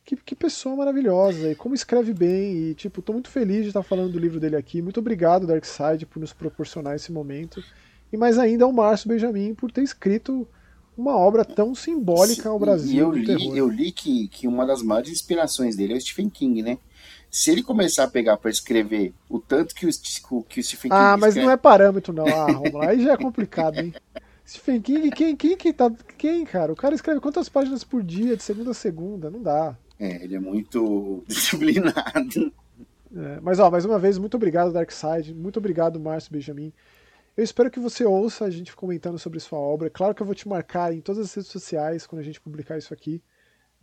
que, 0.05 0.15
que 0.17 0.35
pessoa 0.35 0.75
maravilhosa 0.75 1.51
e 1.51 1.55
como 1.55 1.73
escreve 1.73 2.13
bem. 2.13 2.55
E, 2.55 2.75
tipo, 2.75 3.01
tô 3.01 3.13
muito 3.13 3.29
feliz 3.29 3.61
de 3.61 3.69
estar 3.69 3.83
falando 3.83 4.11
do 4.11 4.19
livro 4.19 4.39
dele 4.39 4.55
aqui. 4.55 4.81
Muito 4.81 4.99
obrigado, 4.99 5.47
Darkseid, 5.47 6.05
por 6.05 6.19
nos 6.19 6.33
proporcionar 6.33 6.95
esse 6.95 7.11
momento. 7.11 7.63
E 8.11 8.17
mais 8.17 8.37
ainda 8.37 8.65
ao 8.65 8.71
Márcio 8.71 9.09
Benjamin 9.09 9.55
por 9.55 9.71
ter 9.71 9.81
escrito 9.81 10.47
uma 10.95 11.17
obra 11.17 11.43
tão 11.43 11.73
simbólica 11.73 12.49
ao 12.49 12.59
Brasil. 12.59 13.15
E 13.15 13.27
eu 13.27 13.37
li, 13.37 13.57
eu 13.57 13.69
li 13.69 13.91
que, 13.91 14.27
que 14.27 14.47
uma 14.47 14.65
das 14.65 14.83
maiores 14.83 15.11
inspirações 15.11 15.75
dele 15.75 15.93
é 15.93 15.97
o 15.97 16.01
Stephen 16.01 16.29
King, 16.29 16.61
né? 16.61 16.77
Se 17.33 17.49
ele 17.49 17.63
começar 17.63 18.03
a 18.03 18.07
pegar 18.07 18.37
para 18.37 18.51
escrever 18.51 19.11
o 19.27 19.39
tanto 19.39 19.73
que 19.73 19.87
o, 19.87 20.43
que 20.43 20.59
o 20.59 20.63
Stephen 20.63 20.91
King. 20.91 20.93
Ah, 20.93 21.17
mas 21.17 21.29
escreve... 21.29 21.47
não 21.47 21.51
é 21.51 21.57
parâmetro, 21.57 22.13
não. 22.13 22.27
Ah, 22.27 22.51
Romulo, 22.51 22.83
aí 22.83 23.03
já 23.03 23.13
é 23.13 23.17
complicado, 23.17 23.79
hein? 23.79 23.91
Stephen 24.47 24.79
King, 24.79 25.09
quem, 25.09 25.35
quem 25.35 25.57
que 25.57 25.73
tá. 25.73 25.91
Quem, 26.15 26.45
cara? 26.45 26.71
O 26.71 26.75
cara 26.75 26.93
escreve 26.93 27.19
quantas 27.19 27.49
páginas 27.49 27.83
por 27.83 28.03
dia, 28.03 28.37
de 28.37 28.43
segunda 28.43 28.69
a 28.69 28.75
segunda? 28.75 29.31
Não 29.31 29.41
dá. 29.41 29.75
É, 29.99 30.23
ele 30.23 30.35
é 30.35 30.39
muito 30.39 31.23
disciplinado. 31.27 32.53
É, 33.15 33.39
mas, 33.41 33.57
ó, 33.57 33.71
mais 33.71 33.83
uma 33.83 33.97
vez, 33.97 34.19
muito 34.19 34.37
obrigado, 34.37 34.71
Darkseid. 34.71 35.33
Muito 35.33 35.57
obrigado, 35.57 35.99
Márcio 35.99 36.31
Benjamin. 36.31 36.71
Eu 37.35 37.43
espero 37.43 37.71
que 37.71 37.79
você 37.79 38.05
ouça 38.05 38.45
a 38.45 38.51
gente 38.51 38.75
comentando 38.75 39.17
sobre 39.17 39.39
sua 39.39 39.57
obra. 39.57 39.89
Claro 39.89 40.13
que 40.13 40.21
eu 40.21 40.25
vou 40.27 40.35
te 40.35 40.47
marcar 40.47 40.93
em 40.93 41.01
todas 41.01 41.25
as 41.25 41.33
redes 41.33 41.49
sociais 41.49 42.05
quando 42.05 42.19
a 42.19 42.23
gente 42.23 42.39
publicar 42.39 42.77
isso 42.77 42.93
aqui. 42.93 43.23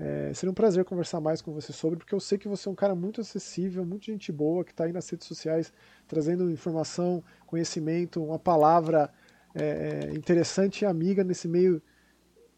É, 0.03 0.33
seria 0.33 0.51
um 0.51 0.55
prazer 0.55 0.83
conversar 0.87 1.21
mais 1.21 1.43
com 1.43 1.53
você 1.53 1.75
sobre, 1.75 1.99
porque 1.99 2.15
eu 2.15 2.21
sei 2.21 2.39
que 2.39 2.49
você 2.49 2.67
é 2.67 2.73
um 2.73 2.75
cara 2.75 2.95
muito 2.95 3.21
acessível, 3.21 3.85
muito 3.85 4.07
gente 4.07 4.33
boa, 4.33 4.65
que 4.65 4.71
está 4.71 4.85
aí 4.85 4.93
nas 4.95 5.07
redes 5.11 5.29
sociais 5.29 5.71
trazendo 6.09 6.51
informação, 6.51 7.23
conhecimento, 7.47 8.25
uma 8.25 8.39
palavra 8.39 9.13
é, 9.55 10.07
é 10.09 10.15
interessante 10.15 10.83
e 10.83 10.87
amiga 10.87 11.23
nesse 11.23 11.47
meio 11.47 11.83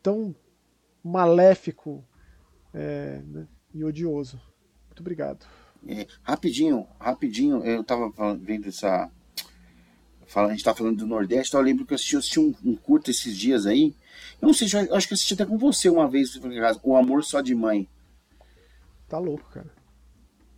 tão 0.00 0.32
maléfico 1.02 2.04
é, 2.72 3.20
né, 3.26 3.48
e 3.74 3.82
odioso. 3.82 4.40
Muito 4.86 5.00
obrigado. 5.00 5.44
É, 5.88 6.06
rapidinho, 6.22 6.86
rapidinho, 7.00 7.64
eu 7.64 7.82
tava 7.82 8.12
vendo 8.36 8.68
essa. 8.68 9.10
Fala, 10.32 10.48
a 10.48 10.50
gente 10.52 10.64
tá 10.64 10.74
falando 10.74 10.96
do 10.96 11.06
Nordeste, 11.06 11.48
então 11.48 11.60
eu 11.60 11.64
lembro 11.66 11.84
que 11.84 11.92
eu 11.92 11.94
assisti, 11.94 12.14
eu 12.14 12.20
assisti 12.20 12.40
um, 12.40 12.54
um, 12.64 12.74
curto 12.74 13.10
esses 13.10 13.36
dias 13.36 13.66
aí. 13.66 13.94
Eu 14.40 14.46
não 14.46 14.54
sei, 14.54 14.66
eu 14.66 14.96
acho 14.96 15.06
que 15.06 15.12
eu 15.12 15.14
assisti 15.14 15.34
até 15.34 15.44
com 15.44 15.58
você 15.58 15.90
uma 15.90 16.08
vez, 16.08 16.40
O 16.82 16.96
Amor 16.96 17.22
Só 17.22 17.42
de 17.42 17.54
Mãe. 17.54 17.86
Tá 19.06 19.18
louco, 19.18 19.46
cara. 19.50 19.70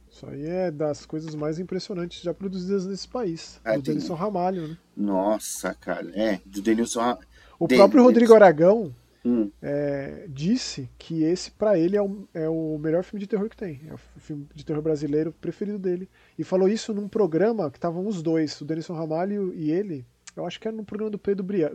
Isso 0.08 0.24
aí 0.28 0.46
é 0.46 0.70
das 0.70 1.04
coisas 1.04 1.34
mais 1.34 1.58
impressionantes 1.58 2.22
já 2.22 2.32
produzidas 2.32 2.86
nesse 2.86 3.08
país. 3.08 3.60
É, 3.64 3.76
do 3.76 3.82
tem... 3.82 3.94
Denilson 3.94 4.14
Ramalho, 4.14 4.68
né? 4.68 4.78
Nossa, 4.96 5.74
cara. 5.74 6.08
É, 6.14 6.40
do 6.46 6.62
Denilson 6.62 7.00
Ramalho. 7.00 7.26
O 7.58 7.66
próprio 7.66 8.04
Rodrigo 8.04 8.32
Aragão, 8.32 8.94
hum. 9.24 9.50
é, 9.62 10.26
disse 10.28 10.90
que 10.98 11.22
esse, 11.22 11.50
para 11.50 11.78
ele, 11.78 11.96
é 11.96 12.02
o, 12.02 12.28
é 12.34 12.48
o 12.48 12.78
melhor 12.78 13.02
filme 13.02 13.20
de 13.20 13.26
terror 13.26 13.48
que 13.48 13.56
tem. 13.56 13.80
É 13.88 13.94
o 13.94 13.98
filme 13.98 14.46
de 14.54 14.64
terror 14.64 14.82
brasileiro 14.82 15.32
preferido 15.40 15.78
dele. 15.78 16.08
E 16.38 16.44
falou 16.44 16.68
isso 16.68 16.92
num 16.92 17.08
programa 17.08 17.70
que 17.70 17.78
estavam 17.78 18.06
os 18.06 18.22
dois, 18.22 18.60
o 18.60 18.64
Denison 18.64 18.94
Ramalho 18.94 19.54
e 19.54 19.70
ele. 19.70 20.04
Eu 20.36 20.46
acho 20.46 20.60
que 20.60 20.68
era 20.68 20.76
no 20.76 20.84
programa 20.84 21.10
do 21.10 21.18
Pedro 21.18 21.44
Bial. 21.44 21.72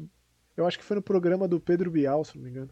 Eu 0.55 0.67
acho 0.67 0.77
que 0.77 0.83
foi 0.83 0.95
no 0.95 1.01
programa 1.01 1.47
do 1.47 1.59
Pedro 1.59 1.89
Bial, 1.89 2.23
se 2.23 2.35
não 2.35 2.43
me 2.43 2.49
engano. 2.49 2.69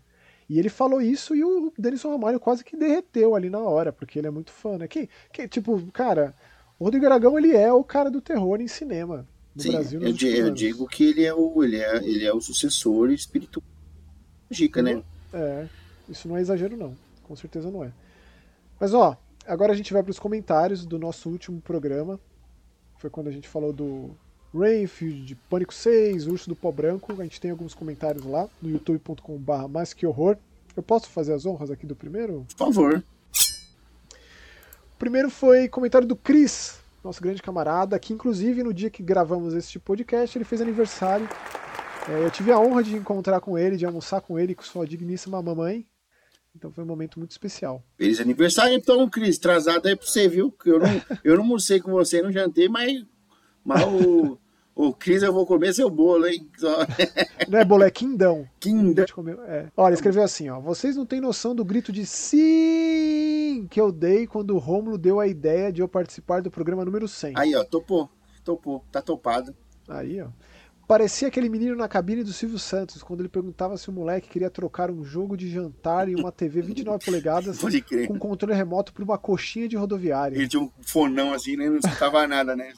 E 0.50 0.60
ele 0.60 0.70
falou 0.70 1.02
isso 1.02 1.36
e 1.36 1.44
o 1.44 1.74
Denison 1.78 2.12
Ramalho 2.12 2.40
quase 2.40 2.64
que 2.64 2.78
derreteu 2.78 3.36
ali 3.36 3.50
na 3.50 3.60
hora, 3.60 3.92
porque 3.92 4.20
ele 4.20 4.28
é 4.28 4.32
muito 4.32 4.52
fã, 4.52 4.78
né? 4.78 4.88
Que, 4.88 5.10
que 5.32 5.48
tipo, 5.48 5.82
cara, 5.92 6.34
o 6.80 6.86
Rodrigo 6.86 7.06
Aragão 7.06 7.38
ele 7.38 7.56
é 7.56 7.72
o 7.72 7.84
cara 7.84 8.10
do 8.10 8.22
terror 8.22 8.62
em 8.62 8.68
cinema 8.68 9.28
no 9.54 9.62
Sim, 9.62 9.72
Brasil. 9.72 10.02
Eu, 10.02 10.16
eu 10.46 10.52
digo 10.52 10.88
que 10.88 11.04
ele 11.06 11.26
é 11.26 11.34
o, 11.34 11.64
ele 11.64 11.78
é, 11.78 11.98
ele 11.98 12.26
é 12.26 12.34
o 12.34 12.40
sucessor 12.40 13.12
espiritual 13.12 13.66
Gica, 14.50 14.82
né? 14.82 15.04
É, 15.34 15.68
isso 16.10 16.28
não 16.28 16.38
é 16.38 16.42
exagero 16.42 16.78
não, 16.78 16.96
com 17.24 17.36
certeza 17.36 17.70
não 17.70 17.84
é. 17.84 17.92
Mas 18.80 18.94
ó, 18.94 19.18
agora 19.46 19.74
a 19.74 19.76
gente 19.76 19.94
vai 19.94 20.04
para 20.04 20.12
os 20.12 20.20
comentários 20.20 20.86
do 20.86 20.98
nosso 20.98 21.30
último 21.30 21.60
programa. 21.62 22.20
Foi 22.98 23.10
quando 23.10 23.28
a 23.28 23.32
gente 23.32 23.48
falou 23.48 23.74
do 23.74 24.12
Rainfield, 24.54 25.26
de 25.26 25.36
Pânico 25.36 25.74
6, 25.74 26.28
Urso 26.28 26.50
do 26.50 26.56
Pó 26.56 26.72
Branco. 26.72 27.14
A 27.20 27.24
gente 27.24 27.40
tem 27.40 27.52
alguns 27.52 27.74
comentários 27.74 28.26
lá 28.26 28.48
no 28.62 28.70
youtube.com.br 28.70 29.68
mais 29.70 29.94
que 29.94 30.06
horror. 30.06 30.38
Eu 30.76 30.84
posso 30.84 31.10
fazer 31.10 31.34
as 31.34 31.46
honras 31.46 31.72
aqui 31.72 31.86
do 31.86 31.96
primeiro? 31.96 32.46
Por 32.50 32.58
favor. 32.58 33.04
O 34.94 34.98
primeiro 34.98 35.30
foi 35.30 35.68
comentário 35.68 36.08
do 36.08 36.16
Cris, 36.16 36.80
nosso 37.04 37.22
grande 37.22 37.42
camarada, 37.42 38.00
que 38.00 38.14
inclusive 38.14 38.64
no 38.64 38.74
dia 38.74 38.90
que 38.90 39.04
gravamos 39.04 39.54
este 39.54 39.78
podcast 39.78 40.38
ele 40.38 40.46
fez 40.46 40.60
aniversário 40.62 41.28
é, 42.10 42.24
eu 42.24 42.32
tive 42.32 42.52
a 42.52 42.60
honra 42.60 42.84
de 42.84 42.96
encontrar 42.96 43.40
com 43.42 43.58
ele, 43.58 43.78
de 43.78 43.86
almoçar 43.86 44.22
com 44.22 44.40
ele, 44.40 44.56
com 44.56 44.64
sua 44.64 44.88
digníssima 44.88 45.42
mamãe. 45.42 45.86
Então 46.56 46.72
foi 46.72 46.84
um 46.84 46.88
momento 46.88 47.20
muito 47.20 47.32
especial. 47.32 47.84
Feliz 47.98 48.20
aniversário, 48.20 48.74
então, 48.74 49.08
Cris. 49.10 49.38
Trazado 49.38 49.88
aí 49.88 49.96
pra 49.96 50.08
você, 50.08 50.28
viu? 50.28 50.54
Eu 50.66 50.80
não, 50.80 51.02
eu 51.24 51.36
não 51.36 51.44
almocei 51.44 51.80
com 51.80 51.92
você, 51.92 52.22
não 52.22 52.32
jantei, 52.32 52.68
mas, 52.68 53.06
mas 53.64 53.84
o, 53.84 54.40
o 54.74 54.92
Cris 54.92 55.22
eu 55.22 55.32
vou 55.32 55.46
comer 55.46 55.74
seu 55.74 55.90
bolo, 55.90 56.26
hein? 56.26 56.50
Só... 56.58 56.78
Não 57.48 57.60
é 57.60 57.66
bolo, 57.66 57.84
é 57.84 57.92
quindão. 57.92 58.48
Quindão. 58.60 59.06
É. 59.48 59.68
Olha, 59.78 59.94
escreveu 59.94 60.24
assim, 60.24 60.50
ó. 60.50 60.60
Vocês 60.60 60.96
não 60.98 61.06
têm 61.06 61.22
noção 61.22 61.56
do 61.56 61.64
grito 61.64 61.92
de 61.92 62.06
sim 62.06 63.68
que 63.70 63.80
eu 63.80 63.92
dei 63.92 64.28
quando 64.28 64.54
o 64.54 64.58
Rômulo 64.58 64.98
deu 64.98 65.20
a 65.20 65.28
ideia 65.28 65.72
de 65.72 65.82
eu 65.82 65.88
participar 65.88 66.42
do 66.42 66.52
programa 66.52 66.84
número 66.84 67.08
100. 67.08 67.34
Aí, 67.38 67.56
ó, 67.56 67.64
topou. 67.64 68.10
Topou. 68.44 68.84
Tá 68.92 69.02
topado. 69.02 69.56
Aí, 69.88 70.22
ó. 70.22 70.28
Parecia 70.88 71.28
aquele 71.28 71.50
menino 71.50 71.76
na 71.76 71.86
cabine 71.86 72.24
do 72.24 72.32
Silvio 72.32 72.58
Santos, 72.58 73.04
quando 73.04 73.20
ele 73.20 73.28
perguntava 73.28 73.76
se 73.76 73.90
o 73.90 73.92
moleque 73.92 74.30
queria 74.30 74.50
trocar 74.50 74.90
um 74.90 75.04
jogo 75.04 75.36
de 75.36 75.50
jantar 75.50 76.08
e 76.08 76.16
uma 76.16 76.32
TV 76.32 76.62
29 76.62 77.04
polegadas 77.04 77.60
com 78.08 78.18
controle 78.18 78.56
remoto 78.56 78.94
por 78.94 79.04
uma 79.04 79.18
coxinha 79.18 79.68
de 79.68 79.76
rodoviária. 79.76 80.38
Ele 80.38 80.48
tinha 80.48 80.64
um 80.64 80.72
fonão 80.82 81.34
assim, 81.34 81.58
né? 81.58 81.70
Não 81.70 81.78
escutava 81.78 82.26
nada, 82.26 82.56
né? 82.56 82.72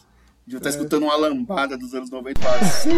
Devia 0.44 0.58
estar 0.58 0.70
é. 0.70 0.72
escutando 0.72 1.04
uma 1.04 1.16
lambada 1.16 1.78
dos 1.78 1.94
anos 1.94 2.10
90 2.10 2.42
Sim! 2.66 2.90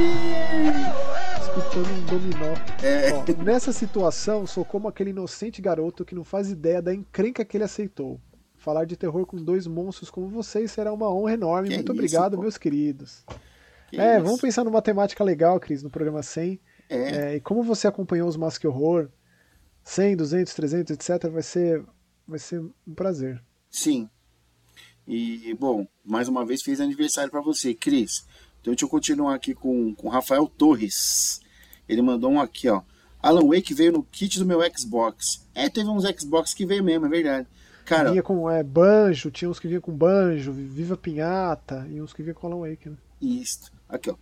Escutando 1.41 1.89
um 1.89 2.05
dominó. 2.05 2.53
É. 2.81 3.11
Ó, 3.11 3.43
nessa 3.43 3.73
situação, 3.73 4.47
sou 4.47 4.63
como 4.63 4.87
aquele 4.87 5.09
inocente 5.09 5.61
garoto 5.61 6.05
que 6.05 6.15
não 6.15 6.23
faz 6.23 6.49
ideia 6.49 6.81
da 6.81 6.95
encrenca 6.95 7.43
que 7.43 7.57
ele 7.57 7.65
aceitou. 7.65 8.17
Falar 8.55 8.85
de 8.85 8.95
terror 8.95 9.25
com 9.25 9.35
dois 9.35 9.67
monstros 9.67 10.09
como 10.09 10.29
vocês 10.29 10.71
será 10.71 10.93
uma 10.93 11.13
honra 11.13 11.33
enorme. 11.33 11.67
Que 11.67 11.75
Muito 11.75 11.91
é 11.91 11.95
obrigado, 11.95 12.37
meus 12.37 12.57
queridos. 12.57 13.25
Que 13.91 13.99
é, 13.99 14.15
isso? 14.15 14.25
vamos 14.25 14.39
pensar 14.39 14.63
numa 14.63 14.81
temática 14.81 15.21
legal, 15.21 15.59
Cris, 15.59 15.83
no 15.83 15.89
programa 15.89 16.23
100. 16.23 16.59
É. 16.89 16.95
É, 16.95 17.35
e 17.35 17.41
como 17.41 17.61
você 17.61 17.87
acompanhou 17.87 18.27
os 18.27 18.37
Mask 18.37 18.63
Horror, 18.63 19.09
100, 19.83 20.15
200, 20.15 20.53
300, 20.53 20.91
etc., 20.91 21.29
vai 21.29 21.43
ser, 21.43 21.83
vai 22.25 22.39
ser 22.39 22.61
um 22.61 22.93
prazer. 22.95 23.43
Sim. 23.69 24.09
E, 25.05 25.53
bom, 25.59 25.85
mais 26.05 26.29
uma 26.29 26.45
vez 26.45 26.61
fez 26.61 26.79
aniversário 26.79 27.29
para 27.29 27.41
você, 27.41 27.73
Cris. 27.73 28.25
Então 28.61 28.71
deixa 28.71 28.85
eu 28.85 28.89
continuar 28.89 29.35
aqui 29.35 29.53
com 29.53 29.93
o 30.01 30.09
Rafael 30.09 30.47
Torres. 30.47 31.41
Ele 31.89 32.01
mandou 32.01 32.31
um 32.31 32.39
aqui, 32.39 32.69
ó. 32.69 32.81
Alan 33.21 33.45
Wake 33.47 33.73
veio 33.73 33.91
no 33.91 34.03
kit 34.03 34.39
do 34.39 34.45
meu 34.45 34.61
Xbox. 34.73 35.45
É, 35.53 35.67
teve 35.67 35.89
uns 35.89 36.05
Xbox 36.17 36.53
que 36.53 36.65
veio 36.65 36.83
mesmo, 36.83 37.07
é 37.07 37.09
verdade. 37.09 37.47
Cara, 37.83 38.11
Vinha 38.11 38.23
com 38.23 38.49
é, 38.49 38.63
banjo, 38.63 39.29
tinha 39.29 39.49
uns 39.49 39.59
que 39.59 39.67
vinha 39.67 39.81
com 39.81 39.91
banjo, 39.91 40.53
Viva 40.53 40.95
Pinhata, 40.95 41.85
e 41.89 42.01
uns 42.01 42.13
que 42.13 42.23
vinha 42.23 42.33
com 42.33 42.47
Alan 42.47 42.69
Wake, 42.69 42.89
né? 42.89 42.95
Isso. 43.21 43.71
Aqui, 43.87 44.09
ó. 44.09 44.15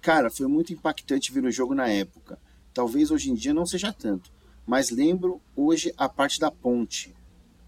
Cara, 0.00 0.30
foi 0.30 0.46
muito 0.46 0.72
impactante 0.72 1.32
ver 1.32 1.44
o 1.44 1.50
jogo 1.50 1.74
na 1.74 1.88
época. 1.88 2.38
Talvez 2.72 3.10
hoje 3.10 3.30
em 3.30 3.34
dia 3.34 3.52
não 3.52 3.66
seja 3.66 3.92
tanto. 3.92 4.30
Mas 4.66 4.90
lembro 4.90 5.40
hoje 5.56 5.92
a 5.96 6.08
parte 6.08 6.38
da 6.38 6.50
ponte. 6.50 7.14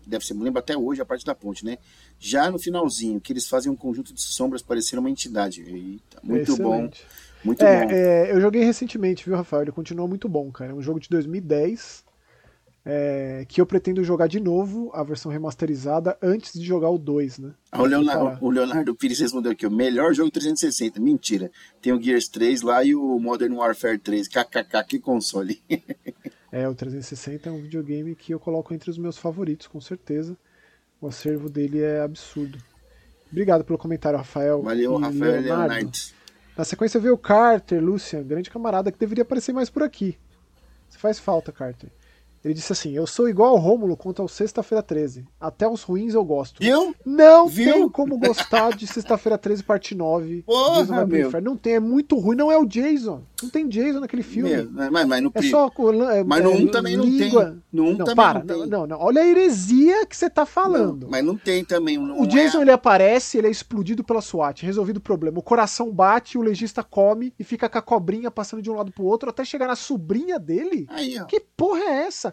Deve 0.07 0.25
ser, 0.25 0.35
lembro 0.35 0.59
até 0.59 0.77
hoje 0.77 1.01
a 1.01 1.05
parte 1.05 1.25
da 1.25 1.35
ponte, 1.35 1.65
né? 1.65 1.79
Já 2.19 2.51
no 2.51 2.59
finalzinho, 2.59 3.21
que 3.21 3.33
eles 3.33 3.49
fazem 3.49 3.71
um 3.71 3.77
conjunto 3.77 4.13
de 4.13 4.21
sombras 4.23 4.63
parecer 4.63 4.99
uma 4.99 5.11
entidade. 5.11 5.63
Eita, 5.63 6.21
muito 6.23 6.53
Excelente. 6.53 6.63
bom. 6.63 6.91
Muito 7.45 7.65
É, 7.65 7.85
bom. 7.87 7.91
é, 7.93 8.33
eu 8.33 8.41
joguei 8.41 8.63
recentemente, 8.63 9.25
viu, 9.25 9.35
Rafael? 9.37 9.63
Ele 9.63 9.73
continua 9.73 10.07
muito 10.07 10.29
bom, 10.29 10.51
cara. 10.53 10.73
É 10.73 10.75
um 10.75 10.83
jogo 10.83 11.01
de 11.01 11.09
2010 11.09 12.05
é, 12.85 13.45
que 13.47 13.61
eu 13.61 13.67
pretendo 13.67 14.03
jogar 14.03 14.27
de 14.27 14.41
novo, 14.41 14.91
a 14.95 15.03
versão 15.03 15.31
remasterizada, 15.31 16.17
antes 16.23 16.59
de 16.59 16.65
jogar 16.65 16.89
o 16.91 16.99
2, 16.99 17.39
né? 17.39 17.53
Ah, 17.71 17.83
o, 17.83 17.87
Leonardo, 17.87 18.45
o 18.45 18.51
Leonardo 18.51 18.95
Pires 18.95 19.21
respondeu 19.21 19.53
aqui: 19.53 19.67
o 19.67 19.71
melhor 19.71 20.15
jogo 20.15 20.31
360. 20.31 21.01
Mentira. 21.01 21.51
Tem 21.81 21.93
o 21.93 22.01
Gears 22.01 22.29
3 22.29 22.63
lá 22.63 22.83
e 22.83 22.95
o 22.95 23.19
Modern 23.19 23.55
Warfare 23.55 23.99
3. 23.99 24.29
KKK, 24.29 24.85
que 24.87 24.99
console. 24.99 25.63
É, 26.53 26.69
o 26.69 26.75
360 26.75 27.49
é 27.49 27.53
um 27.53 27.63
videogame 27.63 28.13
que 28.17 28.35
eu 28.35 28.41
coloco 28.41 28.75
entre 28.75 28.91
os 28.91 28.99
meus 28.99 29.17
favoritos, 29.17 29.69
com 29.69 29.81
certeza. 29.81 30.37
O 31.01 31.07
acervo 31.07 31.49
dele 31.49 31.81
é 31.81 32.01
absurdo. 32.01 32.59
Obrigado 33.31 33.63
pelo 33.63 33.79
comentário, 33.79 34.19
Rafael. 34.19 34.61
Valeu, 34.61 34.99
e 34.99 35.01
Rafael 35.01 35.41
Leonardo. 35.41 35.45
Leonardo. 35.45 35.99
Na 36.57 36.65
sequência 36.65 36.99
veio 36.99 37.15
o 37.15 37.19
Carter, 37.19 37.81
Lucian, 37.81 38.25
grande 38.25 38.51
camarada 38.51 38.91
que 38.91 38.99
deveria 38.99 39.23
aparecer 39.23 39.53
mais 39.53 39.71
por 39.71 39.85
aqui. 39.85 40.19
Você 40.89 40.99
faz 40.99 41.21
falta, 41.21 41.53
Carter. 41.53 41.89
Ele 42.45 42.55
disse 42.55 42.73
assim: 42.73 42.93
Eu 42.93 43.07
sou 43.07 43.29
igual 43.29 43.51
ao 43.51 43.59
Rômulo 43.59 43.97
quanto 43.97 44.23
ao 44.23 44.29
Sexta-feira 44.29 44.83
13. 44.83 45.27
Até 45.39 45.69
os 45.69 45.83
ruins 45.83 46.15
eu 46.15 46.25
gosto. 46.25 46.61
Viu? 46.61 46.95
Não 47.05 47.47
Viu? 47.47 47.73
tem 47.73 47.89
como 47.91 48.19
gostar 48.19 48.75
de 48.75 48.87
Sexta-feira 48.87 49.37
13, 49.37 49.63
parte 49.63 49.95
9. 49.95 50.43
Porra, 50.43 50.81
Jason 50.81 51.07
meu. 51.07 51.31
Não 51.43 51.57
tem, 51.57 51.75
é 51.75 51.81
muito 51.81 52.19
ruim. 52.19 52.37
Não 52.37 52.51
é 52.51 52.57
o 52.57 52.65
Jason. 52.65 53.23
Não 53.43 53.51
tem 53.51 53.69
Jason 53.69 54.01
naquele 54.01 54.23
filme. 54.23 54.51
Meu, 54.51 54.91
mas, 54.91 55.07
mas 55.07 55.23
no 55.23 55.31
É 55.35 55.43
só. 55.43 55.71
é, 56.15 56.25
Mas 56.25 56.43
no 56.43 56.51
é, 56.51 56.55
um 56.55 56.67
também 56.69 56.97
não 56.97 57.05
língua. 57.05 57.45
tem. 57.45 57.63
No 57.73 57.85
um 57.85 57.97
não, 57.97 57.99
também 58.07 58.17
para. 58.17 58.39
não 58.39 58.47
tem. 58.47 58.57
Não, 58.57 58.67
não, 58.67 58.87
não. 58.87 59.01
Olha 59.01 59.23
a 59.23 59.27
heresia 59.27 60.07
que 60.07 60.17
você 60.17 60.31
tá 60.31 60.47
falando. 60.47 61.09
Mas 61.11 61.25
não 61.25 61.37
tem 61.37 61.65
também. 61.65 61.99
Não 61.99 62.21
O 62.21 62.27
Jason 62.27 62.59
é... 62.59 62.63
ele 62.63 62.71
aparece, 62.71 63.37
ele 63.39 63.49
é 63.49 63.51
explodido 63.51 64.03
pela 64.03 64.23
SWAT, 64.23 64.65
resolvido 64.65 64.97
o 64.97 65.01
problema. 65.01 65.39
O 65.39 65.43
coração 65.43 65.91
bate, 65.93 66.39
o 66.39 66.43
legista 66.43 66.83
come 66.83 67.35
e 67.39 67.45
fica 67.45 67.69
com 67.69 67.79
a 67.79 67.83
cobrinha 67.83 68.31
passando 68.31 68.63
de 68.63 68.71
um 68.71 68.75
lado 68.75 68.93
pro 68.93 69.05
outro 69.05 69.29
até 69.29 69.45
chegar 69.45 69.67
na 69.67 69.77
sobrinha 69.77 70.39
dele. 70.39 70.87
Aí, 70.89 71.19
ó. 71.21 71.25
Que 71.25 71.41
porra 71.41 71.81
é 71.81 72.07
essa? 72.07 72.30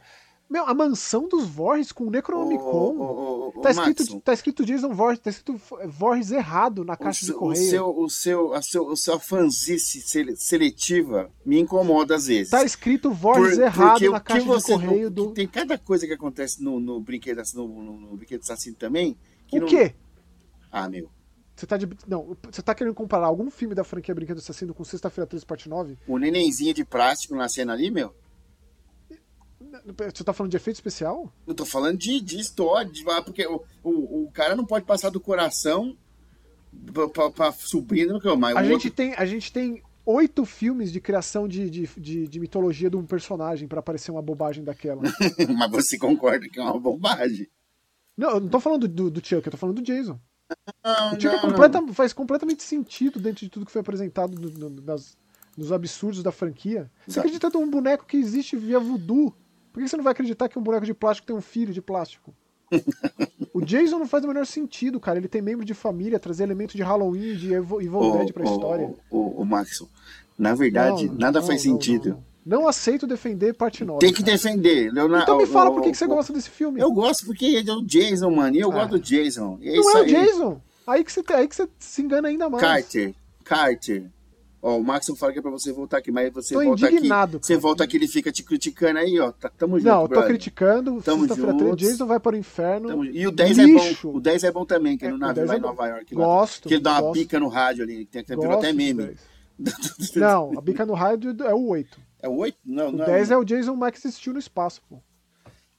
Meu, 0.49 0.65
a 0.65 0.73
mansão 0.73 1.27
dos 1.27 1.45
Voorhees 1.45 1.91
com 1.91 2.05
o 2.05 2.09
Necronomicon. 2.09 2.63
Ô, 2.63 3.01
ô, 3.01 3.03
ô, 3.03 3.53
ô, 3.57 3.61
tá, 3.61 3.69
escrito, 3.71 3.99
Maxon, 4.03 4.19
tá 4.21 4.31
escrito 4.31 4.65
Jason 4.65 4.93
Voorhees, 4.93 5.19
tá 5.19 5.29
escrito 5.29 5.59
Voorhees 5.89 6.31
errado 6.31 6.85
na 6.85 6.95
caixa 6.95 7.19
de 7.19 7.25
seu, 7.25 7.35
o 7.35 7.39
correio. 7.39 7.69
seu, 7.69 7.99
o 7.99 8.09
seu, 8.09 8.53
a 8.53 8.61
seu, 8.61 8.91
a 8.91 8.95
sua 8.95 9.19
fanzice 9.19 9.99
sele- 9.99 10.37
seletiva 10.37 11.29
me 11.45 11.59
incomoda 11.59 12.15
às 12.15 12.27
vezes. 12.27 12.49
Tá 12.49 12.63
escrito 12.63 13.11
Voorhees 13.11 13.55
Por- 13.57 13.63
errado 13.63 14.09
na 14.09 14.19
caixa 14.21 14.57
de 14.57 14.63
correio 14.63 15.03
não- 15.07 15.11
do. 15.11 15.33
Tem 15.33 15.45
cada 15.47 15.77
coisa 15.77 16.07
que 16.07 16.13
acontece 16.13 16.63
no, 16.63 16.79
no 16.79 17.01
brinquedo 17.01 17.39
assassino- 17.39 17.67
no, 17.67 17.83
no, 17.83 17.97
no 18.11 18.15
brinquedo 18.15 18.39
assassino 18.41 18.75
também. 18.77 19.17
Que 19.47 19.57
O 19.57 19.61
não... 19.61 19.67
quê? 19.67 19.93
Ah, 20.71 20.87
meu. 20.87 21.09
Você 21.57 21.65
tá, 21.65 21.75
de... 21.75 21.89
não, 22.07 22.37
você 22.49 22.61
tá 22.61 22.73
querendo 22.73 22.93
comparar 22.93 23.27
algum 23.27 23.49
filme 23.51 23.73
da 23.75 23.83
franquia 23.83 24.13
Brinquedo 24.15 24.37
Assassino 24.37 24.73
com 24.75 24.83
Sexta-feira 24.85 25.25
13, 25.27 25.43
parte 25.45 25.67
9? 25.67 25.97
O 26.07 26.17
nenenzinho 26.19 26.71
de 26.73 26.85
plástico 26.85 27.35
na 27.35 27.49
cena 27.49 27.73
ali, 27.73 27.89
meu. 27.89 28.13
Você 30.13 30.23
tá 30.23 30.33
falando 30.33 30.51
de 30.51 30.57
efeito 30.57 30.75
especial? 30.77 31.31
Eu 31.45 31.53
tô 31.53 31.65
falando 31.65 31.97
de, 31.97 32.19
de 32.21 32.39
história, 32.39 32.89
de, 32.91 33.03
ah, 33.09 33.21
porque 33.21 33.45
o, 33.47 33.63
o, 33.83 34.23
o 34.25 34.31
cara 34.31 34.55
não 34.55 34.65
pode 34.65 34.85
passar 34.85 35.09
do 35.09 35.19
coração 35.19 35.95
pra, 36.93 37.07
pra, 37.09 37.29
pra 37.31 37.51
sobrinha, 37.51 38.07
não, 38.07 38.37
mas 38.37 38.55
A 38.55 38.63
gente, 38.63 38.73
outro- 38.73 38.91
tem, 38.91 39.13
a 39.15 39.25
gente 39.25 39.51
tem 39.51 39.81
oito 40.05 40.45
filmes 40.45 40.91
de 40.91 41.01
criação 41.01 41.47
de, 41.47 41.69
de, 41.69 41.89
de, 41.97 42.27
de 42.27 42.39
mitologia 42.39 42.89
de 42.89 42.95
um 42.95 43.05
personagem 43.05 43.67
pra 43.67 43.79
aparecer 43.79 44.11
uma 44.11 44.21
bobagem 44.21 44.63
daquela. 44.63 45.01
mas 45.57 45.71
você 45.71 45.97
concorda 45.97 46.47
que 46.47 46.59
é 46.59 46.63
uma 46.63 46.79
bobagem. 46.79 47.47
não, 48.17 48.29
eu 48.31 48.39
não 48.39 48.47
tô 48.49 48.59
falando 48.59 48.87
do, 48.87 49.09
do 49.11 49.19
Chuck, 49.25 49.45
eu 49.45 49.51
tô 49.51 49.57
falando 49.57 49.81
do 49.81 49.83
Jason. 49.83 50.19
Não, 50.83 51.07
O 51.09 51.11
Chuck 51.15 51.27
é 51.27 51.31
não, 51.33 51.39
completa- 51.41 51.87
faz 51.93 52.13
completamente 52.13 52.63
sentido 52.63 53.19
dentro 53.19 53.45
de 53.45 53.49
tudo 53.49 53.65
que 53.65 53.71
foi 53.71 53.81
apresentado 53.81 54.39
no- 54.39 54.69
no- 54.69 54.81
nas- 54.81 55.17
nos 55.57 55.71
absurdos 55.71 56.21
da 56.23 56.31
franquia. 56.31 56.89
Você 57.05 57.13
Exato. 57.19 57.27
acredita 57.27 57.49
num 57.49 57.69
boneco 57.69 58.05
que 58.05 58.15
existe 58.15 58.55
via 58.55 58.79
voodoo? 58.79 59.33
Por 59.77 59.83
que 59.83 59.89
você 59.89 59.95
não 59.97 60.03
vai 60.03 60.09
acreditar 60.11 60.49
que 60.49 60.57
um 60.57 60.63
boneco 60.63 60.87
de 60.87 60.93
plástico 60.95 61.27
tem 61.27 61.35
um 61.35 61.41
filho 61.41 61.71
de 61.71 61.83
plástico? 61.83 62.33
o 63.53 63.61
Jason 63.61 63.99
não 63.99 64.07
faz 64.07 64.23
o 64.23 64.27
menor 64.27 64.43
sentido, 64.47 64.99
cara. 64.99 65.19
Ele 65.19 65.27
tem 65.27 65.39
membro 65.39 65.63
de 65.63 65.75
família, 65.75 66.17
trazer 66.19 66.45
elementos 66.45 66.73
de 66.75 66.81
Halloween, 66.81 67.35
de 67.35 67.53
Evil, 67.53 67.77
Dead 68.17 68.33
pra 68.33 68.43
história. 68.43 68.91
ô, 69.11 69.45
Maxon, 69.45 69.87
na 70.35 70.55
verdade, 70.55 71.05
Não, 71.07 71.13
nada 71.13 71.39
não, 71.41 71.45
faz 71.47 71.63
não, 71.63 71.73
sentido. 71.73 72.17
Não, 72.43 72.67
aceito 72.67 73.05
defender 73.05 73.53
parte 73.53 73.85
9. 73.85 73.99
Tem 73.99 74.11
que 74.11 74.23
cara. 74.23 74.31
defender. 74.31 74.91
Leonardo, 74.91 75.23
Então 75.25 75.37
me 75.37 75.45
fala 75.45 75.69
por 75.71 75.83
que, 75.83 75.91
que 75.91 75.97
você 75.97 76.07
gosta 76.07 76.33
desse 76.33 76.49
filme. 76.49 76.81
Eu 76.81 76.91
gosto 76.91 77.27
porque 77.27 77.45
ele 77.45 77.69
é 77.69 77.73
o 77.75 77.83
Jason, 77.85 78.31
mano. 78.31 78.55
E 78.55 78.59
eu 78.59 78.71
Ah. 78.71 78.73
gosto 78.73 78.89
do 78.93 78.99
Jason. 78.99 79.59
É 79.61 79.75
não 79.75 79.91
é 79.91 79.93
o 79.93 79.97
aí. 80.03 80.11
Jason. 80.11 80.61
Aí 80.87 81.03
que, 81.03 81.11
você, 81.11 81.21
aí 81.33 81.47
que 81.47 81.55
você 81.55 81.69
se 81.77 82.01
engana 82.01 82.29
ainda 82.29 82.49
mais. 82.49 82.63
Carter, 82.63 83.13
Carter. 83.43 84.09
Ó, 84.61 84.77
o 84.77 84.83
Maxon 84.83 85.15
fala 85.15 85.31
que 85.31 85.39
é 85.39 85.41
pra 85.41 85.51
você 85.51 85.71
voltar 85.71 85.97
aqui, 85.97 86.11
mas 86.11 86.33
você 86.33 86.55
Tô 86.55 86.63
volta 86.63 86.89
indignado, 86.91 87.37
aqui. 87.37 87.45
Você 87.45 87.53
cara. 87.53 87.61
volta 87.61 87.83
aqui, 87.83 87.95
ele 87.97 88.07
fica 88.07 88.31
te 88.31 88.41
criticando 88.43 88.97
aí, 88.99 89.19
ó. 89.19 89.31
Tá, 89.31 89.49
tamo 89.49 89.77
junto, 89.77 89.87
Não, 89.87 90.01
eu 90.01 90.07
tô 90.07 90.07
brother. 90.09 90.27
criticando. 90.29 91.01
Tamo 91.03 91.27
13, 91.27 91.41
juntos. 91.41 91.77
Jason 91.87 92.05
vai 92.07 92.19
para 92.19 92.35
o 92.35 92.39
inferno. 92.39 92.87
Tamo- 92.89 93.05
E 93.05 93.27
o 93.27 93.31
10 93.31 93.57
Lixo. 93.57 93.87
é 93.87 93.93
bom. 94.11 94.17
O 94.17 94.19
10 94.19 94.43
é 94.43 94.51
bom 94.51 94.65
também, 94.65 94.97
que 94.97 95.05
é 95.05 95.09
no 95.09 95.13
É, 95.13 95.17
o 95.17 95.19
navio 95.19 95.35
10 95.35 95.47
lá 95.47 95.53
é 95.53 95.57
em. 95.57 95.61
Nova 95.61 95.87
York. 95.87 96.15
Lá, 96.15 96.25
Gosto, 96.25 96.67
que 96.67 96.73
ele 96.73 96.81
dá 96.81 96.91
uma 96.93 97.01
gosto. 97.01 97.13
pica 97.13 97.39
no 97.39 97.47
rádio 97.47 97.83
ali. 97.83 98.05
Tem, 98.07 98.23
tem, 98.23 98.37
virou 98.37 98.57
até 98.57 98.73
meme. 98.73 99.03
10. 99.03 99.19
Não, 100.15 100.57
a 100.57 100.61
bica 100.61 100.85
no 100.85 100.93
raio 100.93 101.19
é 101.45 101.53
o 101.53 101.67
8. 101.67 101.99
É 102.21 102.27
o 102.27 102.35
8? 102.37 102.57
Não, 102.65 102.89
O 102.89 102.91
não. 102.93 103.05
10 103.05 103.29
é 103.31 103.37
o 103.37 103.43
Jason 103.43 103.75
Max 103.75 104.03
existiu 104.05 104.33
no 104.33 104.39
espaço, 104.39 104.81
pô. 104.89 104.97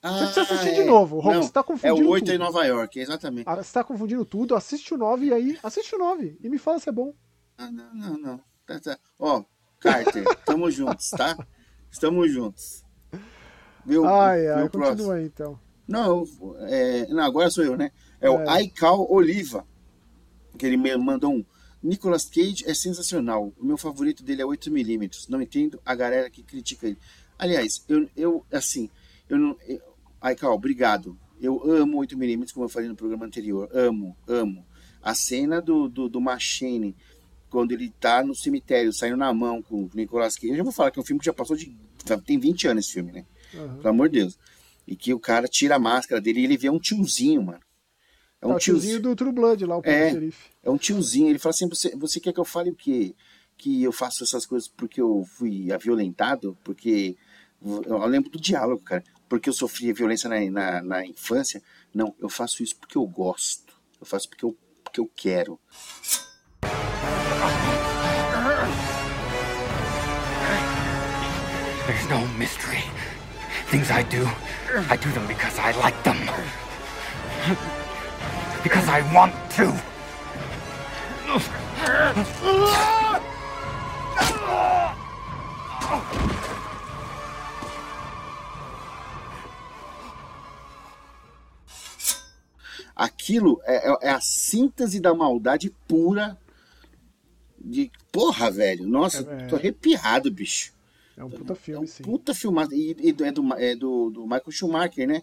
Ah, 0.00 0.10
Você 0.18 0.24
precisa 0.24 0.42
assistir 0.54 0.74
de 0.76 0.84
novo, 0.84 1.18
Rob, 1.18 1.34
Não, 1.34 1.42
você 1.42 1.50
tá 1.52 1.60
É 1.60 1.62
confundindo 1.64 2.06
o 2.08 2.10
8 2.12 2.24
tudo. 2.26 2.34
em 2.34 2.38
Nova 2.38 2.64
York, 2.64 3.00
exatamente. 3.00 3.44
Ah, 3.48 3.56
Você 3.56 3.72
tá 3.72 3.82
confundindo 3.82 4.24
tudo, 4.24 4.54
assiste 4.54 4.94
o 4.94 4.96
9 4.96 5.26
e 5.26 5.32
aí. 5.32 5.58
Assiste 5.62 5.92
o 5.96 5.98
9 5.98 6.38
e 6.40 6.48
me 6.48 6.58
fala 6.58 6.78
se 6.78 6.88
é 6.88 6.92
bom. 6.92 7.12
Ah, 7.56 7.68
não, 7.72 7.92
não, 7.92 8.18
não. 8.18 8.40
Tá, 8.68 8.78
tá. 8.78 8.98
Ó, 9.18 9.42
Carter, 9.80 10.24
tamo 10.44 10.70
juntos, 10.70 11.08
tá? 11.08 11.34
Estamos 11.90 12.30
juntos. 12.30 12.84
Viu? 13.86 14.04
Ai, 14.04 14.46
ai, 14.46 14.64
o 14.64 14.70
próximo? 14.70 14.96
continua 14.96 15.14
aí 15.14 15.24
então. 15.24 15.58
Não, 15.88 16.24
é, 16.68 17.06
não, 17.08 17.24
agora 17.24 17.48
sou 17.48 17.64
eu, 17.64 17.78
né? 17.78 17.90
É, 18.20 18.28
o 18.28 18.40
É. 18.40 18.50
Aikal 18.50 19.10
Oliva. 19.10 19.66
Que 20.58 20.66
ele 20.66 20.76
me 20.76 20.94
mandou 20.98 21.32
um. 21.32 21.44
Nicolas 21.82 22.26
Cage 22.26 22.64
é 22.66 22.74
sensacional. 22.74 23.54
O 23.58 23.64
meu 23.64 23.78
favorito 23.78 24.22
dele 24.22 24.42
é 24.42 24.44
8mm. 24.44 25.30
Não 25.30 25.40
entendo 25.40 25.80
a 25.86 25.94
galera 25.94 26.28
que 26.28 26.42
critica 26.42 26.88
ele. 26.88 26.98
Aliás, 27.38 27.82
eu, 27.88 28.06
eu 28.14 28.44
assim, 28.52 28.90
eu 29.30 29.38
não. 29.38 29.56
Eu, 29.66 29.80
Aikal, 30.20 30.52
obrigado. 30.52 31.16
Eu 31.40 31.62
amo 31.70 31.98
8mm, 32.00 32.52
como 32.52 32.66
eu 32.66 32.68
falei 32.68 32.88
no 32.88 32.96
programa 32.96 33.24
anterior. 33.24 33.70
Amo, 33.72 34.14
amo. 34.26 34.66
A 35.00 35.14
cena 35.14 35.62
do, 35.62 35.88
do, 35.88 36.08
do 36.08 36.20
Machine, 36.20 36.94
quando 37.50 37.72
ele 37.72 37.90
tá 38.00 38.22
no 38.22 38.34
cemitério, 38.34 38.92
saindo 38.92 39.16
na 39.16 39.32
mão 39.32 39.62
com 39.62 39.84
o 39.84 39.90
Nicolas 39.94 40.34
Cage. 40.36 40.48
Eu 40.50 40.56
já 40.56 40.62
vou 40.62 40.72
falar 40.72 40.90
que 40.90 40.98
é 40.98 41.02
um 41.02 41.04
filme 41.04 41.18
que 41.20 41.26
já 41.26 41.32
passou 41.32 41.56
de. 41.56 41.76
Tem 42.24 42.38
20 42.38 42.68
anos 42.68 42.84
esse 42.84 42.94
filme, 42.94 43.12
né? 43.12 43.26
Aham. 43.54 43.76
Pelo 43.76 43.88
amor 43.88 44.08
de 44.08 44.20
Deus. 44.20 44.38
E 44.86 44.96
que 44.96 45.12
o 45.12 45.20
cara 45.20 45.46
tira 45.46 45.76
a 45.76 45.78
máscara 45.78 46.20
dele 46.20 46.40
e 46.40 46.44
ele 46.44 46.56
vê 46.56 46.70
um 46.70 46.78
tiozinho, 46.78 47.42
mano. 47.42 47.60
É 48.40 48.46
um 48.46 48.52
É 48.52 48.56
o 48.56 48.58
tiozinho 48.58 49.00
do 49.00 49.14
True 49.16 49.32
Blood 49.32 49.64
lá, 49.66 49.78
o 49.78 49.82
É. 49.84 50.08
é. 50.08 50.12
xerife. 50.12 50.50
É 50.62 50.70
um 50.70 50.78
tiozinho. 50.78 51.28
Ele 51.28 51.38
fala 51.38 51.50
assim: 51.50 51.68
você, 51.68 51.94
você 51.96 52.20
quer 52.20 52.32
que 52.32 52.40
eu 52.40 52.44
fale 52.44 52.70
o 52.70 52.74
quê? 52.74 53.14
Que 53.56 53.82
eu 53.82 53.92
faço 53.92 54.22
essas 54.22 54.46
coisas 54.46 54.68
porque 54.68 55.00
eu 55.00 55.24
fui 55.36 55.68
violentado? 55.80 56.56
Porque. 56.64 57.16
Eu 57.60 58.06
lembro 58.06 58.30
do 58.30 58.40
diálogo, 58.40 58.82
cara. 58.82 59.02
Porque 59.28 59.48
eu 59.48 59.52
sofri 59.52 59.92
violência 59.92 60.28
na, 60.30 60.40
na, 60.50 60.82
na 60.82 61.06
infância? 61.06 61.60
Não, 61.92 62.14
eu 62.20 62.28
faço 62.28 62.62
isso 62.62 62.76
porque 62.76 62.96
eu 62.96 63.04
gosto. 63.06 63.74
Eu 64.00 64.06
faço 64.06 64.28
porque 64.28 64.44
eu, 64.44 64.56
porque 64.84 65.00
eu 65.00 65.10
quero. 65.14 65.58
There's 72.08 72.20
no 72.20 72.26
mystery. 72.38 72.84
Things 73.66 73.90
I 73.90 74.02
do, 74.02 74.26
I 74.88 74.96
do 74.96 75.10
them 75.12 75.26
because 75.26 75.58
I 75.58 75.72
like 75.72 76.02
them. 76.04 76.16
Because 78.62 78.88
I 78.88 79.00
want 79.14 79.34
to. 79.56 79.74
Aquilo 92.96 93.60
é, 93.64 93.90
é- 93.90 93.98
é 94.02 94.10
a 94.10 94.20
síntese 94.20 95.00
da 95.00 95.14
maldade 95.14 95.70
pura. 95.86 96.36
De. 97.60 97.90
Porra, 98.10 98.50
velho. 98.50 98.86
Nossa, 98.88 99.20
é. 99.20 99.46
tô 99.46 99.56
arrepiado, 99.56 100.30
bicho. 100.30 100.72
É 101.18 101.24
um 101.24 101.30
puta 101.30 101.54
filme, 101.56 101.80
é 101.80 101.84
um 101.84 101.86
sim. 101.86 102.02
Puta 102.04 102.32
filmado. 102.32 102.72
E, 102.72 102.96
e 103.00 103.10
é, 103.10 103.32
do, 103.32 103.54
é 103.54 103.74
do, 103.74 104.10
do 104.10 104.22
Michael 104.22 104.50
Schumacher, 104.52 105.06
né? 105.06 105.22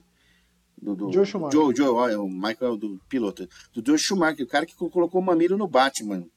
Do, 0.78 0.94
do, 0.94 1.12
Joe 1.12 1.26
Schumacher. 1.26 1.60
Joe, 1.60 1.76
Joe, 1.76 1.88
ó, 1.88 2.10
é 2.10 2.18
o 2.18 2.28
Michael 2.28 2.76
do 2.76 3.00
piloto. 3.08 3.48
Do 3.74 3.82
Joe 3.86 3.98
Schumacher, 3.98 4.46
o 4.46 4.48
cara 4.48 4.66
que 4.66 4.76
colocou 4.76 5.22
o 5.22 5.24
mamilo 5.24 5.58
no 5.58 5.68
Batman. 5.68 6.28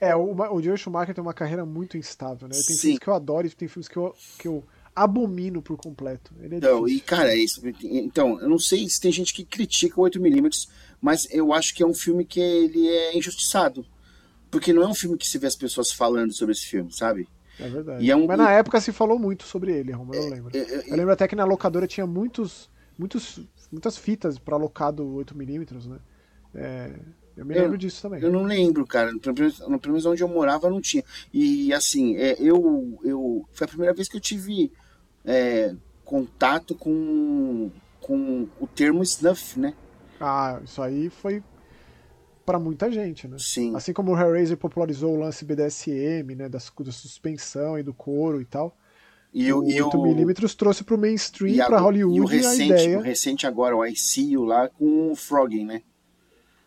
É, 0.00 0.16
o, 0.16 0.34
o 0.34 0.62
Joe 0.62 0.76
Schumacher 0.78 1.14
tem 1.14 1.22
uma 1.22 1.34
carreira 1.34 1.66
muito 1.66 1.98
instável, 1.98 2.48
né? 2.48 2.54
Tem 2.54 2.62
Sim. 2.62 2.78
filmes 2.78 2.98
que 2.98 3.08
eu 3.08 3.14
adoro 3.14 3.46
e 3.46 3.50
tem 3.50 3.68
filmes 3.68 3.88
que 3.88 3.96
eu, 3.96 4.14
que 4.38 4.48
eu 4.48 4.64
abomino 4.96 5.60
por 5.60 5.76
completo. 5.76 6.32
É 6.40 6.46
Então, 6.46 6.84
difícil. 6.84 6.98
e 6.98 7.00
cara, 7.00 7.32
é 7.32 7.36
isso. 7.36 7.60
Então, 7.82 8.40
eu 8.40 8.48
não 8.48 8.58
sei 8.58 8.88
se 8.88 9.00
tem 9.00 9.12
gente 9.12 9.34
que 9.34 9.44
critica 9.44 10.00
o 10.00 10.04
8mm, 10.04 10.68
mas 11.00 11.26
eu 11.30 11.52
acho 11.52 11.74
que 11.74 11.82
é 11.82 11.86
um 11.86 11.94
filme 11.94 12.24
que 12.24 12.40
ele 12.40 12.88
é 12.88 13.16
injustiçado. 13.16 13.84
Porque 14.50 14.72
não 14.72 14.82
é 14.82 14.86
um 14.86 14.94
filme 14.94 15.18
que 15.18 15.26
se 15.26 15.36
vê 15.36 15.46
as 15.46 15.56
pessoas 15.56 15.92
falando 15.92 16.32
sobre 16.32 16.52
esse 16.52 16.66
filme, 16.66 16.90
sabe? 16.92 17.28
É 17.60 17.68
verdade. 17.68 18.10
É 18.10 18.16
um- 18.16 18.26
Mas 18.26 18.38
na 18.38 18.50
época 18.50 18.80
se 18.80 18.92
falou 18.92 19.18
muito 19.18 19.44
sobre 19.44 19.72
ele, 19.72 19.92
Romulo, 19.92 20.18
eu 20.18 20.28
lembro. 20.28 20.50
é, 20.56 20.58
é, 20.58 20.92
Eu 20.92 20.96
lembro 20.96 21.12
até 21.12 21.28
que 21.28 21.36
na 21.36 21.44
locadora 21.44 21.86
tinha 21.86 22.06
muitos, 22.06 22.68
muitos, 22.98 23.40
muitas 23.70 23.96
fitas 23.96 24.38
pra 24.38 24.56
alocado 24.56 25.04
8mm, 25.06 25.86
né? 25.88 25.98
É, 26.54 26.92
eu 27.36 27.44
me 27.44 27.54
Eu- 27.54 27.62
lembro 27.62 27.78
disso 27.78 28.02
também. 28.02 28.20
Eu 28.22 28.30
não 28.32 28.42
lembro, 28.44 28.86
cara. 28.86 29.10
Pelo 29.18 29.36
menos, 29.38 29.58
pelo 29.58 29.80
menos 29.88 30.06
onde 30.06 30.22
eu 30.22 30.28
morava 30.28 30.68
não 30.70 30.80
tinha. 30.80 31.02
E 31.32 31.72
assim, 31.72 32.16
é, 32.16 32.36
eu, 32.40 32.98
eu. 33.04 33.44
Foi 33.52 33.64
a 33.64 33.68
primeira 33.68 33.94
vez 33.94 34.08
que 34.08 34.16
eu 34.16 34.20
tive 34.20 34.70
é, 35.24 35.74
contato 36.04 36.74
com, 36.74 37.70
com 38.00 38.46
o 38.60 38.66
termo 38.66 39.02
snuff, 39.02 39.58
né? 39.58 39.74
Ah, 40.20 40.60
isso 40.64 40.80
aí 40.82 41.08
foi 41.10 41.42
pra 42.44 42.58
muita 42.58 42.90
gente, 42.90 43.26
né? 43.26 43.36
Sim. 43.38 43.74
Assim 43.74 43.92
como 43.92 44.12
o 44.12 44.18
Hellraiser 44.18 44.56
popularizou 44.56 45.14
o 45.14 45.18
lance 45.20 45.44
BDSM, 45.44 46.34
né? 46.34 46.48
Das, 46.48 46.72
da 46.78 46.92
suspensão 46.92 47.78
e 47.78 47.82
do 47.82 47.94
couro 47.94 48.40
e 48.40 48.44
tal. 48.44 48.76
E 49.32 49.52
o, 49.52 49.60
o 49.60 49.70
e 49.70 49.82
o- 49.82 49.90
8mm 49.90 50.54
trouxe 50.56 50.84
pro 50.84 50.96
mainstream, 50.96 51.60
a- 51.62 51.66
pra 51.66 51.80
Hollywood, 51.80 52.16
e 52.16 52.20
o 52.20 52.26
a 52.26 52.30
recente, 52.30 52.64
ideia. 52.64 52.98
o 52.98 53.02
recente 53.02 53.46
agora, 53.46 53.76
o 53.76 53.84
I 53.84 53.96
See 53.96 54.32
You 54.32 54.44
lá 54.44 54.68
com 54.68 55.10
o 55.10 55.16
Frogging, 55.16 55.64
né? 55.64 55.82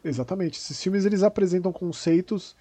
Exatamente. 0.03 0.59
Esses 0.59 0.81
filmes 0.81 1.05
eles 1.05 1.23
apresentam 1.23 1.71
conceitos, 1.71 2.55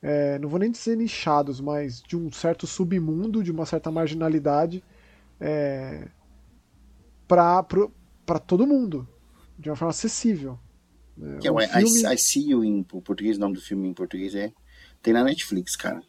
é, 0.00 0.38
não 0.38 0.48
vou 0.48 0.58
nem 0.60 0.70
dizer 0.70 0.96
nichados, 0.96 1.60
mas 1.60 2.00
de 2.02 2.16
um 2.16 2.30
certo 2.30 2.66
submundo, 2.66 3.42
de 3.42 3.50
uma 3.50 3.66
certa 3.66 3.90
marginalidade, 3.90 4.82
é, 5.40 6.08
para 7.26 8.38
todo 8.46 8.66
mundo, 8.66 9.06
de 9.58 9.68
uma 9.70 9.76
forma 9.76 9.90
acessível. 9.90 10.58
Né? 11.18 11.38
Que 11.40 11.48
é 11.48 11.52
o 11.52 11.60
I, 11.60 11.66
filme 11.68 12.14
I 12.14 12.18
See 12.18 12.50
You 12.50 12.64
em 12.64 12.82
português, 12.82 13.36
o 13.36 13.40
nome 13.40 13.54
do 13.54 13.60
filme 13.60 13.88
em 13.88 13.94
português 13.94 14.34
é. 14.34 14.52
Tem 15.02 15.12
na 15.12 15.22
Netflix, 15.24 15.76
cara. 15.76 16.02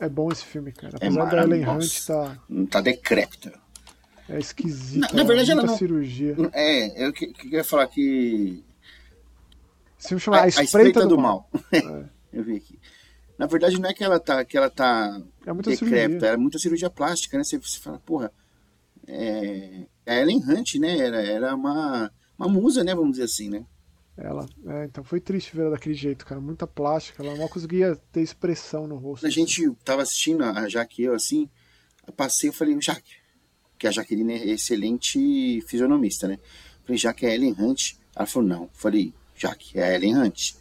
é 0.00 0.08
bom 0.08 0.30
esse 0.30 0.44
filme, 0.44 0.72
cara. 0.72 0.94
É 1.00 1.06
Apesar 1.06 1.24
da 1.26 1.42
Ellen 1.42 1.68
Hunt 1.68 2.04
tá 2.06 2.38
Tá 2.70 2.80
decrépita. 2.80 3.52
é 4.28 4.38
esquisita, 4.38 5.06
Na- 5.08 5.12
na 5.14 5.24
verdade, 5.24 5.50
ela 5.52 5.62
não- 5.64 5.76
cirurgia. 5.76 6.34
É, 6.52 7.06
eu 7.06 7.12
que- 7.12 7.26
que- 7.28 7.42
queria 7.42 7.64
falar 7.64 7.86
que 7.88 8.62
Esse 9.98 10.08
filme 10.08 10.20
chama 10.20 10.36
a, 10.38 10.40
A 10.40 10.44
a 10.44 10.48
Espreita, 10.48 11.06
do, 11.06 11.16
Mal. 11.18 11.48
É. 11.72 12.04
Eu 12.32 12.42
vi 12.44 12.56
aqui. 12.56 12.78
Na 13.38 13.46
verdade, 13.46 13.80
não 13.80 13.88
é 13.90 13.94
que 13.94 14.02
ela 14.02 14.18
tá, 14.18 14.44
que 14.44 14.56
ela 14.56 14.70
tá 14.70 15.20
É 15.46 15.52
muita 15.52 15.70
decrépita, 15.70 15.98
cirurgia. 16.08 16.28
é 16.28 16.36
muita 16.36 16.58
cirurgia 16.58 16.90
plástica, 16.90 17.36
né? 17.38 17.44
Você, 17.44 17.58
você 17.58 17.78
fala, 17.78 17.98
porra, 18.00 18.32
é, 19.06 19.86
a 20.06 20.14
Ellen 20.16 20.38
Hunt, 20.38 20.74
né? 20.76 20.96
Era, 20.98 21.22
era 21.22 21.54
uma, 21.54 22.10
uma 22.38 22.48
musa, 22.48 22.82
né? 22.84 22.94
Vamos 22.94 23.12
dizer 23.12 23.24
assim, 23.24 23.48
né? 23.50 23.64
Ela, 24.16 24.46
é, 24.66 24.84
então 24.84 25.02
foi 25.02 25.20
triste 25.20 25.56
ver 25.56 25.62
ela 25.62 25.70
daquele 25.72 25.94
jeito, 25.94 26.26
cara. 26.26 26.40
Muita 26.40 26.66
plástica, 26.66 27.22
ela 27.22 27.34
não 27.34 27.48
conseguia 27.48 27.96
ter 28.12 28.20
expressão 28.20 28.86
no 28.86 28.96
rosto. 28.96 29.26
A 29.26 29.30
gente 29.30 29.70
tava 29.84 30.02
assistindo, 30.02 30.44
a 30.44 30.68
Jaque 30.68 31.02
e 31.02 31.04
eu, 31.06 31.14
assim, 31.14 31.48
eu 32.06 32.12
passei 32.12 32.50
e 32.50 32.52
falei, 32.52 32.76
Jaque, 32.80 33.14
que 33.78 33.86
a 33.86 33.90
Jaqueline 33.90 34.34
é 34.34 34.48
excelente 34.48 35.60
fisionomista, 35.62 36.28
né? 36.28 36.38
Falei, 36.84 36.98
Jaque, 36.98 37.24
é 37.26 37.34
Ellen 37.34 37.56
Hunt? 37.58 37.94
Ela 38.14 38.26
falou, 38.26 38.48
não. 38.48 38.68
Falei, 38.74 39.14
Jaque, 39.34 39.78
é 39.78 39.94
Ellen 39.94 40.18
Hunt. 40.18 40.54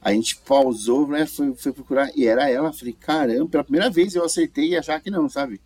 A 0.00 0.12
gente 0.12 0.36
pausou, 0.38 1.06
né? 1.06 1.24
Foi, 1.26 1.54
foi 1.54 1.72
procurar, 1.72 2.10
e 2.16 2.26
era 2.26 2.50
ela. 2.50 2.72
Falei, 2.72 2.92
caramba, 2.94 3.48
pela 3.48 3.64
primeira 3.64 3.88
vez 3.90 4.14
eu 4.14 4.24
acertei 4.24 4.70
e 4.70 4.76
a 4.76 4.82
Jaque 4.82 5.10
não, 5.10 5.28
sabe? 5.28 5.60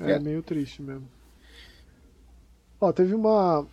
É 0.00 0.12
É. 0.12 0.18
meio 0.18 0.42
triste 0.42 0.80
mesmo. 0.80 1.06
Ó, 2.80 2.92
teve 2.92 3.14
uma, 3.14 3.66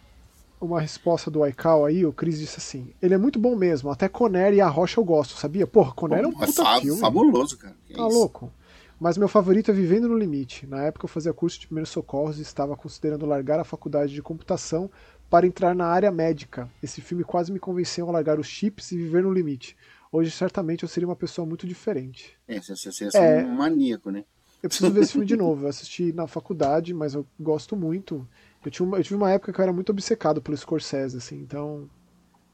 uma 0.62 0.82
resposta 0.82 1.30
do 1.32 1.43
Aikau 1.43 1.86
aí, 1.86 2.05
o 2.05 2.12
Chris 2.14 2.39
disse 2.39 2.57
assim: 2.57 2.93
ele 3.01 3.14
é 3.14 3.18
muito 3.18 3.39
bom 3.39 3.55
mesmo, 3.55 3.89
até 3.89 4.07
Conner 4.10 4.53
e 4.53 4.62
a 4.62 4.68
Rocha 4.68 4.99
eu 4.99 5.03
gosto, 5.05 5.38
sabia? 5.38 5.66
Porra, 5.68 5.93
Conner 5.93 6.24
é 6.24 6.28
um 6.28 6.32
É 6.32 6.45
puta 6.45 6.64
fa- 6.64 6.82
filme. 6.82 6.99
fabuloso, 6.99 7.57
cara. 7.57 7.76
Que 7.86 7.93
Tá 7.93 8.07
isso? 8.07 8.18
louco. 8.18 8.51
Mas 8.99 9.18
meu 9.18 9.30
favorito 9.30 9.72
é 9.72 9.74
Vivendo 9.74 10.10
no 10.10 10.18
Limite. 10.18 10.68
Na 10.68 10.84
época 10.84 11.05
eu 11.05 11.10
fazia 11.10 11.32
curso 11.34 11.57
de 11.60 11.68
primeiros 11.68 11.89
socorros 11.89 12.38
e 12.38 12.41
estava 12.41 12.76
considerando 12.76 13.26
largar 13.26 13.57
a 13.57 13.64
faculdade 13.64 14.14
de 14.14 14.22
computação 14.22 14.91
para 15.30 15.47
entrar 15.47 15.74
na 15.74 15.86
área 15.86 16.12
médica. 16.12 16.70
Esse 16.84 16.99
filme 16.99 17.24
quase 17.24 17.49
me 17.49 17.60
convenceu 17.60 18.10
a 18.10 18.12
largar 18.12 18.38
os 18.39 18.47
chips 18.47 18.91
e 18.91 18.97
viver 18.97 19.24
no 19.24 19.32
limite. 19.32 19.78
Hoje 20.12 20.30
certamente 20.32 20.84
eu 20.84 20.89
seria 20.89 21.07
uma 21.07 21.16
pessoa 21.16 21.45
muito 21.45 21.66
diferente. 21.66 22.38
É, 22.45 22.60
você, 22.60 22.76
você, 22.76 22.91
você 23.10 23.18
É. 23.18 23.41
é 23.41 23.45
um 23.45 23.55
maníaco, 23.55 24.12
né? 24.12 24.26
Eu 24.62 24.68
preciso 24.68 24.91
ver 24.91 25.03
esse 25.03 25.14
filme 25.14 25.26
de 25.26 25.38
novo. 25.38 25.64
Eu 25.64 25.70
assisti 25.70 26.12
na 26.12 26.28
faculdade, 26.28 26.93
mas 26.93 27.14
eu 27.14 27.26
gosto 27.39 27.78
muito. 27.78 28.28
Eu, 28.64 28.72
tinha 28.72 28.86
uma- 28.86 28.97
eu 28.97 29.03
tive 29.03 29.16
uma 29.16 29.32
época 29.32 29.53
que 29.53 29.60
eu 29.60 29.64
era 29.64 29.74
muito 29.74 29.91
obcecado 29.91 30.41
pelo 30.41 30.57
Scorsese, 30.57 31.18
assim, 31.18 31.38
então. 31.39 31.89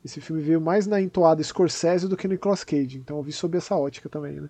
Esse 0.03 0.21
filme 0.21 0.39
veio 0.41 0.61
mais 0.61 0.85
na 0.85 1.01
entoada 1.01 1.41
Scorsese 1.41 2.07
do 2.07 2.15
que 2.15 2.27
no 2.27 2.33
Nicolas 2.33 2.63
Cage, 2.63 2.97
então 2.97 3.17
eu 3.17 3.23
vi 3.23 3.31
sob 3.31 3.57
essa 3.57 3.75
ótica 3.75 4.07
também, 4.07 4.39
né? 4.39 4.49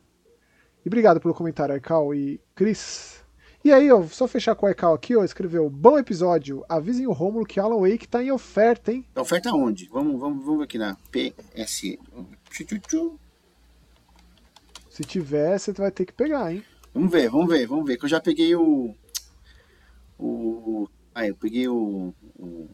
E 0.85 0.89
obrigado 0.89 1.21
pelo 1.21 1.33
comentário, 1.33 1.73
Aikau 1.73 2.13
e 2.13 2.41
Chris. 2.53 3.23
E 3.63 3.71
aí, 3.71 3.89
ó, 3.91 4.03
só 4.03 4.27
fechar 4.27 4.53
com 4.53 4.65
o 4.65 4.69
Aikau 4.69 4.93
aqui, 4.93 5.15
ó, 5.15 5.23
escreveu: 5.23 5.69
Bom 5.69 5.97
episódio, 5.97 6.63
avisem 6.67 7.07
o 7.07 7.13
Rômulo 7.13 7.45
que 7.45 7.57
Alan 7.59 7.79
Wake 7.89 8.05
tá 8.07 8.21
em 8.21 8.31
oferta, 8.31 8.91
hein? 8.91 9.05
A 9.15 9.21
oferta 9.21 9.49
onde? 9.53 9.87
Vamos, 9.87 10.19
vamos, 10.19 10.43
vamos 10.43 10.57
ver 10.59 10.63
aqui 10.65 10.77
na 10.77 10.97
PS. 11.09 11.97
Se 14.89 15.03
tiver, 15.03 15.57
você 15.57 15.71
vai 15.71 15.89
ter 15.91 16.05
que 16.05 16.13
pegar, 16.13 16.53
hein? 16.53 16.63
Vamos 16.93 17.11
ver, 17.11 17.29
vamos 17.29 17.47
ver, 17.47 17.65
vamos 17.65 17.85
ver. 17.85 17.97
Que 17.97 18.05
eu 18.05 18.09
já 18.09 18.19
peguei 18.19 18.55
o. 18.55 18.93
O. 20.19 20.87
Ah, 21.15 21.25
eu 21.25 21.35
peguei 21.35 21.67
o. 21.67 22.13
O 22.37 22.69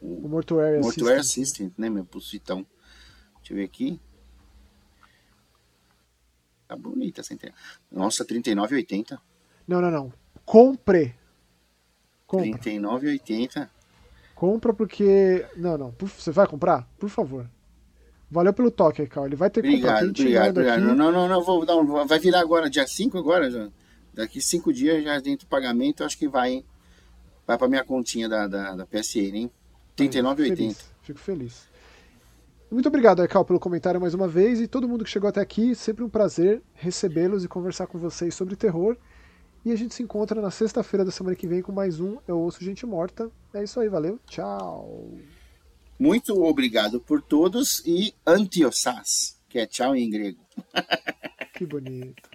O 0.00 0.28
Mortuary 0.28 0.80
Mortuary 0.80 1.18
Assistant. 1.18 1.44
Assistant, 1.44 1.72
né, 1.76 1.90
meu 1.90 2.04
pulsitão. 2.06 2.64
Deixa 3.40 3.52
eu 3.52 3.56
ver 3.56 3.64
aqui. 3.64 4.00
Tá 6.68 6.76
bonita 6.76 7.20
essa 7.20 7.34
entrega. 7.34 7.54
Nossa, 7.90 8.22
R$39,80. 8.24 9.18
Não, 9.66 9.80
não, 9.80 9.90
não. 9.90 10.12
Compre. 10.44 11.14
Compre. 12.26 12.52
R$39,80. 12.52 13.68
Compra 14.34 14.72
porque. 14.72 15.44
Não, 15.56 15.76
não. 15.76 15.94
Você 15.98 16.30
vai 16.30 16.46
comprar? 16.46 16.88
Por 16.98 17.08
favor. 17.10 17.46
Valeu 18.30 18.52
pelo 18.54 18.70
toque, 18.70 19.04
Cal. 19.08 19.26
Ele 19.26 19.34
vai 19.34 19.50
ter 19.50 19.60
que 19.62 19.68
comprar. 19.72 19.96
Obrigado, 19.96 20.14
Quem 20.14 20.24
obrigado, 20.26 20.50
obrigado. 20.50 20.78
aqui- 20.78 20.96
Não, 20.96 21.10
não, 21.10 21.28
não, 21.28 21.42
vou, 21.42 21.66
não, 21.66 22.06
vai 22.06 22.18
virar 22.20 22.40
agora, 22.40 22.70
dia 22.70 22.86
5 22.86 23.18
agora, 23.18 23.50
já. 23.50 23.68
Daqui 24.14 24.40
cinco 24.40 24.72
dias 24.72 25.02
já 25.02 25.18
dentro 25.20 25.46
do 25.46 25.50
pagamento, 25.50 26.04
acho 26.04 26.16
que 26.18 26.28
vai, 26.28 26.52
hein? 26.52 26.64
Vai 27.50 27.58
pra 27.58 27.66
minha 27.66 27.82
continha 27.82 28.28
da, 28.28 28.46
da, 28.46 28.76
da 28.76 28.86
PSN, 28.86 29.34
hein? 29.34 29.50
Fico 29.96 30.14
R$39,80. 30.14 30.36
feliz, 30.36 30.90
Fico 31.02 31.18
feliz. 31.18 31.68
Muito 32.70 32.86
obrigado, 32.86 33.24
Ekal, 33.24 33.44
pelo 33.44 33.58
comentário 33.58 34.00
mais 34.00 34.14
uma 34.14 34.28
vez. 34.28 34.60
E 34.60 34.68
todo 34.68 34.88
mundo 34.88 35.02
que 35.02 35.10
chegou 35.10 35.28
até 35.28 35.40
aqui, 35.40 35.74
sempre 35.74 36.04
um 36.04 36.08
prazer 36.08 36.62
recebê-los 36.74 37.44
e 37.44 37.48
conversar 37.48 37.88
com 37.88 37.98
vocês 37.98 38.36
sobre 38.36 38.54
terror. 38.54 38.96
E 39.64 39.72
a 39.72 39.76
gente 39.76 39.96
se 39.96 40.00
encontra 40.00 40.40
na 40.40 40.52
sexta-feira 40.52 41.04
da 41.04 41.10
semana 41.10 41.34
que 41.34 41.48
vem 41.48 41.60
com 41.60 41.72
mais 41.72 41.98
um 41.98 42.18
Eu 42.28 42.38
Ouço 42.38 42.62
Gente 42.62 42.86
Morta. 42.86 43.28
É 43.52 43.64
isso 43.64 43.80
aí, 43.80 43.88
valeu. 43.88 44.20
Tchau. 44.28 45.10
Muito 45.98 46.40
obrigado 46.44 47.00
por 47.00 47.20
todos 47.20 47.82
e 47.84 48.14
antiossas, 48.24 49.36
que 49.48 49.58
é 49.58 49.66
tchau 49.66 49.96
em 49.96 50.08
grego. 50.08 50.38
Que 51.52 51.66
bonito. 51.66 52.30